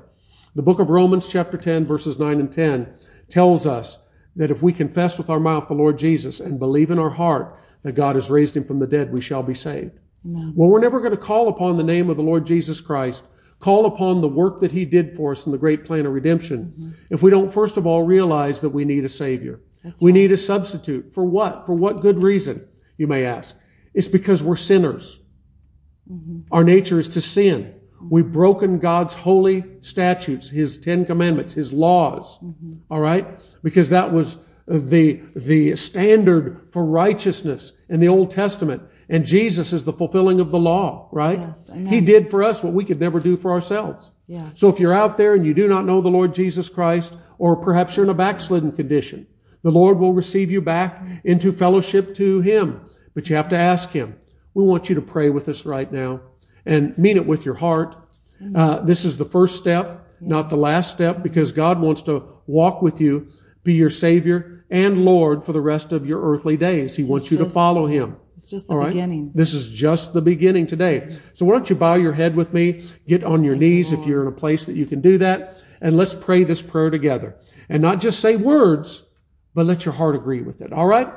The 0.53 0.61
book 0.61 0.79
of 0.79 0.89
Romans, 0.89 1.27
chapter 1.27 1.57
10, 1.57 1.85
verses 1.85 2.19
9 2.19 2.39
and 2.39 2.51
10, 2.51 2.93
tells 3.29 3.65
us 3.65 3.99
that 4.35 4.51
if 4.51 4.61
we 4.61 4.73
confess 4.73 5.17
with 5.17 5.29
our 5.29 5.39
mouth 5.39 5.67
the 5.67 5.73
Lord 5.73 5.97
Jesus 5.97 6.39
and 6.39 6.59
believe 6.59 6.91
in 6.91 6.99
our 6.99 7.11
heart 7.11 7.57
that 7.83 7.93
God 7.93 8.15
has 8.15 8.29
raised 8.29 8.57
him 8.57 8.65
from 8.65 8.79
the 8.79 8.87
dead, 8.87 9.13
we 9.13 9.21
shall 9.21 9.43
be 9.43 9.53
saved. 9.53 9.97
Well, 10.23 10.69
we're 10.69 10.81
never 10.81 10.99
going 10.99 11.11
to 11.11 11.17
call 11.17 11.47
upon 11.47 11.77
the 11.77 11.83
name 11.83 12.09
of 12.09 12.17
the 12.17 12.23
Lord 12.23 12.45
Jesus 12.45 12.79
Christ, 12.79 13.23
call 13.59 13.85
upon 13.85 14.21
the 14.21 14.27
work 14.27 14.59
that 14.59 14.71
he 14.71 14.85
did 14.85 15.15
for 15.15 15.31
us 15.31 15.45
in 15.45 15.51
the 15.51 15.57
great 15.57 15.85
plan 15.85 16.05
of 16.05 16.13
redemption, 16.13 16.73
mm-hmm. 16.77 16.91
if 17.09 17.21
we 17.21 17.31
don't 17.31 17.51
first 17.51 17.77
of 17.77 17.87
all 17.87 18.03
realize 18.03 18.61
that 18.61 18.69
we 18.69 18.85
need 18.85 19.05
a 19.05 19.09
Savior. 19.09 19.61
we 19.99 20.11
need 20.11 20.31
a 20.31 20.37
substitute. 20.37 21.13
For 21.13 21.23
what? 21.23 21.65
For 21.65 21.73
what 21.73 22.01
good 22.01 22.21
reason, 22.21 22.67
you 22.97 23.07
may 23.07 23.25
ask? 23.25 23.55
It's 23.93 24.07
because 24.07 24.43
we're 24.43 24.57
sinners. 24.57 25.19
Mm-hmm. 26.11 26.39
Our 26.51 26.63
nature 26.63 26.99
is 26.99 27.07
to 27.09 27.21
sin. 27.21 27.73
We've 28.09 28.31
broken 28.31 28.79
God's 28.79 29.13
holy 29.13 29.63
statutes, 29.81 30.49
His 30.49 30.77
Ten 30.77 31.05
Commandments, 31.05 31.53
His 31.53 31.71
laws. 31.71 32.39
Mm-hmm. 32.39 32.73
All 32.89 32.99
right? 32.99 33.27
Because 33.63 33.89
that 33.89 34.11
was 34.11 34.39
the, 34.67 35.21
the 35.35 35.75
standard 35.75 36.67
for 36.71 36.83
righteousness 36.85 37.73
in 37.89 37.99
the 37.99 38.07
Old 38.07 38.31
Testament. 38.31 38.83
And 39.09 39.25
Jesus 39.25 39.73
is 39.73 39.83
the 39.83 39.91
fulfilling 39.91 40.39
of 40.39 40.51
the 40.51 40.59
law, 40.59 41.09
right? 41.11 41.37
Yes, 41.37 41.69
he 41.89 41.99
did 41.99 42.31
for 42.31 42.43
us 42.43 42.63
what 42.63 42.71
we 42.71 42.85
could 42.85 42.99
never 42.99 43.19
do 43.19 43.35
for 43.35 43.51
ourselves. 43.51 44.09
Yes. 44.25 44.57
So 44.57 44.69
if 44.69 44.79
you're 44.79 44.93
out 44.93 45.17
there 45.17 45.33
and 45.33 45.45
you 45.45 45.53
do 45.53 45.67
not 45.67 45.85
know 45.85 45.99
the 45.99 46.09
Lord 46.09 46.33
Jesus 46.33 46.69
Christ, 46.69 47.13
or 47.37 47.57
perhaps 47.57 47.97
you're 47.97 48.05
in 48.05 48.09
a 48.09 48.13
backslidden 48.13 48.71
condition, 48.71 49.27
the 49.63 49.71
Lord 49.71 49.99
will 49.99 50.13
receive 50.13 50.49
you 50.49 50.61
back 50.61 51.03
into 51.25 51.51
fellowship 51.51 52.15
to 52.15 52.39
Him. 52.39 52.79
But 53.13 53.29
you 53.29 53.35
have 53.35 53.49
to 53.49 53.57
ask 53.57 53.89
Him. 53.89 54.15
We 54.53 54.63
want 54.63 54.89
you 54.89 54.95
to 54.95 55.01
pray 55.01 55.29
with 55.29 55.47
us 55.47 55.65
right 55.65 55.91
now 55.91 56.21
and 56.65 56.97
mean 56.97 57.17
it 57.17 57.25
with 57.25 57.45
your 57.45 57.55
heart. 57.55 57.95
Uh, 58.55 58.79
this 58.79 59.05
is 59.05 59.17
the 59.17 59.25
first 59.25 59.55
step, 59.55 60.07
not 60.19 60.49
the 60.49 60.55
last 60.55 60.91
step, 60.91 61.23
because 61.23 61.51
God 61.51 61.79
wants 61.79 62.01
to 62.03 62.23
walk 62.47 62.81
with 62.81 62.99
you, 62.99 63.31
be 63.63 63.73
your 63.73 63.89
Savior 63.89 64.65
and 64.69 65.05
Lord 65.05 65.43
for 65.43 65.53
the 65.53 65.61
rest 65.61 65.91
of 65.91 66.05
your 66.05 66.21
earthly 66.21 66.57
days. 66.57 66.95
He 66.95 67.03
wants 67.03 67.29
you 67.29 67.37
to 67.37 67.49
follow 67.49 67.85
Him. 67.85 68.17
It's 68.35 68.49
just 68.49 68.67
the 68.67 68.75
right? 68.75 68.87
beginning. 68.87 69.31
This 69.35 69.53
is 69.53 69.69
just 69.69 70.13
the 70.13 70.21
beginning 70.21 70.65
today. 70.65 71.15
So 71.35 71.45
why 71.45 71.53
don't 71.53 71.69
you 71.69 71.75
bow 71.75 71.95
your 71.95 72.13
head 72.13 72.35
with 72.35 72.53
me, 72.53 72.89
get 73.07 73.23
on 73.23 73.43
your 73.43 73.55
knees 73.55 73.91
if 73.91 74.05
you're 74.05 74.23
in 74.23 74.27
a 74.27 74.35
place 74.35 74.65
that 74.65 74.75
you 74.75 74.87
can 74.87 75.01
do 75.01 75.19
that, 75.19 75.57
and 75.81 75.95
let's 75.95 76.15
pray 76.15 76.43
this 76.43 76.61
prayer 76.61 76.89
together. 76.89 77.35
And 77.69 77.81
not 77.81 78.01
just 78.01 78.19
say 78.19 78.37
words, 78.37 79.03
but 79.53 79.65
let 79.65 79.85
your 79.85 79.93
heart 79.93 80.15
agree 80.15 80.41
with 80.41 80.61
it. 80.61 80.73
All 80.73 80.87
right? 80.87 81.13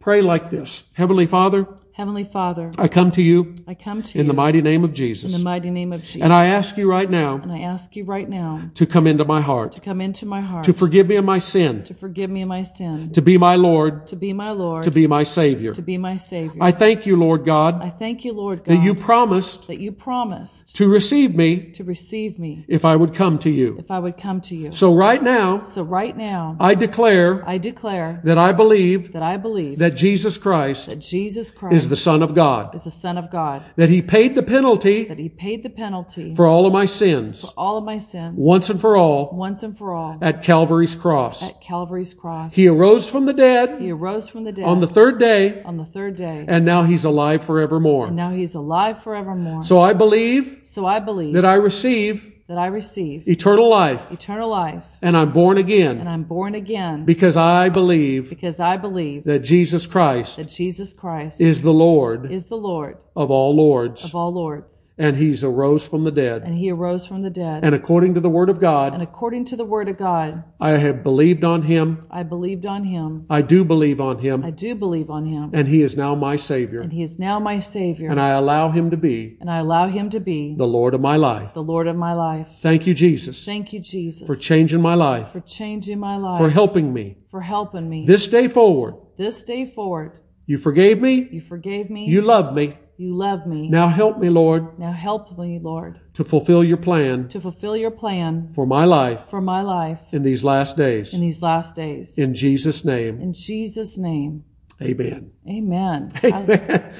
Pray 0.00 0.22
like 0.22 0.50
this. 0.50 0.84
Heavenly 0.94 1.26
Father, 1.26 1.66
Heavenly 1.96 2.24
Father, 2.24 2.72
I 2.76 2.88
come 2.88 3.10
to 3.12 3.22
you 3.22 3.54
I 3.66 3.72
come 3.72 4.02
to 4.02 4.18
in 4.18 4.26
you 4.26 4.30
the 4.30 4.36
mighty 4.36 4.60
name 4.60 4.84
of 4.84 4.92
Jesus. 4.92 5.32
in 5.32 5.38
the 5.38 5.42
mighty 5.42 5.70
name 5.70 5.94
of 5.94 6.02
Jesus. 6.02 6.20
And 6.20 6.30
I 6.30 6.44
ask 6.44 6.76
you 6.76 6.90
right 6.90 7.10
now 7.10 7.36
And 7.42 7.50
I 7.50 7.60
ask 7.60 7.96
you 7.96 8.04
right 8.04 8.28
now 8.28 8.68
to 8.74 8.84
come 8.84 9.06
into 9.06 9.24
my 9.24 9.40
heart, 9.40 9.72
to 9.72 9.80
come 9.80 10.02
into 10.02 10.26
my 10.26 10.42
heart, 10.42 10.66
to 10.66 10.74
forgive 10.74 11.08
me 11.08 11.16
of 11.16 11.24
my 11.24 11.38
sin, 11.38 11.84
to 11.84 11.94
forgive 11.94 12.28
me 12.28 12.42
of 12.42 12.48
my 12.48 12.64
sin, 12.64 13.12
to 13.14 13.22
be 13.22 13.38
my 13.38 13.56
Lord, 13.56 14.06
to 14.08 14.16
be 14.16 14.34
my 14.34 14.50
Lord, 14.50 14.82
to 14.82 14.90
be 14.90 15.06
my 15.06 15.24
Savior. 15.24 15.72
to 15.72 15.80
be 15.80 15.96
my 15.96 16.18
Savior. 16.18 16.62
I 16.62 16.70
thank 16.70 17.06
you, 17.06 17.16
Lord 17.16 17.46
God, 17.46 17.80
I 17.82 17.88
thank 17.88 18.26
you, 18.26 18.34
Lord 18.34 18.58
God, 18.66 18.76
that 18.76 18.84
you 18.84 18.94
promised 18.94 19.66
that 19.68 19.78
you 19.80 19.90
promised 19.90 20.76
to 20.76 20.86
receive 20.88 21.34
me 21.34 21.70
to 21.78 21.82
receive 21.82 22.38
me 22.38 22.66
if 22.68 22.84
I 22.84 22.94
would 22.94 23.14
come 23.14 23.38
to 23.38 23.50
you. 23.50 23.78
if 23.78 23.90
I 23.90 24.00
would 24.00 24.18
come 24.18 24.42
to 24.42 24.54
you. 24.54 24.70
So 24.70 24.94
right 24.94 25.22
now, 25.22 25.64
So 25.64 25.82
right 25.82 26.14
now, 26.14 26.58
I 26.60 26.74
declare 26.74 27.42
I 27.48 27.56
declare 27.56 28.20
that 28.24 28.36
I 28.36 28.52
believe 28.52 29.14
that 29.14 29.22
I 29.22 29.38
believe 29.38 29.78
that 29.78 29.94
Jesus 29.94 30.36
Christ 30.36 30.88
that 30.90 31.00
Jesus 31.00 31.50
Christ 31.50 31.85
is 31.86 31.90
the 31.90 31.96
Son 31.96 32.22
of 32.22 32.34
God, 32.34 32.74
is 32.74 32.84
the 32.84 32.90
Son 32.90 33.16
of 33.16 33.30
God, 33.30 33.62
that 33.76 33.88
He 33.88 34.02
paid 34.02 34.34
the 34.34 34.42
penalty 34.42 35.04
that 35.04 35.18
He 35.18 35.28
paid 35.28 35.62
the 35.62 35.70
penalty 35.70 36.34
for 36.34 36.46
all 36.46 36.66
of 36.66 36.72
my 36.72 36.84
sins. 36.84 37.42
For 37.42 37.52
all 37.56 37.78
of 37.78 37.84
my 37.84 37.98
sins. 37.98 38.34
Once 38.36 38.68
and 38.70 38.80
for 38.80 38.96
all. 38.96 39.30
Once 39.32 39.62
and 39.62 39.76
for 39.78 39.92
all. 39.94 40.18
At 40.20 40.42
Calvary's 40.42 40.94
cross. 40.94 41.42
at 41.42 41.60
Calvary's 41.60 42.12
cross. 42.14 42.54
He 42.54 42.66
arose 42.68 43.08
from 43.08 43.26
the 43.26 43.32
dead 43.32 43.80
He 43.80 43.90
arose 43.92 44.28
from 44.28 44.44
the 44.44 44.52
dead 44.52 44.64
on 44.64 44.80
the 44.80 44.86
third 44.88 45.18
day, 45.20 45.62
on 45.62 45.76
the 45.76 45.84
third 45.84 46.16
day, 46.16 46.44
and 46.48 46.64
now 46.64 46.82
He's 46.82 47.04
alive 47.04 47.44
forevermore. 47.44 48.08
and 48.08 48.16
now 48.16 48.30
He's 48.32 48.54
alive 48.54 49.02
forevermore. 49.02 49.62
So 49.62 49.80
I 49.80 49.92
believe 49.92 50.60
So 50.64 50.86
I 50.86 50.98
believe 50.98 51.34
that 51.34 51.44
I 51.44 51.54
receive 51.54 52.32
that 52.48 52.58
I 52.58 52.66
receive 52.66 53.26
eternal 53.26 53.68
life. 53.68 54.00
eternal 54.12 54.48
life 54.48 54.82
and 55.06 55.16
I'm 55.16 55.32
born 55.32 55.56
again. 55.56 55.94
and 56.02 56.08
I'm 56.08 56.24
born 56.24 56.54
again 56.54 57.04
because 57.04 57.36
I 57.36 57.68
believe 57.68 58.28
because 58.28 58.58
I 58.58 58.76
believe 58.76 59.24
that 59.24 59.40
Jesus 59.52 59.86
Christ 59.86 60.36
that 60.36 60.48
Jesus 60.48 60.92
Christ 60.92 61.40
is 61.40 61.62
the 61.62 61.72
Lord 61.72 62.20
is 62.32 62.46
the 62.46 62.56
Lord 62.56 62.94
of 63.14 63.30
all 63.30 63.52
lords 63.56 64.04
of 64.04 64.14
all 64.14 64.32
lords, 64.32 64.92
and 64.98 65.16
He's 65.16 65.42
arose 65.42 65.88
from 65.88 66.04
the 66.04 66.10
dead. 66.10 66.42
and 66.42 66.54
He 66.58 66.70
arose 66.70 67.06
from 67.06 67.22
the 67.22 67.30
dead. 67.30 67.64
And 67.64 67.74
according 67.74 68.12
to 68.14 68.20
the 68.20 68.28
Word 68.28 68.50
of 68.50 68.60
God. 68.60 68.92
And 68.92 69.02
according 69.02 69.46
to 69.46 69.56
the 69.56 69.64
Word 69.64 69.88
of 69.88 69.96
God, 69.96 70.44
I 70.60 70.72
have 70.72 71.02
believed 71.02 71.42
on 71.42 71.62
Him. 71.62 72.06
I 72.10 72.22
believed 72.24 72.66
on 72.66 72.84
Him. 72.84 73.24
I 73.30 73.40
do 73.40 73.64
believe 73.64 74.02
on 74.02 74.18
Him. 74.18 74.44
I 74.44 74.50
do 74.50 74.74
believe 74.74 75.08
on 75.08 75.24
Him. 75.24 75.50
and 75.54 75.66
he 75.68 75.80
is 75.80 75.96
now 75.96 76.14
my 76.14 76.36
Savior. 76.36 76.82
And 76.82 76.92
He 76.92 77.02
is 77.02 77.18
now 77.18 77.38
my 77.38 77.58
Savior. 77.58 78.10
And 78.10 78.20
I 78.20 78.30
allow 78.30 78.68
him 78.70 78.90
to 78.90 78.98
be 78.98 79.38
And 79.40 79.50
I 79.50 79.58
allow 79.58 79.88
Him 79.88 80.10
to 80.10 80.20
be 80.20 80.54
the 80.54 80.66
Lord 80.78 80.92
of 80.92 81.00
my 81.00 81.16
life. 81.16 81.54
the 81.54 81.62
Lord 81.62 81.86
of 81.86 81.96
my 81.96 82.12
life. 82.12 82.48
Thank 82.60 82.86
you, 82.86 82.92
Jesus, 82.92 83.46
Thank 83.46 83.72
you, 83.72 83.80
Jesus, 83.80 84.26
for 84.26 84.36
changing 84.36 84.82
my 84.82 84.94
life, 84.96 85.28
for 85.32 85.40
changing 85.40 85.98
my 86.00 86.16
life, 86.16 86.38
for 86.38 86.50
helping 86.50 86.92
me. 86.92 87.16
for 87.30 87.40
helping 87.42 87.88
me. 87.88 88.06
This 88.06 88.26
day 88.26 88.48
forward, 88.48 88.94
this 89.16 89.44
day 89.44 89.64
forward, 89.66 90.18
you 90.46 90.58
forgave 90.58 91.00
me, 91.00 91.28
you 91.30 91.40
forgave 91.40 91.90
me. 91.90 92.06
you 92.06 92.20
loved 92.22 92.54
me. 92.56 92.78
You 92.98 93.14
love 93.14 93.46
me. 93.46 93.68
Now 93.68 93.88
help 93.88 94.18
me, 94.18 94.30
Lord, 94.30 94.78
Now 94.78 94.92
help 94.92 95.38
me, 95.38 95.58
Lord, 95.62 96.00
to 96.14 96.24
fulfill 96.24 96.64
your 96.64 96.78
plan 96.78 97.28
to 97.28 97.40
fulfill 97.40 97.76
your 97.76 97.90
plan 97.90 98.52
for 98.54 98.66
my 98.66 98.86
life 98.86 99.20
for 99.28 99.42
my 99.42 99.60
life 99.60 100.00
in 100.12 100.22
these 100.22 100.42
last 100.42 100.78
days. 100.78 101.12
in 101.12 101.20
these 101.20 101.42
last 101.42 101.76
days. 101.76 102.16
In 102.16 102.34
Jesus' 102.34 102.86
name, 102.86 103.20
In 103.20 103.34
Jesus' 103.34 103.98
name, 103.98 104.44
amen. 104.80 105.30
amen. 105.46 106.08
Hallelujah. 106.22 106.94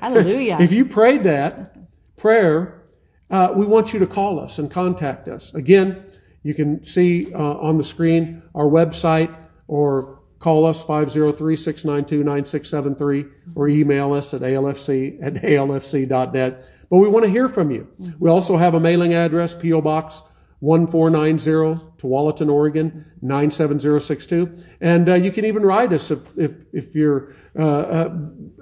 Hallelujah. 0.00 0.58
If 0.60 0.72
you 0.72 0.84
prayed 0.84 1.24
that 1.24 1.76
prayer, 2.18 2.82
uh, 3.30 3.52
we 3.56 3.66
want 3.66 3.92
you 3.92 3.98
to 4.00 4.06
call 4.06 4.38
us 4.38 4.58
and 4.58 4.70
contact 4.70 5.28
us. 5.28 5.52
Again, 5.54 6.04
you 6.46 6.54
can 6.54 6.82
see 6.84 7.34
uh, 7.34 7.38
on 7.38 7.76
the 7.76 7.82
screen 7.82 8.40
our 8.54 8.66
website 8.66 9.36
or 9.66 10.20
call 10.38 10.64
us 10.64 10.84
503-692-9673 10.84 13.28
or 13.56 13.68
email 13.68 14.14
us 14.14 14.32
at 14.32 14.42
alfc 14.42 15.18
at 15.20 15.34
alfc.net. 15.34 16.64
But 16.88 16.98
we 16.98 17.08
want 17.08 17.24
to 17.24 17.30
hear 17.32 17.48
from 17.48 17.72
you. 17.72 17.88
We 18.20 18.30
also 18.30 18.56
have 18.56 18.74
a 18.74 18.80
mailing 18.80 19.12
address, 19.12 19.56
P.O. 19.56 19.80
Box 19.80 20.22
1490, 20.60 21.84
Tualatin, 21.98 22.48
Oregon 22.48 23.04
97062. 23.22 24.56
And 24.80 25.08
uh, 25.08 25.14
you 25.14 25.32
can 25.32 25.46
even 25.46 25.64
write 25.64 25.92
us 25.92 26.12
if, 26.12 26.20
if, 26.38 26.52
if 26.72 26.94
you're 26.94 27.34
uh, 27.58 27.62
uh, 27.62 28.18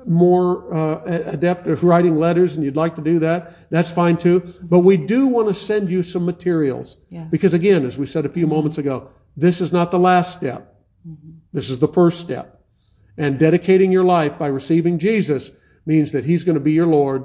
more 0.07 0.72
uh, 0.74 1.03
adept 1.05 1.66
at 1.66 1.82
writing 1.82 2.16
letters 2.16 2.57
and 2.57 2.64
you'd 2.64 2.76
like 2.76 2.95
to 2.97 3.03
do 3.03 3.18
that. 3.20 3.70
That's 3.70 3.90
fine 3.90 4.16
too. 4.16 4.55
But 4.62 4.80
we 4.80 4.97
do 4.97 5.26
want 5.26 5.49
to 5.49 5.55
send 5.55 5.90
you 5.90 6.03
some 6.03 6.24
materials. 6.24 6.99
Yeah. 7.11 7.24
Because 7.24 7.55
again, 7.55 7.86
as 7.86 7.99
we 7.99 8.07
said 8.07 8.26
a 8.26 8.28
few 8.28 8.47
moments 8.47 8.78
ago, 8.78 9.11
this 9.36 9.61
is 9.61 9.72
not 9.72 9.90
the 9.90 9.99
last 9.99 10.36
step. 10.36 10.74
This 11.53 11.70
is 11.70 11.78
the 11.78 11.88
first 11.88 12.20
step. 12.20 12.62
And 13.16 13.38
dedicating 13.38 13.92
your 13.92 14.05
life 14.05 14.38
by 14.38 14.49
receiving 14.49 14.99
Jesus 14.99 15.51
means 15.86 16.12
that 16.12 16.24
He's 16.24 16.45
going 16.45 16.55
to 16.55 16.61
be 16.61 16.72
your 16.72 16.86
Lord 16.86 17.24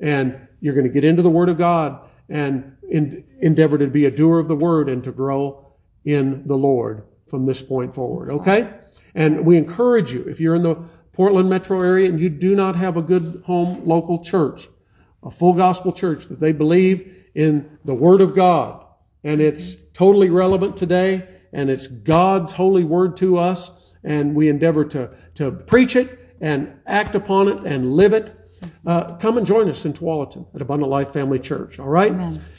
and 0.00 0.48
you're 0.60 0.74
going 0.74 0.86
to 0.86 0.92
get 0.92 1.04
into 1.04 1.22
the 1.22 1.30
Word 1.30 1.48
of 1.48 1.58
God 1.58 2.00
and 2.28 2.76
in, 2.88 3.24
endeavor 3.40 3.78
to 3.78 3.86
be 3.86 4.06
a 4.06 4.10
doer 4.10 4.38
of 4.38 4.48
the 4.48 4.56
Word 4.56 4.88
and 4.88 5.04
to 5.04 5.12
grow 5.12 5.74
in 6.04 6.46
the 6.46 6.56
Lord 6.56 7.04
from 7.28 7.46
this 7.46 7.62
point 7.62 7.94
forward. 7.94 8.30
Okay? 8.30 8.70
And 9.14 9.44
we 9.44 9.56
encourage 9.56 10.12
you, 10.12 10.22
if 10.24 10.40
you're 10.40 10.54
in 10.54 10.62
the 10.62 10.76
Portland 11.12 11.50
metro 11.50 11.80
area 11.80 12.08
and 12.08 12.18
you 12.18 12.28
do 12.28 12.54
not 12.54 12.76
have 12.76 12.96
a 12.96 13.02
good 13.02 13.42
home 13.46 13.86
local 13.86 14.24
church, 14.24 14.68
a 15.22 15.30
full 15.30 15.52
gospel 15.52 15.92
church 15.92 16.26
that 16.26 16.40
they 16.40 16.52
believe 16.52 17.26
in 17.34 17.78
the 17.84 17.94
Word 17.94 18.20
of 18.20 18.34
God 18.34 18.84
and 19.24 19.40
it's 19.40 19.76
totally 19.92 20.30
relevant 20.30 20.76
today 20.76 21.28
and 21.52 21.70
it's 21.70 21.86
God's 21.86 22.54
holy 22.54 22.84
Word 22.84 23.16
to 23.18 23.38
us 23.38 23.70
and 24.02 24.34
we 24.34 24.48
endeavor 24.48 24.84
to, 24.86 25.10
to 25.34 25.52
preach 25.52 25.96
it 25.96 26.18
and 26.40 26.74
act 26.86 27.14
upon 27.14 27.48
it 27.48 27.58
and 27.64 27.92
live 27.92 28.12
it. 28.12 28.36
Uh, 28.84 29.16
come 29.16 29.38
and 29.38 29.46
join 29.46 29.68
us 29.68 29.84
in 29.84 29.92
Tualatin 29.92 30.46
at 30.54 30.62
Abundant 30.62 30.90
Life 30.90 31.12
Family 31.12 31.38
Church. 31.38 31.78
All 31.78 31.88
right, 31.88 32.12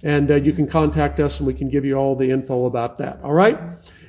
and 0.03 0.31
uh, 0.31 0.35
you 0.35 0.51
can 0.53 0.67
contact 0.67 1.19
us, 1.19 1.39
and 1.39 1.47
we 1.47 1.53
can 1.53 1.69
give 1.69 1.85
you 1.85 1.95
all 1.95 2.15
the 2.15 2.29
info 2.29 2.65
about 2.65 2.97
that. 2.97 3.19
All 3.23 3.33
right, 3.33 3.57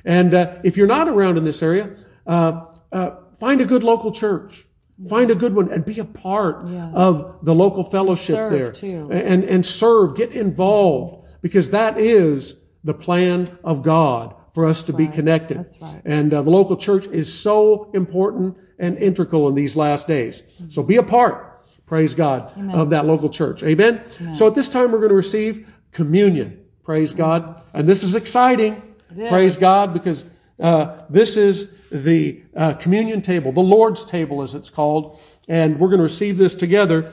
and 0.03 0.33
uh, 0.33 0.55
if 0.63 0.75
you're 0.75 0.87
not 0.87 1.07
around 1.07 1.37
in 1.37 1.45
this 1.45 1.63
area, 1.63 1.95
uh, 2.25 2.65
uh, 2.91 3.11
find 3.39 3.61
a 3.61 3.65
good 3.65 3.83
local 3.83 4.11
church. 4.11 4.65
Find 5.09 5.29
a 5.29 5.35
good 5.35 5.53
one 5.53 5.71
and 5.73 5.83
be 5.83 5.99
a 5.99 6.05
part 6.05 6.67
Yes. 6.69 6.89
of 6.93 7.39
the 7.43 7.53
local 7.53 7.83
fellowship 7.83 8.35
serve, 8.35 8.51
there, 8.51 8.71
too. 8.71 9.09
and 9.11 9.43
and 9.43 9.65
serve. 9.65 10.15
Get 10.15 10.31
involved 10.31 11.27
because 11.41 11.71
that 11.71 11.97
is 11.97 12.55
the 12.83 12.93
plan 12.93 13.57
of 13.63 13.83
God 13.83 14.33
for 14.53 14.65
us 14.65 14.83
to 14.83 14.93
be 14.93 15.07
connected. 15.07 15.57
That's 15.57 15.81
right. 15.81 16.01
And 16.05 16.33
uh, 16.33 16.41
the 16.43 16.49
local 16.49 16.77
church 16.77 17.07
is 17.07 17.33
so 17.33 17.91
important 17.93 18.55
and 18.79 18.97
integral 18.97 19.49
in 19.49 19.55
these 19.55 19.75
last 19.75 20.07
days. 20.07 20.43
So 20.69 20.81
be 20.81 20.95
a 20.95 21.03
part, 21.03 21.61
praise 21.85 22.13
God, 22.15 22.53
of 22.73 22.89
that 22.91 23.05
local 23.05 23.29
church. 23.29 23.63
Amen? 23.63 24.01
So 24.33 24.47
at 24.47 24.55
this 24.55 24.69
time, 24.69 24.93
we're 24.93 24.99
going 24.99 25.09
to 25.09 25.15
receive 25.15 25.67
communion. 25.91 26.61
Praise 26.83 27.13
God. 27.13 27.61
And 27.73 27.85
this 27.87 28.01
is 28.01 28.15
exciting. 28.15 28.81
It 29.17 29.29
Praise 29.29 29.55
is. 29.55 29.59
God 29.59 29.93
because 29.93 30.23
uh, 30.59 31.01
this 31.09 31.37
is 31.37 31.69
the 31.91 32.43
uh, 32.55 32.73
communion 32.73 33.21
table, 33.21 33.51
the 33.51 33.61
Lord's 33.61 34.05
table 34.05 34.41
as 34.41 34.55
it's 34.55 34.69
called. 34.69 35.19
And 35.47 35.79
we're 35.79 35.89
going 35.89 35.99
to 35.99 36.03
receive 36.03 36.37
this 36.37 36.55
together, 36.55 37.11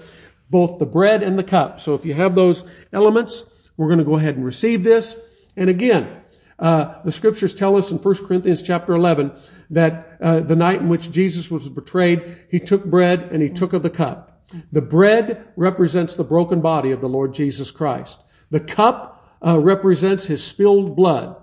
both 0.48 0.78
the 0.78 0.86
bread 0.86 1.22
and 1.22 1.38
the 1.38 1.44
cup. 1.44 1.80
So 1.80 1.94
if 1.94 2.04
you 2.04 2.14
have 2.14 2.34
those 2.34 2.64
elements, 2.92 3.44
we're 3.76 3.88
going 3.88 3.98
to 3.98 4.04
go 4.04 4.16
ahead 4.16 4.36
and 4.36 4.44
receive 4.44 4.84
this. 4.84 5.16
And 5.56 5.68
again, 5.68 6.22
Uh, 6.62 7.02
the 7.04 7.10
scriptures 7.10 7.54
tell 7.54 7.76
us 7.76 7.90
in 7.90 7.98
1 7.98 8.26
Corinthians 8.26 8.62
chapter 8.62 8.94
11 8.94 9.32
that 9.70 10.16
uh, 10.20 10.38
the 10.38 10.54
night 10.54 10.80
in 10.80 10.88
which 10.88 11.10
Jesus 11.10 11.50
was 11.50 11.68
betrayed, 11.68 12.38
he 12.48 12.60
took 12.60 12.84
bread 12.84 13.28
and 13.32 13.42
he 13.42 13.48
took 13.48 13.72
of 13.72 13.82
the 13.82 13.90
cup. 13.90 14.44
The 14.70 14.80
bread 14.80 15.48
represents 15.56 16.14
the 16.14 16.22
broken 16.22 16.60
body 16.60 16.92
of 16.92 17.00
the 17.00 17.08
Lord 17.08 17.34
Jesus 17.34 17.72
Christ. 17.72 18.22
The 18.50 18.60
cup 18.60 19.36
uh, 19.44 19.58
represents 19.58 20.26
his 20.26 20.44
spilled 20.44 20.94
blood 20.94 21.34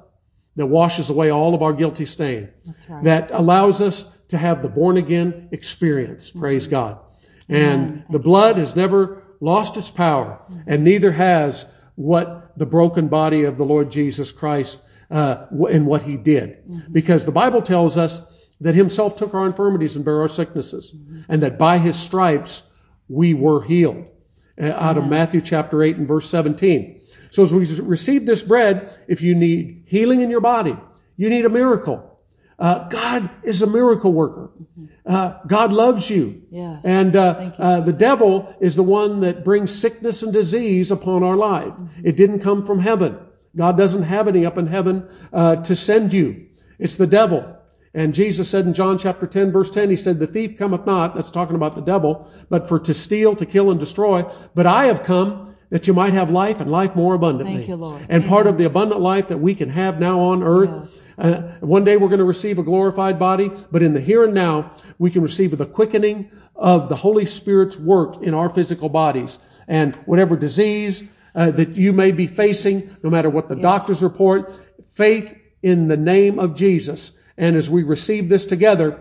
that 0.59 0.65
washes 0.65 1.09
away 1.09 1.29
all 1.29 1.55
of 1.55 1.61
our 1.61 1.71
guilty 1.71 2.05
stain. 2.05 2.49
right. 2.89 3.03
That 3.05 3.31
allows 3.31 3.81
us 3.81 4.05
to 4.27 4.37
have 4.37 4.61
the 4.61 4.67
born 4.67 4.97
again 4.97 5.47
experience. 5.53 6.31
Praise 6.31 6.67
God. 6.67 6.99
And 7.47 8.03
the 8.09 8.19
blood 8.19 8.57
has 8.57 8.75
never 8.75 9.23
lost 9.39 9.77
its 9.77 9.89
power, 9.89 10.41
and 10.67 10.83
neither 10.83 11.13
has 11.13 11.65
what 11.95 12.51
the 12.57 12.65
broken 12.65 13.07
body 13.07 13.45
of 13.45 13.57
the 13.57 13.63
Lord 13.63 13.89
Jesus 13.89 14.33
Christ 14.33 14.81
uh, 15.09 15.45
and 15.71 15.87
what 15.87 16.01
he 16.01 16.17
did. 16.17 16.91
Because 16.91 17.25
the 17.25 17.31
Bible 17.31 17.61
tells 17.61 17.97
us 17.97 18.21
that 18.59 18.75
himself 18.75 19.15
took 19.15 19.33
our 19.33 19.45
infirmities 19.45 19.95
and 19.95 20.03
bare 20.03 20.19
our 20.19 20.27
sicknesses, 20.27 20.93
and 21.29 21.41
that 21.41 21.57
by 21.57 21.77
his 21.77 21.95
stripes 21.97 22.63
we 23.07 23.33
were 23.33 23.63
healed. 23.63 24.07
Uh, 24.61 24.73
out 24.73 24.97
of 24.97 25.07
Matthew 25.07 25.39
chapter 25.39 25.81
8 25.81 25.95
and 25.95 26.07
verse 26.07 26.29
17. 26.29 26.98
So 27.29 27.43
as 27.43 27.53
we 27.53 27.65
receive 27.81 28.25
this 28.25 28.41
bread, 28.41 28.97
if 29.07 29.21
you 29.21 29.35
need 29.35 29.83
healing 29.85 30.21
in 30.21 30.29
your 30.29 30.41
body, 30.41 30.75
you 31.17 31.29
need 31.29 31.45
a 31.45 31.49
miracle. 31.49 32.05
Uh, 32.57 32.89
God 32.89 33.29
is 33.43 33.61
a 33.61 33.67
miracle 33.67 34.11
worker. 34.11 34.51
Uh, 35.05 35.37
God 35.47 35.71
loves 35.71 36.09
you. 36.09 36.41
Yes. 36.51 36.81
And 36.83 37.15
uh, 37.15 37.35
you, 37.57 37.63
uh, 37.63 37.79
the 37.81 37.93
devil 37.93 38.53
is 38.59 38.75
the 38.75 38.83
one 38.83 39.21
that 39.21 39.45
brings 39.45 39.73
sickness 39.73 40.23
and 40.23 40.33
disease 40.33 40.91
upon 40.91 41.23
our 41.23 41.37
life. 41.37 41.73
Mm-hmm. 41.73 42.07
It 42.07 42.17
didn't 42.17 42.41
come 42.41 42.65
from 42.65 42.79
heaven. 42.79 43.17
God 43.55 43.77
doesn't 43.77 44.03
have 44.03 44.27
any 44.27 44.45
up 44.45 44.57
in 44.57 44.67
heaven 44.67 45.07
uh, 45.31 45.57
to 45.57 45.75
send 45.75 46.11
you. 46.11 46.47
It's 46.77 46.97
the 46.97 47.07
devil. 47.07 47.55
And 47.93 48.13
Jesus 48.13 48.49
said 48.49 48.65
in 48.65 48.73
John 48.73 48.97
chapter 48.97 49.25
10 49.25 49.51
verse 49.51 49.71
10, 49.71 49.89
he 49.89 49.97
said, 49.97 50.19
the 50.19 50.27
thief 50.27 50.57
cometh 50.57 50.85
not, 50.85 51.15
that's 51.15 51.31
talking 51.31 51.55
about 51.55 51.75
the 51.75 51.81
devil, 51.81 52.29
but 52.49 52.67
for 52.67 52.79
to 52.79 52.93
steal, 52.93 53.35
to 53.37 53.45
kill, 53.45 53.71
and 53.71 53.79
destroy. 53.79 54.23
But 54.53 54.67
I 54.67 54.85
have 54.85 55.03
come 55.03 55.48
that 55.69 55.87
you 55.87 55.93
might 55.93 56.13
have 56.13 56.29
life 56.29 56.59
and 56.59 56.71
life 56.71 56.95
more 56.95 57.13
abundantly. 57.13 57.57
Thank 57.57 57.67
you, 57.67 57.75
Lord. 57.75 58.05
And 58.09 58.25
part 58.25 58.47
of 58.47 58.57
the 58.57 58.65
abundant 58.65 59.01
life 59.01 59.27
that 59.27 59.37
we 59.37 59.53
can 59.53 59.69
have 59.69 59.99
now 59.99 60.19
on 60.19 60.41
earth, 60.41 60.69
Yes. 60.69 61.13
uh, 61.17 61.41
one 61.59 61.83
day 61.83 61.95
we're 61.95 62.07
going 62.07 62.19
to 62.19 62.25
receive 62.25 62.57
a 62.57 62.63
glorified 62.63 63.19
body, 63.19 63.51
but 63.71 63.83
in 63.83 63.93
the 63.93 64.01
here 64.01 64.23
and 64.23 64.33
now, 64.33 64.71
we 64.97 65.11
can 65.11 65.21
receive 65.21 65.55
the 65.55 65.65
quickening 65.65 66.31
of 66.55 66.89
the 66.89 66.97
Holy 66.97 67.25
Spirit's 67.25 67.77
work 67.77 68.21
in 68.23 68.33
our 68.33 68.49
physical 68.49 68.89
bodies. 68.89 69.37
And 69.67 69.95
whatever 70.05 70.35
disease 70.35 71.03
uh, 71.35 71.51
that 71.51 71.75
you 71.75 71.93
may 71.93 72.11
be 72.11 72.25
facing, 72.25 72.89
no 73.03 73.09
matter 73.11 73.29
what 73.29 73.47
the 73.49 73.55
doctors 73.55 74.01
report, 74.01 74.51
faith 74.87 75.35
in 75.61 75.87
the 75.87 75.97
name 75.97 76.39
of 76.39 76.55
Jesus. 76.55 77.11
And 77.37 77.55
as 77.55 77.69
we 77.69 77.83
receive 77.83 78.29
this 78.29 78.45
together, 78.45 78.99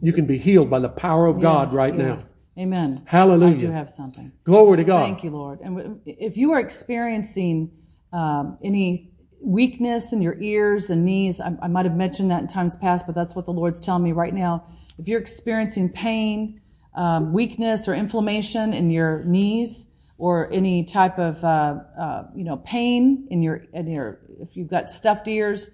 you 0.00 0.12
can 0.12 0.26
be 0.26 0.38
healed 0.38 0.70
by 0.70 0.78
the 0.78 0.88
power 0.88 1.26
of 1.26 1.40
God 1.40 1.74
right 1.74 1.94
yes. 1.94 2.32
Amen. 2.58 3.02
Hallelujah. 3.04 3.56
I 3.56 3.58
do 3.58 3.70
have 3.70 3.90
something. 3.90 4.32
Glory 4.44 4.78
to 4.78 4.84
God. 4.84 5.00
Thank 5.00 5.22
you, 5.22 5.30
Lord. 5.30 5.60
And 5.60 6.00
if 6.06 6.36
you 6.38 6.52
are 6.52 6.60
experiencing 6.60 7.70
um, 8.12 8.58
any 8.64 9.10
weakness 9.42 10.12
in 10.12 10.22
your 10.22 10.40
ears 10.40 10.88
and 10.88 11.04
knees, 11.04 11.38
I, 11.40 11.54
I 11.60 11.68
might 11.68 11.84
have 11.84 11.96
mentioned 11.96 12.30
that 12.30 12.40
in 12.40 12.48
times 12.48 12.74
past, 12.74 13.04
but 13.06 13.14
that's 13.14 13.34
what 13.34 13.44
the 13.44 13.52
Lord's 13.52 13.78
telling 13.78 14.02
me 14.02 14.12
right 14.12 14.32
now. 14.32 14.64
If 14.98 15.06
you're 15.06 15.20
experiencing 15.20 15.90
pain, 15.90 16.62
um, 16.94 17.34
weakness, 17.34 17.86
or 17.88 17.94
inflammation 17.94 18.72
in 18.72 18.88
your 18.88 19.22
knees, 19.24 19.88
or 20.16 20.50
any 20.50 20.84
type 20.84 21.18
of 21.18 21.44
uh, 21.44 21.80
uh, 21.98 22.22
you 22.34 22.44
know 22.44 22.56
pain 22.58 23.28
in 23.30 23.42
your 23.42 23.66
in 23.74 23.86
your 23.86 24.18
if 24.40 24.56
you've 24.56 24.68
got 24.70 24.90
stuffed 24.90 25.28
ears, 25.28 25.68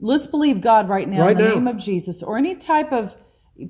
let's 0.00 0.26
believe 0.26 0.60
God 0.60 0.88
right 0.88 1.08
now 1.08 1.20
Right 1.20 1.36
in 1.36 1.38
the 1.38 1.48
now. 1.48 1.54
name 1.54 1.68
of 1.68 1.76
Jesus, 1.76 2.24
or 2.24 2.36
any 2.36 2.56
type 2.56 2.92
of 2.92 3.16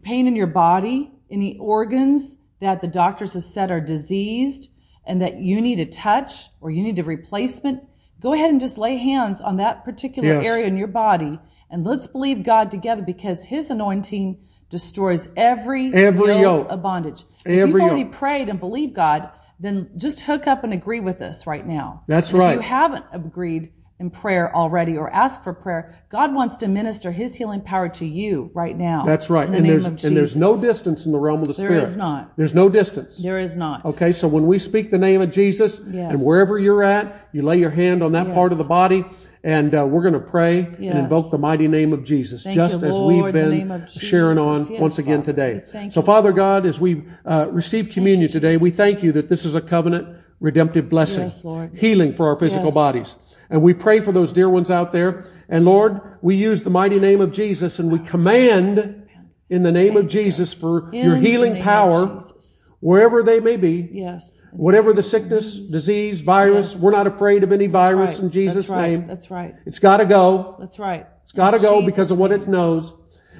pain 0.02 0.26
in 0.26 0.34
your 0.34 0.46
body, 0.46 1.12
any 1.30 1.58
organs 1.58 2.38
that 2.60 2.80
the 2.80 2.86
doctors 2.88 3.34
have 3.34 3.42
said 3.42 3.70
are 3.70 3.80
diseased 3.80 4.70
and 5.06 5.20
that 5.20 5.36
you 5.38 5.60
need 5.60 5.78
a 5.80 5.86
touch 5.86 6.48
or 6.60 6.70
you 6.70 6.82
need 6.82 6.98
a 6.98 7.04
replacement, 7.04 7.82
go 8.20 8.32
ahead 8.32 8.50
and 8.50 8.60
just 8.60 8.78
lay 8.78 8.96
hands 8.96 9.40
on 9.40 9.56
that 9.58 9.84
particular 9.84 10.28
Yes. 10.28 10.46
area 10.46 10.66
in 10.66 10.76
your 10.76 10.88
body 10.88 11.38
and 11.70 11.84
let's 11.84 12.06
believe 12.06 12.42
God 12.42 12.70
together 12.70 13.02
because 13.02 13.44
his 13.46 13.68
anointing 13.70 14.38
destroys 14.70 15.28
every, 15.36 15.92
Every 15.92 16.40
yoke. 16.40 16.68
of 16.70 16.82
bondage. 16.82 17.24
if 17.44 17.68
you've 17.68 17.80
already 17.80 18.02
yoke. 18.02 18.12
prayed 18.12 18.48
and 18.48 18.58
believed 18.58 18.94
God, 18.94 19.30
then 19.60 19.90
just 19.96 20.22
hook 20.22 20.46
up 20.46 20.64
and 20.64 20.72
agree 20.72 21.00
with 21.00 21.20
us 21.20 21.46
right 21.46 21.66
now. 21.66 22.02
That's 22.06 22.32
right. 22.32 22.50
If 22.50 22.56
you 22.56 22.60
haven't 22.68 23.04
agreed 23.12 23.72
in 24.00 24.10
prayer 24.10 24.54
already 24.54 24.96
or 24.96 25.08
ask 25.12 25.44
for 25.44 25.52
prayer, 25.54 25.94
God 26.08 26.34
wants 26.34 26.56
to 26.56 26.68
minister 26.68 27.12
his 27.12 27.36
healing 27.36 27.60
power 27.60 27.88
to 27.90 28.04
you 28.04 28.50
right 28.52 28.76
now. 28.76 29.04
That's 29.04 29.30
right. 29.30 29.48
The 29.48 29.56
And 29.58 29.68
there's, 29.68 29.86
and 29.86 30.16
there's 30.16 30.36
no 30.36 30.60
distance 30.60 31.06
in 31.06 31.12
the 31.12 31.18
realm 31.18 31.42
of 31.42 31.46
the 31.46 31.52
There 31.54 31.68
Spirit. 31.68 31.82
is 31.84 31.96
not. 31.96 32.36
There's 32.36 32.54
no 32.54 32.68
distance. 32.68 33.18
There 33.22 33.38
is 33.38 33.56
not. 33.56 33.84
Okay, 33.84 34.12
so 34.12 34.26
when 34.26 34.46
we 34.46 34.58
speak 34.58 34.90
the 34.90 34.98
name 34.98 35.20
of 35.20 35.30
Jesus, 35.30 35.80
Yes. 35.88 36.10
and 36.10 36.20
wherever 36.24 36.58
you're 36.58 36.82
at, 36.82 37.28
you 37.32 37.42
lay 37.42 37.58
your 37.58 37.70
hand 37.70 38.02
on 38.02 38.12
that 38.12 38.34
part 38.34 38.50
of 38.50 38.58
the 38.58 38.64
body, 38.64 39.04
and 39.44 39.74
uh, 39.74 39.86
we're 39.86 40.02
going 40.02 40.14
to 40.14 40.20
pray 40.20 40.60
and 40.60 40.80
invoke 40.98 41.30
the 41.30 41.38
mighty 41.38 41.68
name 41.68 41.92
of 41.92 42.02
Jesus, 42.02 42.42
Thank 42.42 42.56
just 42.56 42.80
you, 42.82 42.88
as 42.88 42.98
Lord, 42.98 43.24
we've 43.24 43.32
been 43.32 43.86
sharing 43.88 44.38
on 44.38 44.66
Yes, 44.66 44.80
once 44.80 44.98
again 44.98 45.22
Father. 45.22 45.60
today. 45.60 45.90
So, 45.90 46.00
you. 46.00 46.06
Father 46.06 46.32
God, 46.32 46.66
as 46.66 46.80
we 46.80 47.04
uh, 47.24 47.46
receive 47.50 47.90
communion 47.90 48.28
today, 48.28 48.56
we 48.56 48.70
thank 48.72 49.02
you 49.04 49.12
that 49.12 49.28
this 49.28 49.44
is 49.44 49.54
a 49.54 49.60
covenant 49.60 50.18
redemptive 50.40 50.88
blessing, 50.90 51.24
Yes, 51.24 51.44
healing 51.74 52.14
for 52.14 52.28
our 52.28 52.36
physical 52.38 52.66
Yes. 52.66 52.74
bodies. 52.74 53.16
And 53.54 53.62
we 53.62 53.72
pray 53.72 54.00
for 54.00 54.10
those 54.10 54.32
dear 54.32 54.48
ones 54.48 54.68
out 54.68 54.90
there. 54.90 55.26
And 55.48 55.64
Lord, 55.64 56.00
we 56.22 56.34
use 56.34 56.62
the 56.62 56.70
mighty 56.70 56.98
name 56.98 57.20
of 57.20 57.30
Jesus 57.30 57.78
and 57.78 57.88
we 57.88 58.00
command 58.00 59.06
in 59.48 59.62
the 59.62 59.70
name 59.70 59.96
of 59.96 60.08
Jesus 60.08 60.52
for 60.52 60.90
In 60.90 61.04
your 61.04 61.14
healing 61.14 61.62
power 61.62 62.20
wherever 62.80 63.22
they 63.22 63.38
may 63.38 63.56
be, 63.56 63.88
Yes. 63.92 64.42
whatever 64.50 64.92
the 64.92 65.04
sickness, 65.04 65.56
disease, 65.56 66.20
virus, 66.20 66.72
Yes. 66.72 66.82
we're 66.82 66.90
not 66.90 67.06
afraid 67.06 67.44
of 67.44 67.52
any 67.52 67.68
virus 67.68 68.14
Right. 68.14 68.24
in 68.24 68.30
Jesus' 68.32 68.66
That's 68.66 68.70
right. 68.70 68.90
name. 68.90 69.04
That's 69.06 69.30
right. 69.30 69.54
It's 69.66 69.78
got 69.78 69.98
to 69.98 70.04
go. 70.04 70.56
That's 70.58 70.80
right. 70.80 71.06
It's 71.22 71.30
got 71.30 71.52
to 71.52 71.60
go 71.60 71.76
Jesus' 71.80 71.92
because 71.94 72.10
of 72.10 72.18
what 72.18 72.32
it 72.32 72.48
knows. 72.48 72.92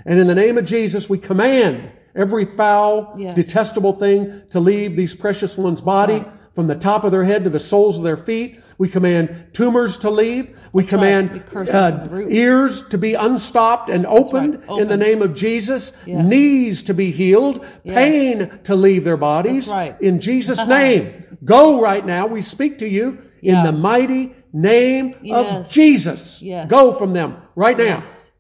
And 0.07 0.21
in 0.21 0.29
the 0.29 0.35
name 0.37 0.59
of 0.59 0.65
Jesus, 0.65 1.11
we 1.11 1.19
command 1.19 1.81
every 2.15 2.45
foul, 2.45 3.17
Yes. 3.19 3.35
detestable 3.35 3.95
thing 3.95 4.43
to 4.51 4.61
leave 4.61 4.95
these 4.95 5.17
precious 5.17 5.59
ones' 5.59 5.81
body 5.81 6.19
right. 6.19 6.29
from 6.55 6.69
the 6.69 6.77
top 6.77 7.03
of 7.03 7.11
their 7.11 7.25
head 7.25 7.43
to 7.43 7.51
the 7.51 7.59
soles 7.59 7.99
of 7.99 8.05
their 8.05 8.17
feet. 8.17 8.61
We 8.79 8.89
command 8.89 9.49
tumors 9.53 9.99
to 9.99 10.11
leave. 10.11 10.57
We 10.73 10.83
right. 10.83 10.89
command 10.89 11.33
We 11.33 11.41
curse 11.41 11.69
it 11.69 11.73
from 11.73 12.15
uh, 12.15 12.29
ears 12.29 12.87
to 12.89 12.99
be 12.99 13.15
unstopped 13.15 13.89
and 13.89 14.07
opened 14.07 14.63
right. 14.69 14.81
in 14.81 14.89
the 14.89 14.97
name 14.97 15.23
of 15.23 15.35
Jesus. 15.35 15.93
Yes. 16.07 16.25
Knees 16.25 16.83
to 16.85 16.95
be 16.95 17.13
healed. 17.13 17.65
Yes. 17.85 17.95
Pain 17.95 18.59
to 18.65 18.75
leave 18.75 19.05
their 19.05 19.17
bodies. 19.17 19.69
Right. 19.69 20.01
In 20.01 20.21
Jesus' 20.21 20.67
name. 20.79 21.39
Go 21.45 21.81
right 21.81 22.05
now. 22.05 22.27
We 22.27 22.43
speak 22.43 22.79
to 22.81 22.89
you 22.89 23.19
in 23.43 23.63
the 23.63 23.73
mighty 23.73 24.35
name 24.53 25.13
of 25.31 25.71
Jesus. 25.71 26.43
Yes. 26.43 26.69
Go 26.69 26.93
from 26.95 27.13
them 27.13 27.37
right 27.55 27.77
now. 27.77 27.85
Yes. 27.85 28.31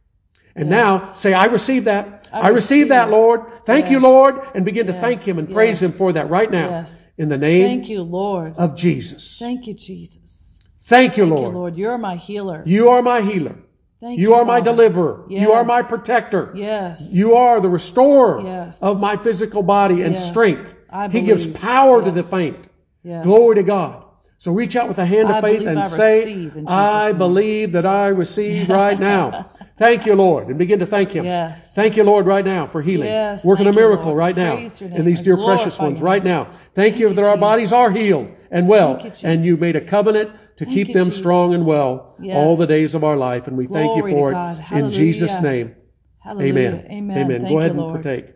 And 0.57 0.71
Yes. 0.71 0.73
now 0.73 0.99
say, 0.99 1.35
I 1.35 1.47
receive 1.47 1.85
that. 1.85 2.24
I, 2.35 2.41
I 2.41 2.49
receive 2.49 2.89
that. 2.89 3.11
Lord. 3.11 3.65
Thank 3.65 3.91
you, 3.91 4.01
Lord. 4.01 4.41
And 4.55 4.65
begin 4.65 4.87
to 4.89 4.93
thank 4.93 5.21
Him 5.23 5.39
and 5.39 5.51
praise 5.53 5.81
Him 5.81 5.93
for 5.93 6.13
that 6.13 6.29
right 6.29 6.51
now. 6.51 6.69
Yes. 6.71 7.07
In 7.17 7.29
the 7.29 7.39
name 7.39 7.65
Thank 7.65 7.89
you, 7.89 8.03
Lord. 8.03 8.55
of 8.57 8.75
Jesus. 8.77 9.39
Thank 9.39 9.67
you, 9.67 9.75
Jesus. 9.75 10.59
Thank 10.87 11.17
you, 11.17 11.25
Thank 11.25 11.39
Lord. 11.39 11.53
you, 11.53 11.59
Lord. 11.59 11.77
You're 11.77 11.99
my 11.99 12.17
healer. 12.17 12.63
You 12.67 12.89
are 12.91 13.03
my 13.03 13.21
healer. 13.21 13.57
Thank 14.01 14.19
You 14.19 14.31
you, 14.31 14.35
are 14.35 14.45
my 14.45 14.59
Father. 14.59 14.73
deliverer. 14.73 15.25
You 15.29 15.53
are 15.53 15.65
my 15.65 15.81
protector. 15.83 16.53
Yes. 16.55 17.15
You 17.15 17.37
are 17.37 17.61
the 17.61 17.71
restorer 17.71 18.43
Yes. 18.43 18.83
of 18.83 19.01
my 19.01 19.17
physical 19.17 19.63
body 19.63 20.03
and 20.03 20.15
Yes. 20.15 20.29
strength. 20.29 20.75
I 20.91 21.09
He 21.09 21.23
gives 21.23 21.47
power 21.47 22.03
to 22.05 22.11
the 22.11 22.23
faint. 22.23 22.69
Yes. 23.03 23.25
Glory 23.25 23.55
to 23.57 23.63
God. 23.63 24.03
So 24.39 24.53
reach 24.53 24.77
out 24.77 24.89
with 24.89 24.99
a 24.99 25.07
hand 25.07 25.31
of 25.31 25.37
I 25.37 25.41
faith 25.41 25.67
and 25.67 25.79
I 25.79 25.83
say, 25.89 26.51
I 26.67 27.09
name." 27.09 27.19
believe 27.19 27.73
that 27.73 27.87
I 27.87 28.09
receive 28.09 28.69
right 28.69 28.99
now. 29.01 29.47
Thank 29.77 30.07
you, 30.07 30.15
Lord. 30.15 30.49
And 30.49 30.57
begin 30.59 30.79
to 30.79 30.87
thank 30.87 31.11
Him. 31.11 31.25
Yes. 31.25 31.75
Thank 31.75 31.97
you, 31.97 32.05
Lord, 32.05 32.27
right 32.27 32.45
now 32.45 32.67
for 32.67 32.81
healing. 32.81 33.09
Yes, 33.09 33.45
Working 33.45 33.67
a 33.67 33.71
thank 33.71 33.77
you, 33.77 33.83
miracle 33.83 34.15
right 34.15 34.37
now 34.37 34.57
in 34.57 35.05
these 35.05 35.21
dear 35.21 35.37
precious 35.37 35.79
ones 35.79 36.01
right 36.01 36.23
now. 36.23 36.49
Thank 36.75 36.99
you 36.99 37.09
Thank 37.09 37.17
that 37.17 37.23
you, 37.23 37.29
our 37.29 37.37
bodies 37.37 37.73
are 37.73 37.91
healed 37.91 38.31
and 38.51 38.69
well. 38.69 39.01
You, 39.03 39.13
and 39.25 39.45
you 39.45 39.57
made 39.57 39.75
a 39.75 39.81
covenant 39.81 40.31
to 40.59 40.65
Thank 40.65 40.75
keep 40.75 40.89
you, 40.89 40.95
them 40.95 41.07
Jesus. 41.07 41.19
strong 41.19 41.55
and 41.55 41.67
well 41.67 42.15
Yes. 42.21 42.37
all 42.37 42.55
the 42.55 42.67
days 42.67 42.95
of 42.95 43.03
our 43.03 43.17
life. 43.17 43.49
And 43.49 43.57
we 43.57 43.67
thank 43.67 43.97
you 43.97 44.09
for 44.09 44.33
it 44.33 44.73
in 44.73 44.93
Jesus' 44.93 45.41
name. 45.41 45.75
Hallelujah. 46.21 46.51
Amen. 46.51 46.87
Amen. 46.91 47.19
Amen. 47.19 47.41
Thank 47.43 47.49
Go 47.53 47.59
ahead 47.59 47.71
and 47.73 47.81
partake. 47.81 48.27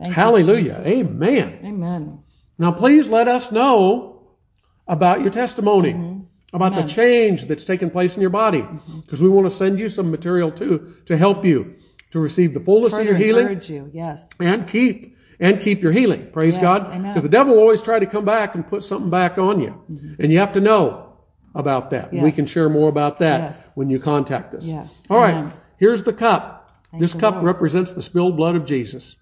Thank 0.00 0.14
Hallelujah. 0.14 0.82
Amen. 0.86 1.58
Amen. 1.62 2.22
Now, 2.58 2.72
please 2.72 3.08
let 3.08 3.28
us 3.28 3.52
know 3.52 4.36
about 4.88 5.20
your 5.20 5.30
testimony, 5.30 5.92
Mm-hmm. 5.92 6.09
About 6.52 6.74
the 6.74 6.82
change 6.82 7.46
that's 7.46 7.64
taken 7.64 7.90
place 7.90 8.16
in 8.16 8.20
your 8.20 8.30
body, 8.30 8.66
because 9.02 9.22
we 9.22 9.28
want 9.28 9.48
to 9.48 9.54
send 9.56 9.78
you 9.78 9.88
some 9.88 10.10
material 10.10 10.50
too 10.50 10.92
to 11.06 11.16
help 11.16 11.44
you 11.44 11.74
to 12.10 12.18
receive 12.18 12.54
the 12.54 12.60
fullness 12.60 12.92
of 12.92 13.04
your 13.04 13.14
healing 13.16 13.42
encourage 13.46 13.70
you. 13.70 13.90
Yes. 13.92 14.28
and 14.40 14.68
keep 14.68 15.16
and 15.38 15.60
keep 15.62 15.80
your 15.82 15.92
healing. 15.92 16.30
Praise 16.32 16.54
Yes, 16.54 16.62
God, 16.62 16.90
amen. 16.92 17.12
because 17.12 17.22
the 17.22 17.28
devil 17.28 17.54
will 17.54 17.60
always 17.62 17.80
try 17.82 17.98
to 17.98 18.06
come 18.06 18.24
back 18.24 18.54
and 18.54 18.66
put 18.68 18.84
something 18.84 19.10
back 19.10 19.38
on 19.38 19.60
you, 19.60 19.70
Mm-hmm. 19.90 20.22
and 20.22 20.32
you 20.32 20.38
have 20.38 20.52
to 20.54 20.60
know 20.60 21.16
about 21.54 21.90
that. 21.90 22.12
Yes. 22.12 22.22
We 22.22 22.30
can 22.32 22.46
share 22.46 22.68
more 22.68 22.88
about 22.88 23.18
that 23.20 23.40
Yes. 23.40 23.70
when 23.74 23.88
you 23.90 23.98
contact 23.98 24.54
us. 24.54 24.66
Yes. 24.68 25.02
All 25.08 25.18
right. 25.18 25.34
Amen. 25.34 25.52
Here's 25.78 26.02
the 26.04 26.12
cup. 26.12 26.72
this 26.98 27.14
you, 27.14 27.20
cup 27.20 27.34
Lord. 27.34 27.38
Mm-hmm. 27.38 27.46
represents 27.46 27.92
the 27.92 28.02
spilled 28.02 28.36
blood 28.36 28.54
of 28.56 28.64
Jesus. 28.66 29.16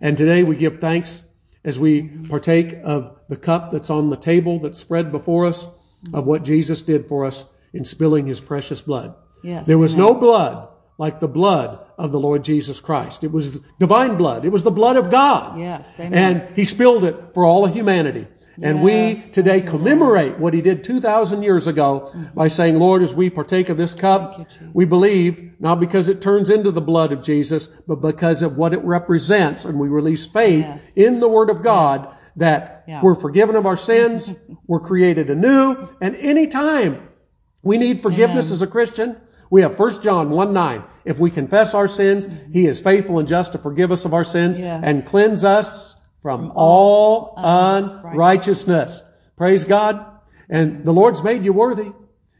And 0.00 0.18
today 0.18 0.42
we 0.42 0.56
give 0.56 0.80
thanks 0.80 1.22
as 1.64 1.78
we 1.78 2.02
partake 2.28 2.76
of 2.82 3.16
the 3.28 3.36
cup 3.36 3.70
that's 3.70 3.88
on 3.90 4.10
the 4.10 4.16
table 4.16 4.58
that's 4.58 4.80
spread 4.80 5.12
before 5.12 5.46
us 5.46 5.68
of 6.12 6.26
what 6.26 6.42
Jesus 6.42 6.82
did 6.82 7.06
for 7.08 7.24
us 7.24 7.46
in 7.72 7.84
spilling 7.84 8.26
his 8.26 8.40
precious 8.40 8.80
blood. 8.80 9.14
Yes, 9.42 9.66
There 9.66 9.78
was 9.78 9.94
amen. 9.94 10.06
no 10.06 10.14
blood 10.14 10.68
like 10.98 11.20
the 11.20 11.28
blood 11.28 11.78
of 11.96 12.12
the 12.12 12.20
Lord 12.20 12.44
Jesus 12.44 12.78
Christ. 12.80 13.24
It 13.24 13.32
was 13.32 13.60
divine 13.78 14.16
blood. 14.16 14.44
It 14.44 14.50
was 14.50 14.62
the 14.62 14.70
blood 14.70 14.96
of 14.96 15.10
God. 15.10 15.58
Yes, 15.58 15.98
amen. 15.98 16.12
And 16.42 16.56
he 16.56 16.64
spilled 16.64 17.04
it 17.04 17.16
for 17.32 17.44
all 17.44 17.64
of 17.64 17.72
humanity. 17.72 18.26
And 18.62 18.82
we 18.82 19.14
today 19.32 19.62
commemorate 19.62 20.38
what 20.38 20.52
he 20.52 20.60
did 20.60 20.84
2,000 20.84 21.42
years 21.42 21.66
ago 21.66 22.10
mm-hmm. 22.12 22.34
by 22.34 22.48
saying, 22.48 22.78
Lord, 22.78 23.02
as 23.02 23.14
we 23.14 23.30
partake 23.30 23.70
of 23.70 23.78
this 23.78 23.94
cup, 23.94 24.38
you, 24.38 24.46
we 24.74 24.84
believe 24.84 25.52
not 25.58 25.80
because 25.80 26.10
it 26.10 26.20
turns 26.20 26.50
into 26.50 26.70
the 26.70 26.82
blood 26.82 27.10
of 27.12 27.22
Jesus, 27.22 27.68
but 27.88 28.02
because 28.02 28.42
of 28.42 28.58
what 28.58 28.74
it 28.74 28.84
represents. 28.84 29.64
And 29.64 29.78
we 29.78 29.88
release 29.88 30.26
faith 30.26 30.66
Yes. 30.66 30.82
in 30.94 31.20
the 31.20 31.28
Word 31.28 31.48
of 31.48 31.62
God 31.62 32.14
that 32.36 32.84
Yeah. 32.86 33.00
we're 33.02 33.14
forgiven 33.14 33.56
of 33.56 33.66
our 33.66 33.76
sins, 33.76 34.34
we're 34.66 34.80
created 34.80 35.30
anew, 35.30 35.88
and 36.00 36.16
anytime 36.16 37.08
we 37.62 37.76
need 37.78 38.00
forgiveness 38.02 38.46
Amen. 38.46 38.54
as 38.56 38.62
a 38.62 38.66
Christian, 38.66 39.16
we 39.50 39.62
have 39.62 39.78
1 39.78 40.02
John 40.02 40.30
1 40.30 40.52
9. 40.52 40.84
If 41.04 41.18
we 41.18 41.30
confess 41.30 41.74
our 41.74 41.88
sins, 41.88 42.26
mm-hmm. 42.26 42.52
He 42.52 42.66
is 42.66 42.78
faithful 42.80 43.18
and 43.18 43.26
just 43.28 43.52
to 43.52 43.58
forgive 43.58 43.90
us 43.90 44.04
of 44.04 44.14
our 44.14 44.24
sins 44.24 44.58
Yes. 44.58 44.80
and 44.84 45.04
cleanse 45.04 45.44
us 45.44 45.96
from 46.22 46.52
all 46.54 47.34
unrighteousness. 47.38 49.02
Praise 49.36 49.64
God. 49.64 50.04
And 50.48 50.84
the 50.84 50.92
Lord's 50.92 51.22
made 51.22 51.44
you 51.44 51.52
worthy. 51.52 51.92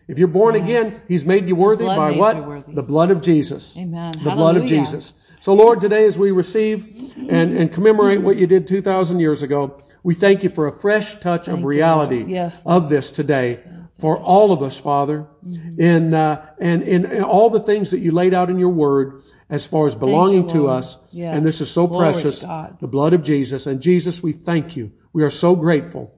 If 0.08 0.18
you're 0.18 0.28
born 0.28 0.56
again, 0.56 1.02
He's 1.08 1.24
made 1.24 1.46
you 1.46 1.54
worthy 1.54 1.84
by 1.84 2.10
what? 2.12 2.46
worthy. 2.46 2.74
The 2.74 2.82
blood 2.82 3.10
of 3.10 3.20
Jesus. 3.20 3.76
Amen. 3.78 4.12
The 4.24 4.30
blood 4.30 4.56
of 4.56 4.66
Jesus. 4.66 5.14
So 5.40 5.54
Lord, 5.54 5.80
today 5.80 6.04
as 6.06 6.18
we 6.18 6.30
receive 6.30 7.12
and, 7.16 7.56
and 7.56 7.72
commemorate 7.72 8.20
what 8.20 8.36
you 8.36 8.46
did 8.46 8.66
2,000 8.68 9.20
years 9.20 9.42
ago, 9.42 9.82
we 10.02 10.14
thank 10.14 10.42
you 10.42 10.50
for 10.50 10.66
a 10.66 10.72
fresh 10.72 11.18
touch 11.20 11.48
of 11.48 11.64
reality 11.64 12.24
Yes, 12.28 12.62
of 12.66 12.88
this 12.88 13.10
today 13.10 13.60
for 13.98 14.18
all 14.18 14.52
of 14.52 14.62
us, 14.62 14.78
Father, 14.78 15.26
Mm-hmm. 15.46 15.80
in, 15.80 16.12
uh, 16.14 16.46
and 16.60 16.82
in, 16.82 17.06
in 17.06 17.22
all 17.24 17.48
the 17.48 17.60
things 17.60 17.90
that 17.92 18.00
you 18.00 18.12
laid 18.12 18.34
out 18.34 18.50
in 18.50 18.58
your 18.58 18.68
word 18.68 19.22
as 19.48 19.66
far 19.66 19.86
as 19.86 19.94
belonging 19.94 20.46
to 20.48 20.68
us. 20.68 20.98
Yes. 21.10 21.34
And 21.34 21.46
this 21.46 21.62
is 21.62 21.70
so 21.70 21.86
Glory 21.86 22.12
precious, 22.12 22.40
the 22.40 22.86
blood 22.88 23.14
of 23.14 23.22
Jesus. 23.22 23.66
And 23.66 23.80
Jesus, 23.80 24.22
we 24.22 24.32
thank 24.32 24.76
you. 24.76 24.92
We 25.14 25.22
are 25.22 25.30
so 25.30 25.56
grateful 25.56 26.14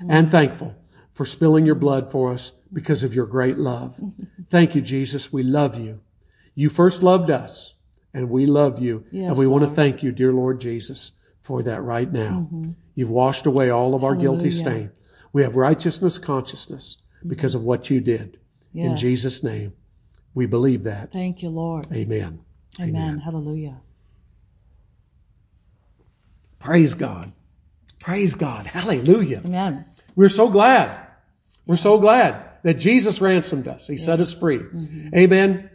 Mm-hmm. 0.00 0.10
and 0.12 0.30
thankful 0.30 0.76
for 1.12 1.24
spilling 1.24 1.66
your 1.66 1.74
blood 1.74 2.12
for 2.12 2.32
us 2.32 2.52
because 2.72 3.02
of 3.02 3.12
your 3.12 3.26
great 3.26 3.58
love. 3.58 4.00
Thank 4.48 4.76
you, 4.76 4.80
Jesus. 4.80 5.32
We 5.32 5.42
love 5.42 5.76
you. 5.76 6.00
You 6.54 6.68
first 6.68 7.02
loved 7.02 7.28
us 7.30 7.74
and 8.14 8.30
we 8.30 8.46
love 8.46 8.80
you. 8.80 9.04
Yes, 9.10 9.28
and 9.28 9.38
we 9.38 9.46
want 9.46 9.64
to 9.64 9.70
thank 9.70 10.02
you, 10.02 10.12
dear 10.12 10.32
Lord 10.32 10.60
Jesus, 10.60 11.12
for 11.40 11.62
that 11.62 11.82
right 11.82 12.10
now. 12.10 12.48
You've 12.94 13.10
washed 13.10 13.46
away 13.46 13.70
all 13.70 13.94
of 13.94 14.04
our 14.04 14.14
guilty 14.14 14.48
Mm-hmm. 14.48 14.58
Stain. 14.58 14.90
We 15.32 15.42
have 15.42 15.56
righteousness 15.56 16.18
consciousness 16.18 16.98
because 17.26 17.54
of 17.54 17.62
what 17.62 17.90
you 17.90 18.00
did. 18.00 18.38
In 18.74 18.96
Jesus' 18.96 19.42
name, 19.42 19.72
we 20.34 20.46
believe 20.46 20.84
that. 20.84 21.12
Thank 21.12 21.42
you, 21.42 21.48
Lord. 21.48 21.86
Amen. 21.92 22.40
Amen. 22.80 23.18
Hallelujah. 23.18 23.80
Praise 26.58 26.94
God. 26.94 27.32
Praise 28.00 28.34
God. 28.34 28.66
Hallelujah. 28.66 29.42
Amen. 29.44 29.84
We're 30.14 30.28
so 30.28 30.48
glad. 30.48 31.06
We're 31.66 31.76
so 31.76 31.98
glad 31.98 32.44
that 32.62 32.74
Jesus 32.74 33.20
ransomed 33.20 33.68
us. 33.68 33.86
He 33.86 33.98
set 33.98 34.20
us 34.20 34.32
free. 34.32 34.60
Amen. 35.14 35.70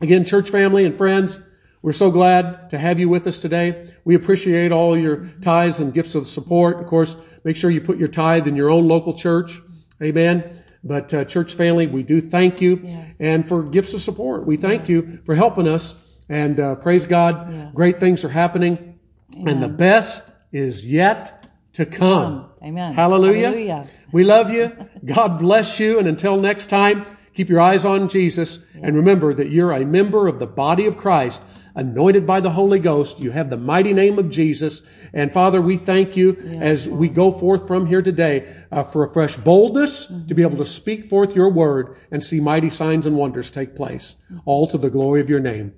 Again, 0.00 0.24
church 0.24 0.50
family 0.50 0.84
and 0.84 0.96
friends, 0.96 1.40
we're 1.82 1.92
so 1.92 2.10
glad 2.10 2.70
to 2.70 2.78
have 2.78 2.98
you 2.98 3.08
with 3.08 3.26
us 3.26 3.38
today. 3.38 3.92
We 4.04 4.14
appreciate 4.14 4.70
all 4.72 4.96
your 4.98 5.26
tithes 5.40 5.80
and 5.80 5.94
gifts 5.94 6.14
of 6.14 6.26
support. 6.26 6.80
Of 6.80 6.86
course, 6.86 7.16
make 7.44 7.56
sure 7.56 7.70
you 7.70 7.80
put 7.80 7.98
your 7.98 8.08
tithe 8.08 8.46
in 8.46 8.54
your 8.56 8.70
own 8.70 8.86
local 8.86 9.14
church. 9.14 9.60
Amen. 10.02 10.62
But 10.84 11.12
uh, 11.12 11.24
church 11.24 11.54
family, 11.54 11.86
we 11.86 12.02
do 12.02 12.20
thank 12.20 12.60
you 12.60 12.80
Yes. 12.82 13.20
and 13.20 13.46
for 13.46 13.62
gifts 13.62 13.92
of 13.94 14.00
support. 14.00 14.46
We 14.46 14.56
thank 14.56 14.88
you 14.88 15.18
for 15.26 15.34
helping 15.34 15.68
us 15.68 15.94
and 16.28 16.58
uh, 16.60 16.74
praise 16.76 17.06
God. 17.06 17.52
Yes. 17.52 17.72
Great 17.74 18.00
things 18.00 18.24
are 18.24 18.30
happening 18.30 18.98
and 19.46 19.62
the 19.62 19.68
best 19.68 20.22
is 20.52 20.86
yet 20.86 21.46
to 21.74 21.86
come. 21.86 22.50
Amen. 22.62 22.94
Hallelujah. 22.94 23.46
Hallelujah. 23.48 23.86
We 24.12 24.24
love 24.24 24.50
you. 24.50 24.72
God 25.04 25.38
bless 25.38 25.78
you. 25.78 25.98
And 25.98 26.08
until 26.08 26.36
next 26.36 26.66
time, 26.68 27.06
keep 27.34 27.48
your 27.48 27.60
eyes 27.60 27.84
on 27.84 28.08
Jesus. 28.08 28.58
And 28.82 28.96
remember 28.96 29.32
that 29.34 29.50
you're 29.50 29.72
a 29.72 29.84
member 29.84 30.28
of 30.28 30.38
the 30.38 30.46
body 30.46 30.86
of 30.86 30.96
Christ, 30.96 31.42
anointed 31.74 32.26
by 32.26 32.40
the 32.40 32.50
Holy 32.50 32.78
Ghost. 32.78 33.20
You 33.20 33.30
have 33.30 33.50
the 33.50 33.56
mighty 33.56 33.92
name 33.92 34.18
of 34.18 34.30
Jesus. 34.30 34.82
And 35.12 35.32
Father, 35.32 35.60
we 35.60 35.76
thank 35.76 36.16
you 36.16 36.36
as 36.60 36.88
we 36.88 37.08
go 37.08 37.32
forth 37.32 37.66
from 37.66 37.86
here 37.86 38.02
today 38.02 38.54
uh, 38.70 38.82
for 38.82 39.04
a 39.04 39.10
fresh 39.10 39.36
boldness 39.36 40.06
to 40.28 40.34
be 40.34 40.42
able 40.42 40.58
to 40.58 40.66
speak 40.66 41.06
forth 41.06 41.34
your 41.34 41.50
word 41.50 41.96
and 42.10 42.22
see 42.22 42.40
mighty 42.40 42.70
signs 42.70 43.06
and 43.06 43.16
wonders 43.16 43.50
take 43.50 43.76
place, 43.76 44.16
all 44.44 44.66
to 44.68 44.78
the 44.78 44.90
glory 44.90 45.20
of 45.20 45.28
your 45.28 45.40
name. 45.40 45.74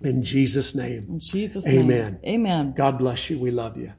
In 0.00 0.22
Jesus' 0.22 0.74
name. 0.74 1.04
In 1.08 1.20
Jesus' 1.20 1.66
Amen. 1.66 2.20
name. 2.22 2.46
Amen. 2.46 2.72
God 2.76 2.98
bless 2.98 3.30
you. 3.30 3.38
We 3.38 3.50
love 3.50 3.76
you. 3.76 3.92